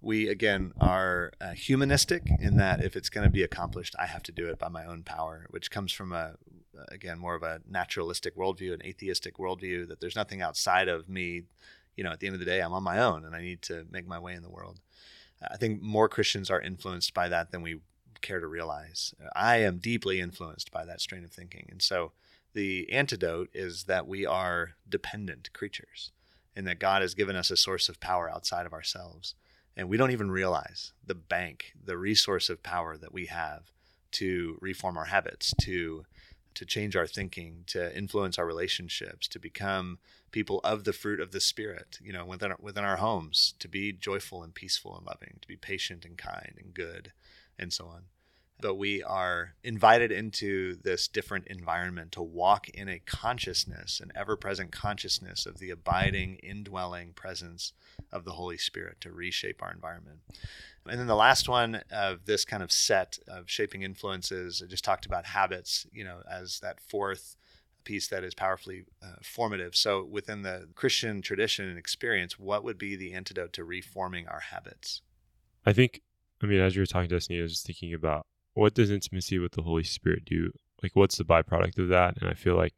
we 0.04 0.28
again 0.28 0.72
are 0.80 1.32
uh, 1.40 1.52
humanistic 1.52 2.28
in 2.40 2.56
that 2.58 2.84
if 2.84 2.96
it's 2.96 3.08
going 3.08 3.24
to 3.24 3.30
be 3.30 3.42
accomplished, 3.42 3.94
I 3.98 4.06
have 4.06 4.22
to 4.24 4.32
do 4.32 4.46
it 4.48 4.58
by 4.58 4.68
my 4.68 4.84
own 4.84 5.02
power, 5.02 5.46
which 5.50 5.70
comes 5.70 5.92
from 5.92 6.12
a 6.12 6.34
again 6.88 7.18
more 7.18 7.34
of 7.34 7.42
a 7.42 7.60
naturalistic 7.68 8.36
worldview, 8.36 8.74
an 8.74 8.84
atheistic 8.84 9.38
worldview 9.38 9.88
that 9.88 10.00
there's 10.00 10.16
nothing 10.16 10.42
outside 10.42 10.88
of 10.88 11.08
me. 11.08 11.42
You 11.96 12.02
know, 12.04 12.10
at 12.10 12.20
the 12.20 12.26
end 12.26 12.34
of 12.34 12.40
the 12.40 12.46
day, 12.46 12.60
I'm 12.60 12.72
on 12.72 12.82
my 12.82 12.98
own 12.98 13.24
and 13.24 13.34
I 13.34 13.40
need 13.40 13.62
to 13.62 13.86
make 13.90 14.06
my 14.06 14.18
way 14.18 14.34
in 14.34 14.42
the 14.42 14.50
world. 14.50 14.80
I 15.48 15.56
think 15.56 15.80
more 15.80 16.08
Christians 16.08 16.50
are 16.50 16.60
influenced 16.60 17.14
by 17.14 17.28
that 17.28 17.50
than 17.52 17.62
we 17.62 17.80
care 18.20 18.40
to 18.40 18.46
realize. 18.46 19.14
I 19.36 19.58
am 19.58 19.78
deeply 19.78 20.20
influenced 20.20 20.70
by 20.72 20.84
that 20.86 21.00
strain 21.00 21.24
of 21.24 21.32
thinking, 21.32 21.68
and 21.70 21.82
so 21.82 22.12
the 22.52 22.90
antidote 22.90 23.50
is 23.52 23.84
that 23.84 24.06
we 24.06 24.24
are 24.24 24.74
dependent 24.88 25.52
creatures, 25.52 26.12
and 26.56 26.66
that 26.66 26.78
God 26.78 27.02
has 27.02 27.14
given 27.14 27.36
us 27.36 27.50
a 27.50 27.56
source 27.56 27.88
of 27.88 28.00
power 28.00 28.30
outside 28.30 28.64
of 28.64 28.72
ourselves 28.72 29.34
and 29.76 29.88
we 29.88 29.96
don't 29.96 30.10
even 30.12 30.30
realize 30.30 30.92
the 31.04 31.14
bank, 31.14 31.72
the 31.82 31.96
resource 31.96 32.48
of 32.48 32.62
power 32.62 32.96
that 32.96 33.12
we 33.12 33.26
have 33.26 33.72
to 34.12 34.58
reform 34.60 34.96
our 34.96 35.06
habits, 35.06 35.52
to 35.62 36.04
to 36.54 36.64
change 36.64 36.94
our 36.94 37.06
thinking, 37.06 37.64
to 37.66 37.96
influence 37.96 38.38
our 38.38 38.46
relationships, 38.46 39.26
to 39.26 39.40
become 39.40 39.98
people 40.30 40.60
of 40.62 40.84
the 40.84 40.92
fruit 40.92 41.18
of 41.18 41.32
the 41.32 41.40
spirit, 41.40 41.98
you 42.00 42.12
know, 42.12 42.24
within 42.24 42.52
our, 42.52 42.58
within 42.60 42.84
our 42.84 42.96
homes, 42.96 43.54
to 43.58 43.66
be 43.66 43.92
joyful 43.92 44.42
and 44.42 44.54
peaceful 44.54 44.96
and 44.96 45.04
loving, 45.04 45.38
to 45.40 45.48
be 45.48 45.56
patient 45.56 46.04
and 46.04 46.16
kind 46.16 46.54
and 46.56 46.72
good, 46.72 47.12
and 47.58 47.72
so 47.72 47.86
on. 47.86 48.04
But 48.60 48.76
we 48.76 49.02
are 49.02 49.54
invited 49.62 50.10
into 50.10 50.76
this 50.76 51.08
different 51.08 51.48
environment 51.48 52.12
to 52.12 52.22
walk 52.22 52.68
in 52.68 52.88
a 52.88 53.00
consciousness, 53.00 54.00
an 54.00 54.10
ever 54.14 54.36
present 54.36 54.72
consciousness 54.72 55.44
of 55.44 55.58
the 55.58 55.70
abiding, 55.70 56.36
indwelling 56.36 57.12
presence 57.12 57.72
of 58.12 58.24
the 58.24 58.32
Holy 58.32 58.56
Spirit 58.56 59.00
to 59.02 59.12
reshape 59.12 59.62
our 59.62 59.72
environment. 59.72 60.20
And 60.86 60.98
then 60.98 61.06
the 61.06 61.16
last 61.16 61.48
one 61.48 61.82
of 61.90 62.26
this 62.26 62.44
kind 62.44 62.62
of 62.62 62.70
set 62.70 63.18
of 63.26 63.50
shaping 63.50 63.82
influences, 63.82 64.62
I 64.64 64.68
just 64.68 64.84
talked 64.84 65.06
about 65.06 65.26
habits, 65.26 65.86
you 65.92 66.04
know, 66.04 66.20
as 66.30 66.60
that 66.60 66.80
fourth 66.80 67.36
piece 67.84 68.08
that 68.08 68.24
is 68.24 68.34
powerfully 68.34 68.84
uh, 69.02 69.16
formative. 69.22 69.76
So 69.76 70.04
within 70.04 70.42
the 70.42 70.68
Christian 70.74 71.22
tradition 71.22 71.68
and 71.68 71.78
experience, 71.78 72.38
what 72.38 72.64
would 72.64 72.78
be 72.78 72.96
the 72.96 73.12
antidote 73.12 73.52
to 73.54 73.64
reforming 73.64 74.26
our 74.26 74.40
habits? 74.40 75.02
I 75.66 75.72
think, 75.72 76.00
I 76.42 76.46
mean, 76.46 76.60
as 76.60 76.74
you 76.74 76.82
were 76.82 76.86
talking, 76.86 77.08
to 77.08 77.16
Destiny, 77.16 77.38
I 77.38 77.42
was 77.42 77.52
just 77.52 77.66
thinking 77.66 77.94
about 77.94 78.26
what 78.54 78.74
does 78.74 78.90
intimacy 78.90 79.38
with 79.38 79.52
the 79.52 79.62
Holy 79.62 79.84
Spirit 79.84 80.24
do? 80.24 80.52
Like, 80.82 80.94
what's 80.94 81.16
the 81.16 81.24
byproduct 81.24 81.78
of 81.78 81.88
that? 81.88 82.16
And 82.20 82.28
I 82.28 82.34
feel 82.34 82.56
like 82.56 82.74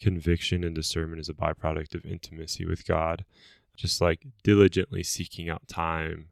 conviction 0.00 0.64
and 0.64 0.74
discernment 0.74 1.20
is 1.20 1.28
a 1.28 1.34
byproduct 1.34 1.94
of 1.94 2.04
intimacy 2.04 2.64
with 2.64 2.86
God. 2.86 3.24
Just 3.76 4.00
like 4.00 4.26
diligently 4.44 5.02
seeking 5.02 5.48
out 5.48 5.66
time 5.66 6.28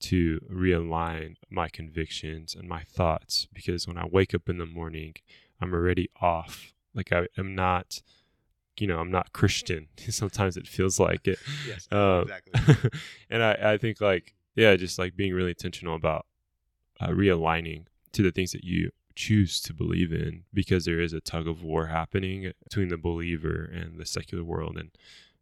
to 0.00 0.40
realign 0.50 1.36
my 1.50 1.68
convictions 1.68 2.54
and 2.54 2.68
my 2.68 2.82
thoughts. 2.82 3.48
Because 3.52 3.86
when 3.86 3.98
I 3.98 4.06
wake 4.06 4.34
up 4.34 4.48
in 4.48 4.58
the 4.58 4.66
morning, 4.66 5.14
I'm 5.60 5.74
already 5.74 6.08
off. 6.20 6.72
Like, 6.94 7.12
I 7.12 7.26
am 7.36 7.54
not 7.54 8.00
you 8.78 8.86
know 8.86 8.98
I'm 8.98 9.10
not 9.10 9.32
Christian. 9.32 9.88
Sometimes 10.10 10.56
it 10.56 10.68
feels 10.68 11.00
like 11.00 11.26
it. 11.26 11.38
Yes, 11.66 11.88
Um, 11.90 12.22
exactly. 12.22 12.90
and 13.30 13.42
I, 13.42 13.72
I 13.72 13.78
think 13.78 14.00
like 14.00 14.34
yeah, 14.54 14.76
just 14.76 14.98
like 14.98 15.16
being 15.16 15.34
really 15.34 15.50
intentional 15.50 15.94
about 15.94 16.26
uh, 17.00 17.08
realigning 17.08 17.86
to 18.16 18.22
the 18.22 18.32
things 18.32 18.52
that 18.52 18.64
you 18.64 18.90
choose 19.14 19.60
to 19.60 19.74
believe 19.74 20.12
in, 20.12 20.44
because 20.52 20.84
there 20.84 21.00
is 21.00 21.12
a 21.12 21.20
tug 21.20 21.46
of 21.46 21.62
war 21.62 21.86
happening 21.86 22.52
between 22.64 22.88
the 22.88 22.96
believer 22.96 23.70
and 23.72 23.98
the 23.98 24.06
secular 24.06 24.42
world. 24.42 24.76
And 24.78 24.90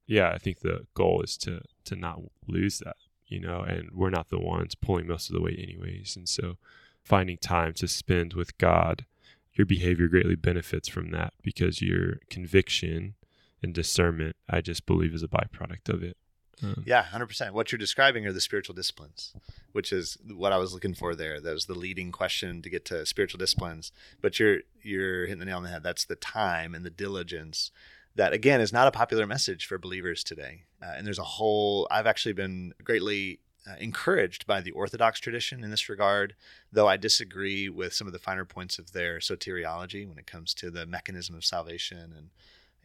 yeah, 0.06 0.30
I 0.30 0.38
think 0.38 0.60
the 0.60 0.86
goal 0.94 1.22
is 1.22 1.36
to 1.38 1.60
to 1.84 1.96
not 1.96 2.20
lose 2.46 2.80
that, 2.80 2.96
you 3.26 3.40
know. 3.40 3.60
And 3.60 3.90
we're 3.92 4.10
not 4.10 4.28
the 4.28 4.40
ones 4.40 4.74
pulling 4.74 5.06
most 5.06 5.30
of 5.30 5.34
the 5.34 5.42
weight, 5.42 5.58
anyways. 5.58 6.16
And 6.16 6.28
so, 6.28 6.56
finding 7.04 7.38
time 7.38 7.72
to 7.74 7.88
spend 7.88 8.34
with 8.34 8.58
God, 8.58 9.06
your 9.54 9.66
behavior 9.66 10.08
greatly 10.08 10.36
benefits 10.36 10.88
from 10.88 11.10
that 11.12 11.32
because 11.42 11.80
your 11.80 12.20
conviction 12.28 13.14
and 13.62 13.72
discernment, 13.72 14.36
I 14.50 14.60
just 14.60 14.84
believe, 14.84 15.14
is 15.14 15.22
a 15.22 15.28
byproduct 15.28 15.88
of 15.88 16.02
it. 16.02 16.16
Um, 16.62 16.82
Yeah, 16.86 17.02
hundred 17.02 17.26
percent. 17.26 17.54
What 17.54 17.72
you're 17.72 17.78
describing 17.78 18.26
are 18.26 18.32
the 18.32 18.40
spiritual 18.40 18.74
disciplines, 18.74 19.32
which 19.72 19.92
is 19.92 20.18
what 20.26 20.52
I 20.52 20.58
was 20.58 20.72
looking 20.72 20.94
for 20.94 21.14
there. 21.14 21.40
That 21.40 21.54
was 21.54 21.66
the 21.66 21.74
leading 21.74 22.12
question 22.12 22.62
to 22.62 22.70
get 22.70 22.84
to 22.86 23.06
spiritual 23.06 23.38
disciplines. 23.38 23.92
But 24.20 24.38
you're 24.38 24.58
you're 24.82 25.26
hitting 25.26 25.40
the 25.40 25.46
nail 25.46 25.58
on 25.58 25.62
the 25.64 25.70
head. 25.70 25.82
That's 25.82 26.04
the 26.04 26.16
time 26.16 26.74
and 26.74 26.84
the 26.84 26.90
diligence 26.90 27.70
that 28.16 28.32
again 28.32 28.60
is 28.60 28.72
not 28.72 28.86
a 28.86 28.92
popular 28.92 29.26
message 29.26 29.66
for 29.66 29.78
believers 29.78 30.22
today. 30.22 30.62
Uh, 30.82 30.92
and 30.96 31.06
there's 31.06 31.18
a 31.18 31.24
whole. 31.24 31.86
I've 31.90 32.06
actually 32.06 32.34
been 32.34 32.74
greatly 32.82 33.40
uh, 33.66 33.74
encouraged 33.78 34.46
by 34.46 34.60
the 34.60 34.70
Orthodox 34.72 35.18
tradition 35.20 35.64
in 35.64 35.70
this 35.70 35.88
regard, 35.88 36.34
though 36.70 36.86
I 36.86 36.96
disagree 36.96 37.68
with 37.68 37.94
some 37.94 38.06
of 38.06 38.12
the 38.12 38.18
finer 38.18 38.44
points 38.44 38.78
of 38.78 38.92
their 38.92 39.18
soteriology 39.18 40.06
when 40.06 40.18
it 40.18 40.26
comes 40.26 40.54
to 40.54 40.70
the 40.70 40.86
mechanism 40.86 41.34
of 41.34 41.44
salvation 41.44 42.12
and 42.16 42.30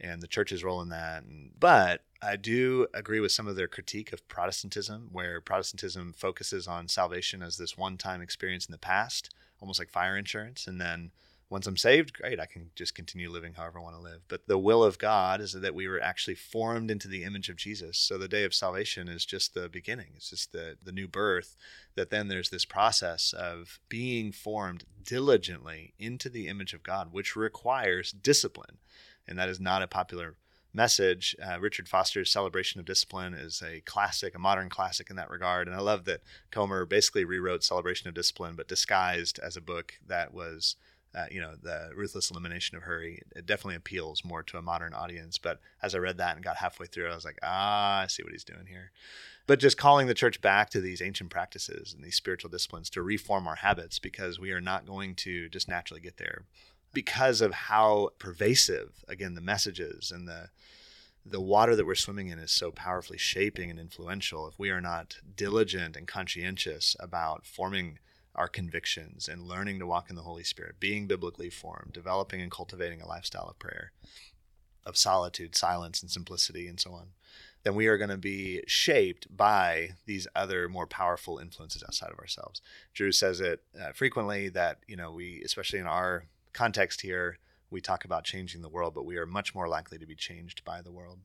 and 0.00 0.22
the 0.22 0.26
church's 0.26 0.64
role 0.64 0.80
in 0.80 0.88
that. 0.90 1.24
But 1.58 2.02
I 2.22 2.36
do 2.36 2.86
agree 2.92 3.20
with 3.20 3.32
some 3.32 3.46
of 3.46 3.56
their 3.56 3.68
critique 3.68 4.12
of 4.12 4.26
Protestantism, 4.28 5.08
where 5.12 5.40
Protestantism 5.40 6.12
focuses 6.12 6.66
on 6.66 6.88
salvation 6.88 7.42
as 7.42 7.56
this 7.56 7.78
one 7.78 7.96
time 7.96 8.20
experience 8.20 8.66
in 8.66 8.72
the 8.72 8.78
past, 8.78 9.34
almost 9.60 9.78
like 9.78 9.90
fire 9.90 10.16
insurance. 10.16 10.66
And 10.66 10.80
then 10.80 11.12
once 11.50 11.66
I'm 11.66 11.76
saved, 11.76 12.12
great, 12.12 12.38
I 12.38 12.46
can 12.46 12.70
just 12.76 12.94
continue 12.94 13.28
living 13.28 13.54
however 13.54 13.80
I 13.80 13.82
want 13.82 13.96
to 13.96 14.02
live. 14.02 14.20
But 14.28 14.46
the 14.46 14.56
will 14.56 14.84
of 14.84 14.98
God 14.98 15.40
is 15.40 15.52
that 15.52 15.74
we 15.74 15.88
were 15.88 16.00
actually 16.00 16.36
formed 16.36 16.92
into 16.92 17.08
the 17.08 17.24
image 17.24 17.48
of 17.48 17.56
Jesus. 17.56 17.98
So 17.98 18.16
the 18.16 18.28
day 18.28 18.44
of 18.44 18.54
salvation 18.54 19.08
is 19.08 19.24
just 19.26 19.52
the 19.52 19.68
beginning, 19.68 20.12
it's 20.14 20.30
just 20.30 20.52
the, 20.52 20.76
the 20.80 20.92
new 20.92 21.08
birth. 21.08 21.56
That 21.96 22.10
then 22.10 22.28
there's 22.28 22.50
this 22.50 22.64
process 22.64 23.32
of 23.32 23.80
being 23.88 24.30
formed 24.30 24.84
diligently 25.02 25.92
into 25.98 26.28
the 26.28 26.46
image 26.46 26.72
of 26.72 26.84
God, 26.84 27.12
which 27.12 27.34
requires 27.34 28.12
discipline 28.12 28.78
and 29.30 29.38
that 29.38 29.48
is 29.48 29.60
not 29.60 29.82
a 29.82 29.86
popular 29.86 30.34
message. 30.72 31.36
Uh, 31.44 31.58
Richard 31.60 31.88
Foster's 31.88 32.30
Celebration 32.30 32.80
of 32.80 32.86
Discipline 32.86 33.34
is 33.34 33.62
a 33.62 33.80
classic, 33.80 34.34
a 34.34 34.38
modern 34.38 34.68
classic 34.68 35.10
in 35.10 35.16
that 35.16 35.30
regard. 35.30 35.66
And 35.66 35.76
I 35.76 35.80
love 35.80 36.04
that 36.04 36.22
Comer 36.50 36.84
basically 36.84 37.24
rewrote 37.24 37.64
Celebration 37.64 38.08
of 38.08 38.14
Discipline, 38.14 38.54
but 38.56 38.68
disguised 38.68 39.38
as 39.38 39.56
a 39.56 39.60
book 39.60 39.94
that 40.06 40.32
was, 40.32 40.76
uh, 41.14 41.26
you 41.30 41.40
know, 41.40 41.54
the 41.60 41.90
ruthless 41.94 42.30
elimination 42.30 42.76
of 42.76 42.84
hurry. 42.84 43.22
It 43.34 43.46
definitely 43.46 43.76
appeals 43.76 44.24
more 44.24 44.42
to 44.44 44.58
a 44.58 44.62
modern 44.62 44.94
audience. 44.94 45.38
But 45.38 45.60
as 45.82 45.94
I 45.94 45.98
read 45.98 46.18
that 46.18 46.36
and 46.36 46.44
got 46.44 46.56
halfway 46.56 46.86
through, 46.86 47.10
I 47.10 47.14
was 47.14 47.24
like, 47.24 47.38
ah, 47.42 48.02
I 48.02 48.06
see 48.06 48.22
what 48.22 48.32
he's 48.32 48.44
doing 48.44 48.66
here. 48.68 48.92
But 49.46 49.58
just 49.58 49.76
calling 49.76 50.06
the 50.06 50.14
church 50.14 50.40
back 50.40 50.70
to 50.70 50.80
these 50.80 51.02
ancient 51.02 51.30
practices 51.30 51.92
and 51.92 52.04
these 52.04 52.14
spiritual 52.14 52.50
disciplines 52.50 52.88
to 52.90 53.02
reform 53.02 53.48
our 53.48 53.56
habits 53.56 53.98
because 53.98 54.38
we 54.38 54.52
are 54.52 54.60
not 54.60 54.86
going 54.86 55.16
to 55.16 55.48
just 55.48 55.68
naturally 55.68 56.00
get 56.00 56.18
there 56.18 56.44
because 56.92 57.40
of 57.40 57.52
how 57.52 58.10
pervasive 58.18 59.04
again 59.08 59.34
the 59.34 59.40
messages 59.40 60.10
and 60.10 60.26
the 60.28 60.48
the 61.24 61.40
water 61.40 61.76
that 61.76 61.86
we're 61.86 61.94
swimming 61.94 62.28
in 62.28 62.38
is 62.38 62.50
so 62.50 62.70
powerfully 62.70 63.18
shaping 63.18 63.70
and 63.70 63.78
influential 63.78 64.48
if 64.48 64.58
we 64.58 64.70
are 64.70 64.80
not 64.80 65.18
diligent 65.36 65.96
and 65.96 66.08
conscientious 66.08 66.96
about 66.98 67.44
forming 67.44 67.98
our 68.34 68.48
convictions 68.48 69.28
and 69.28 69.42
learning 69.42 69.78
to 69.78 69.86
walk 69.86 70.08
in 70.08 70.16
the 70.16 70.22
holy 70.22 70.44
spirit 70.44 70.80
being 70.80 71.06
biblically 71.06 71.50
formed 71.50 71.92
developing 71.92 72.40
and 72.40 72.50
cultivating 72.50 73.00
a 73.00 73.06
lifestyle 73.06 73.48
of 73.48 73.58
prayer 73.58 73.92
of 74.86 74.96
solitude 74.96 75.54
silence 75.54 76.00
and 76.00 76.10
simplicity 76.10 76.66
and 76.66 76.80
so 76.80 76.92
on 76.92 77.08
then 77.62 77.74
we 77.74 77.86
are 77.86 77.98
going 77.98 78.10
to 78.10 78.16
be 78.16 78.62
shaped 78.66 79.26
by 79.34 79.90
these 80.06 80.26
other 80.34 80.68
more 80.68 80.86
powerful 80.86 81.38
influences 81.38 81.82
outside 81.82 82.10
of 82.10 82.18
ourselves. 82.18 82.62
Drew 82.94 83.12
says 83.12 83.40
it 83.40 83.62
uh, 83.80 83.92
frequently 83.92 84.48
that 84.48 84.78
you 84.86 84.96
know 84.96 85.12
we 85.12 85.42
especially 85.44 85.78
in 85.78 85.86
our 85.86 86.24
context 86.52 87.02
here, 87.02 87.38
we 87.70 87.80
talk 87.80 88.04
about 88.04 88.24
changing 88.24 88.62
the 88.62 88.68
world, 88.68 88.94
but 88.94 89.04
we 89.04 89.16
are 89.16 89.26
much 89.26 89.54
more 89.54 89.68
likely 89.68 89.98
to 89.98 90.06
be 90.06 90.14
changed 90.14 90.64
by 90.64 90.82
the 90.82 90.90
world. 90.90 91.18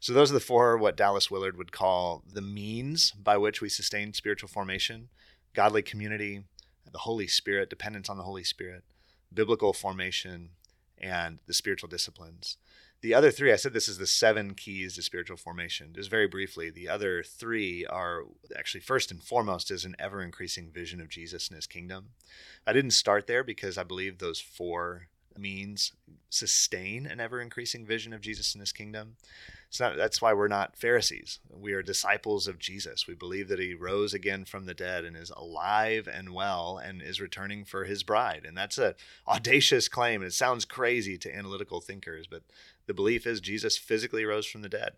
So, 0.00 0.12
those 0.12 0.30
are 0.30 0.34
the 0.34 0.40
four 0.40 0.76
what 0.76 0.96
Dallas 0.96 1.30
Willard 1.30 1.56
would 1.56 1.72
call 1.72 2.22
the 2.30 2.42
means 2.42 3.12
by 3.12 3.36
which 3.36 3.60
we 3.60 3.68
sustain 3.68 4.12
spiritual 4.12 4.48
formation 4.48 5.08
godly 5.54 5.82
community, 5.82 6.44
the 6.90 6.98
Holy 6.98 7.26
Spirit, 7.26 7.68
dependence 7.68 8.08
on 8.08 8.16
the 8.16 8.22
Holy 8.22 8.44
Spirit, 8.44 8.84
biblical 9.32 9.72
formation, 9.72 10.50
and 10.98 11.40
the 11.46 11.54
spiritual 11.54 11.88
disciplines. 11.88 12.56
The 13.02 13.14
other 13.14 13.32
three, 13.32 13.52
I 13.52 13.56
said 13.56 13.72
this 13.72 13.88
is 13.88 13.98
the 13.98 14.06
seven 14.06 14.54
keys 14.54 14.94
to 14.94 15.02
spiritual 15.02 15.36
formation. 15.36 15.92
Just 15.92 16.08
very 16.08 16.28
briefly, 16.28 16.70
the 16.70 16.88
other 16.88 17.24
three 17.24 17.84
are 17.84 18.22
actually 18.56 18.80
first 18.80 19.10
and 19.10 19.20
foremost 19.20 19.72
is 19.72 19.84
an 19.84 19.96
ever 19.98 20.22
increasing 20.22 20.70
vision 20.70 21.00
of 21.00 21.08
Jesus 21.08 21.48
and 21.48 21.56
his 21.56 21.66
kingdom. 21.66 22.10
I 22.64 22.72
didn't 22.72 22.92
start 22.92 23.26
there 23.26 23.42
because 23.42 23.76
I 23.76 23.82
believe 23.82 24.18
those 24.18 24.38
four 24.40 25.08
means 25.36 25.92
sustain 26.30 27.06
an 27.06 27.18
ever 27.18 27.40
increasing 27.40 27.84
vision 27.84 28.12
of 28.12 28.20
Jesus 28.20 28.54
and 28.54 28.60
his 28.60 28.72
kingdom. 28.72 29.16
It's 29.68 29.80
not, 29.80 29.96
that's 29.96 30.20
why 30.20 30.34
we're 30.34 30.48
not 30.48 30.76
Pharisees. 30.76 31.38
We 31.50 31.72
are 31.72 31.82
disciples 31.82 32.46
of 32.46 32.58
Jesus. 32.58 33.06
We 33.06 33.14
believe 33.14 33.48
that 33.48 33.58
he 33.58 33.74
rose 33.74 34.12
again 34.12 34.44
from 34.44 34.66
the 34.66 34.74
dead 34.74 35.04
and 35.04 35.16
is 35.16 35.30
alive 35.30 36.06
and 36.12 36.34
well 36.34 36.78
and 36.78 37.00
is 37.00 37.20
returning 37.20 37.64
for 37.64 37.84
his 37.84 38.02
bride. 38.02 38.44
And 38.46 38.56
that's 38.56 38.76
a 38.76 38.94
audacious 39.26 39.88
claim. 39.88 40.22
It 40.22 40.34
sounds 40.34 40.66
crazy 40.66 41.16
to 41.18 41.34
analytical 41.34 41.80
thinkers, 41.80 42.26
but 42.26 42.42
the 42.86 42.94
belief 42.94 43.26
is 43.26 43.40
Jesus 43.40 43.76
physically 43.76 44.24
rose 44.24 44.46
from 44.46 44.62
the 44.62 44.68
dead 44.68 44.92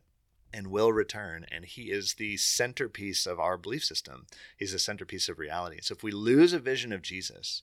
and 0.52 0.68
will 0.68 0.92
return. 0.92 1.44
And 1.50 1.64
he 1.64 1.90
is 1.90 2.14
the 2.14 2.36
centerpiece 2.36 3.26
of 3.26 3.40
our 3.40 3.58
belief 3.58 3.84
system. 3.84 4.26
He's 4.56 4.72
the 4.72 4.78
centerpiece 4.78 5.28
of 5.28 5.38
reality. 5.38 5.78
So 5.82 5.94
if 5.94 6.02
we 6.02 6.12
lose 6.12 6.52
a 6.52 6.58
vision 6.58 6.92
of 6.92 7.02
Jesus 7.02 7.62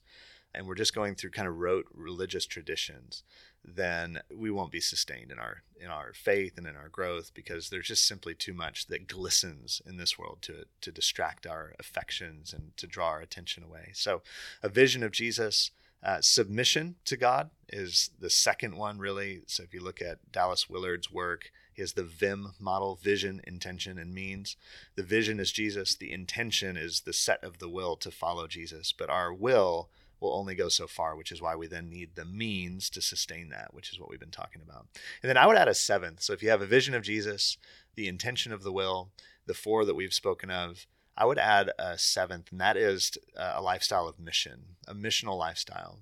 and 0.54 0.68
we're 0.68 0.76
just 0.76 0.94
going 0.94 1.16
through 1.16 1.32
kind 1.32 1.48
of 1.48 1.58
rote 1.58 1.86
religious 1.94 2.46
traditions, 2.46 3.24
then 3.64 4.20
we 4.36 4.52
won't 4.52 4.72
be 4.72 4.82
sustained 4.82 5.32
in 5.32 5.40
our 5.40 5.64
in 5.80 5.88
our 5.88 6.14
faith 6.14 6.58
and 6.58 6.68
in 6.68 6.76
our 6.76 6.90
growth 6.90 7.32
because 7.34 7.70
there's 7.70 7.88
just 7.88 8.08
simply 8.08 8.34
too 8.34 8.54
much 8.54 8.88
that 8.88 9.08
glistens 9.08 9.82
in 9.86 9.98
this 9.98 10.18
world 10.18 10.40
to 10.42 10.66
to 10.82 10.92
distract 10.92 11.46
our 11.46 11.74
affections 11.80 12.54
and 12.54 12.76
to 12.78 12.88
draw 12.88 13.08
our 13.08 13.22
attention 13.22 13.64
away. 13.64 13.92
So 13.94 14.24
a 14.64 14.70
vision 14.70 15.04
of 15.04 15.12
Jesus 15.12 15.72
uh, 16.04 16.22
submission 16.22 16.96
to 17.06 17.16
God 17.16 17.52
is 17.70 18.10
the 18.20 18.30
second 18.30 18.76
one, 18.76 19.00
really. 19.00 19.42
So 19.48 19.64
if 19.64 19.74
you 19.74 19.82
look 19.82 20.02
at 20.02 20.32
Dallas 20.32 20.70
Willard's 20.70 21.12
work, 21.12 21.52
he 21.74 21.82
has 21.82 21.94
the 21.94 22.04
VIM 22.04 22.54
model 22.60 22.96
vision, 22.96 23.42
intention, 23.46 23.98
and 23.98 24.14
means. 24.14 24.58
The 24.96 25.04
vision 25.04 25.40
is 25.40 25.52
Jesus, 25.52 25.96
the 25.96 26.12
intention 26.12 26.76
is 26.76 27.02
the 27.02 27.14
set 27.14 27.44
of 27.44 27.60
the 27.60 27.70
will 27.70 27.96
to 27.98 28.12
follow 28.12 28.48
Jesus. 28.48 28.92
But 28.92 29.10
our 29.10 29.34
will 29.34 29.90
will 30.20 30.34
only 30.34 30.56
go 30.56 30.70
so 30.70 30.88
far, 30.88 31.16
which 31.16 31.32
is 31.32 31.42
why 31.42 31.56
we 31.56 31.68
then 31.68 31.90
need 31.90 32.16
the 32.16 32.26
means 32.26 32.90
to 32.92 33.02
sustain 33.02 33.50
that, 33.50 33.74
which 33.74 33.92
is 33.92 34.00
what 34.00 34.10
we've 34.10 34.20
been 34.20 34.30
talking 34.30 34.62
about. 34.62 34.86
And 35.22 35.30
then 35.30 35.38
I 35.38 35.48
would 35.48 35.58
add 35.58 35.68
a 35.68 35.74
seventh. 35.74 36.22
So 36.22 36.34
if 36.34 36.44
you 36.44 36.50
have 36.50 36.62
a 36.62 36.68
vision 36.68 36.94
of 36.94 37.04
Jesus, 37.04 37.58
the 37.96 38.08
intention 38.08 38.52
of 38.54 38.64
the 38.64 38.72
will, 38.72 39.10
the 39.48 39.54
four 39.54 39.84
that 39.86 39.96
we've 39.96 40.14
spoken 40.14 40.52
of, 40.52 40.86
I 41.22 41.26
would 41.26 41.38
add 41.38 41.70
a 41.78 42.00
seventh, 42.00 42.52
and 42.52 42.60
that 42.62 42.76
is 42.76 43.16
a 43.38 43.62
lifestyle 43.62 44.08
of 44.08 44.20
mission, 44.20 44.78
a 44.88 44.96
missional 44.96 45.38
lifestyle. 45.38 46.00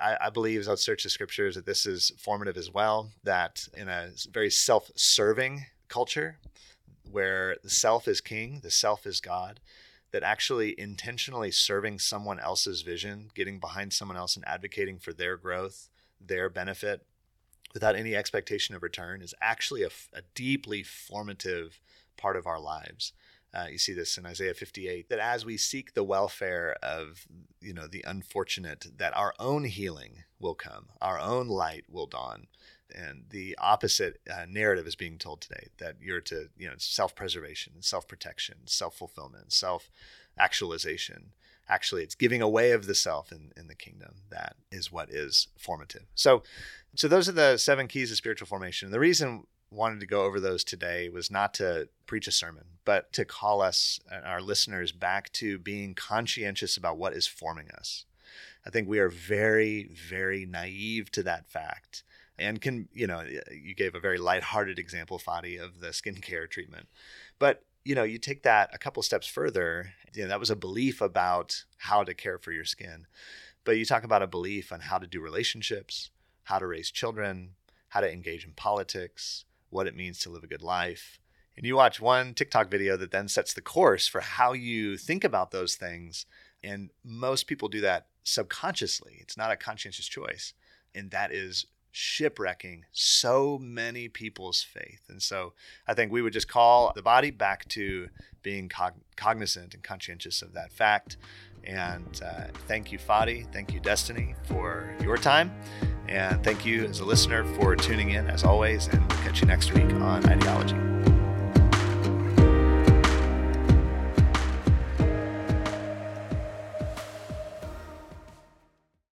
I, 0.00 0.16
I 0.20 0.30
believe, 0.30 0.58
as 0.58 0.68
I 0.68 0.74
search 0.74 1.04
the 1.04 1.10
scriptures, 1.10 1.54
that 1.54 1.64
this 1.64 1.86
is 1.86 2.10
formative 2.18 2.56
as 2.56 2.68
well. 2.68 3.12
That 3.22 3.68
in 3.72 3.88
a 3.88 4.08
very 4.32 4.50
self-serving 4.50 5.66
culture, 5.86 6.40
where 7.08 7.56
the 7.62 7.70
self 7.70 8.08
is 8.08 8.20
king, 8.20 8.62
the 8.64 8.72
self 8.72 9.06
is 9.06 9.20
God, 9.20 9.60
that 10.10 10.24
actually 10.24 10.74
intentionally 10.76 11.52
serving 11.52 12.00
someone 12.00 12.40
else's 12.40 12.82
vision, 12.82 13.30
getting 13.36 13.60
behind 13.60 13.92
someone 13.92 14.16
else 14.16 14.34
and 14.34 14.44
advocating 14.48 14.98
for 14.98 15.12
their 15.12 15.36
growth, 15.36 15.88
their 16.20 16.48
benefit, 16.48 17.06
without 17.72 17.94
any 17.94 18.16
expectation 18.16 18.74
of 18.74 18.82
return, 18.82 19.22
is 19.22 19.36
actually 19.40 19.84
a, 19.84 19.90
a 20.12 20.22
deeply 20.34 20.82
formative 20.82 21.80
part 22.16 22.36
of 22.36 22.44
our 22.44 22.58
lives. 22.58 23.12
Uh, 23.54 23.66
you 23.70 23.78
see 23.78 23.92
this 23.92 24.16
in 24.16 24.24
Isaiah 24.24 24.54
58 24.54 25.08
that 25.10 25.18
as 25.18 25.44
we 25.44 25.56
seek 25.58 25.92
the 25.92 26.04
welfare 26.04 26.76
of 26.82 27.26
you 27.60 27.74
know 27.74 27.86
the 27.86 28.04
unfortunate, 28.06 28.86
that 28.96 29.16
our 29.16 29.34
own 29.38 29.64
healing 29.64 30.24
will 30.40 30.54
come, 30.54 30.86
our 31.00 31.18
own 31.18 31.48
light 31.48 31.84
will 31.88 32.06
dawn, 32.06 32.46
and 32.94 33.24
the 33.30 33.56
opposite 33.60 34.20
uh, 34.30 34.46
narrative 34.48 34.86
is 34.86 34.96
being 34.96 35.18
told 35.18 35.40
today 35.40 35.68
that 35.78 35.96
you're 36.00 36.20
to 36.22 36.48
you 36.56 36.68
know 36.68 36.74
self-preservation, 36.78 37.74
self-protection, 37.80 38.56
self-fulfillment, 38.66 39.52
self-actualization. 39.52 41.32
actually 41.68 42.02
it's 42.02 42.14
giving 42.14 42.42
away 42.42 42.72
of 42.72 42.86
the 42.86 42.94
self 42.94 43.30
in, 43.32 43.52
in 43.56 43.68
the 43.68 43.74
kingdom 43.74 44.14
that 44.30 44.56
is 44.70 44.90
what 44.90 45.10
is 45.10 45.48
formative. 45.58 46.06
So, 46.14 46.42
so 46.94 47.08
those 47.08 47.28
are 47.28 47.32
the 47.32 47.56
seven 47.56 47.86
keys 47.86 48.10
of 48.10 48.16
spiritual 48.16 48.46
formation. 48.46 48.90
The 48.90 49.00
reason 49.00 49.46
wanted 49.72 50.00
to 50.00 50.06
go 50.06 50.24
over 50.24 50.38
those 50.38 50.64
today 50.64 51.08
was 51.08 51.30
not 51.30 51.54
to 51.54 51.88
preach 52.06 52.26
a 52.26 52.32
sermon, 52.32 52.64
but 52.84 53.12
to 53.14 53.24
call 53.24 53.62
us 53.62 54.00
our 54.24 54.40
listeners 54.40 54.92
back 54.92 55.32
to 55.34 55.58
being 55.58 55.94
conscientious 55.94 56.76
about 56.76 56.98
what 56.98 57.14
is 57.14 57.26
forming 57.26 57.70
us. 57.70 58.04
I 58.66 58.70
think 58.70 58.88
we 58.88 58.98
are 58.98 59.08
very, 59.08 59.90
very 59.92 60.46
naive 60.46 61.10
to 61.12 61.22
that 61.24 61.50
fact 61.50 62.04
and 62.38 62.60
can, 62.60 62.88
you 62.92 63.06
know, 63.06 63.24
you 63.50 63.74
gave 63.74 63.94
a 63.94 64.00
very 64.00 64.18
lighthearted 64.18 64.78
example, 64.78 65.18
Fadi, 65.18 65.62
of 65.62 65.80
the 65.80 65.88
skincare 65.88 66.48
treatment. 66.48 66.88
But, 67.38 67.64
you 67.84 67.94
know, 67.94 68.04
you 68.04 68.18
take 68.18 68.42
that 68.42 68.70
a 68.72 68.78
couple 68.78 69.02
steps 69.02 69.26
further, 69.26 69.92
you 70.14 70.22
know, 70.22 70.28
that 70.28 70.40
was 70.40 70.50
a 70.50 70.56
belief 70.56 71.00
about 71.00 71.64
how 71.78 72.04
to 72.04 72.14
care 72.14 72.38
for 72.38 72.52
your 72.52 72.64
skin. 72.64 73.06
But 73.64 73.76
you 73.76 73.84
talk 73.84 74.04
about 74.04 74.22
a 74.22 74.26
belief 74.26 74.72
on 74.72 74.80
how 74.80 74.98
to 74.98 75.06
do 75.06 75.20
relationships, 75.20 76.10
how 76.44 76.58
to 76.58 76.66
raise 76.66 76.90
children, 76.90 77.50
how 77.88 78.00
to 78.00 78.10
engage 78.10 78.44
in 78.44 78.52
politics, 78.52 79.44
what 79.72 79.86
it 79.86 79.96
means 79.96 80.18
to 80.20 80.30
live 80.30 80.44
a 80.44 80.48
good 80.48 80.62
life. 80.62 81.18
And 81.56 81.66
you 81.66 81.76
watch 81.76 82.00
one 82.00 82.34
TikTok 82.34 82.70
video 82.70 82.96
that 82.96 83.10
then 83.10 83.28
sets 83.28 83.52
the 83.52 83.60
course 83.60 84.06
for 84.06 84.20
how 84.20 84.52
you 84.52 84.96
think 84.96 85.24
about 85.24 85.50
those 85.50 85.74
things. 85.74 86.26
And 86.62 86.90
most 87.04 87.46
people 87.46 87.68
do 87.68 87.80
that 87.80 88.06
subconsciously. 88.24 89.18
It's 89.20 89.36
not 89.36 89.50
a 89.50 89.56
conscientious 89.56 90.06
choice. 90.06 90.54
And 90.94 91.10
that 91.10 91.32
is 91.32 91.66
shipwrecking 91.90 92.84
so 92.90 93.58
many 93.58 94.08
people's 94.08 94.62
faith. 94.62 95.02
And 95.08 95.22
so 95.22 95.52
I 95.86 95.94
think 95.94 96.10
we 96.10 96.22
would 96.22 96.32
just 96.32 96.48
call 96.48 96.92
the 96.94 97.02
body 97.02 97.30
back 97.30 97.68
to 97.70 98.08
being 98.42 98.68
cog- 98.68 99.00
cognizant 99.16 99.74
and 99.74 99.82
conscientious 99.82 100.40
of 100.42 100.54
that 100.54 100.72
fact. 100.72 101.16
And 101.64 102.20
uh, 102.24 102.44
thank 102.66 102.92
you, 102.92 102.98
Fadi. 102.98 103.50
Thank 103.52 103.72
you, 103.72 103.80
Destiny, 103.80 104.34
for 104.44 104.94
your 105.00 105.16
time. 105.16 105.52
And 106.08 106.42
thank 106.42 106.66
you 106.66 106.84
as 106.84 107.00
a 107.00 107.04
listener 107.04 107.44
for 107.54 107.76
tuning 107.76 108.10
in 108.10 108.26
as 108.28 108.44
always. 108.44 108.88
And 108.88 109.00
we'll 109.00 109.18
catch 109.20 109.40
you 109.40 109.46
next 109.46 109.72
week 109.72 109.90
on 109.94 110.26
Ideology. 110.26 110.91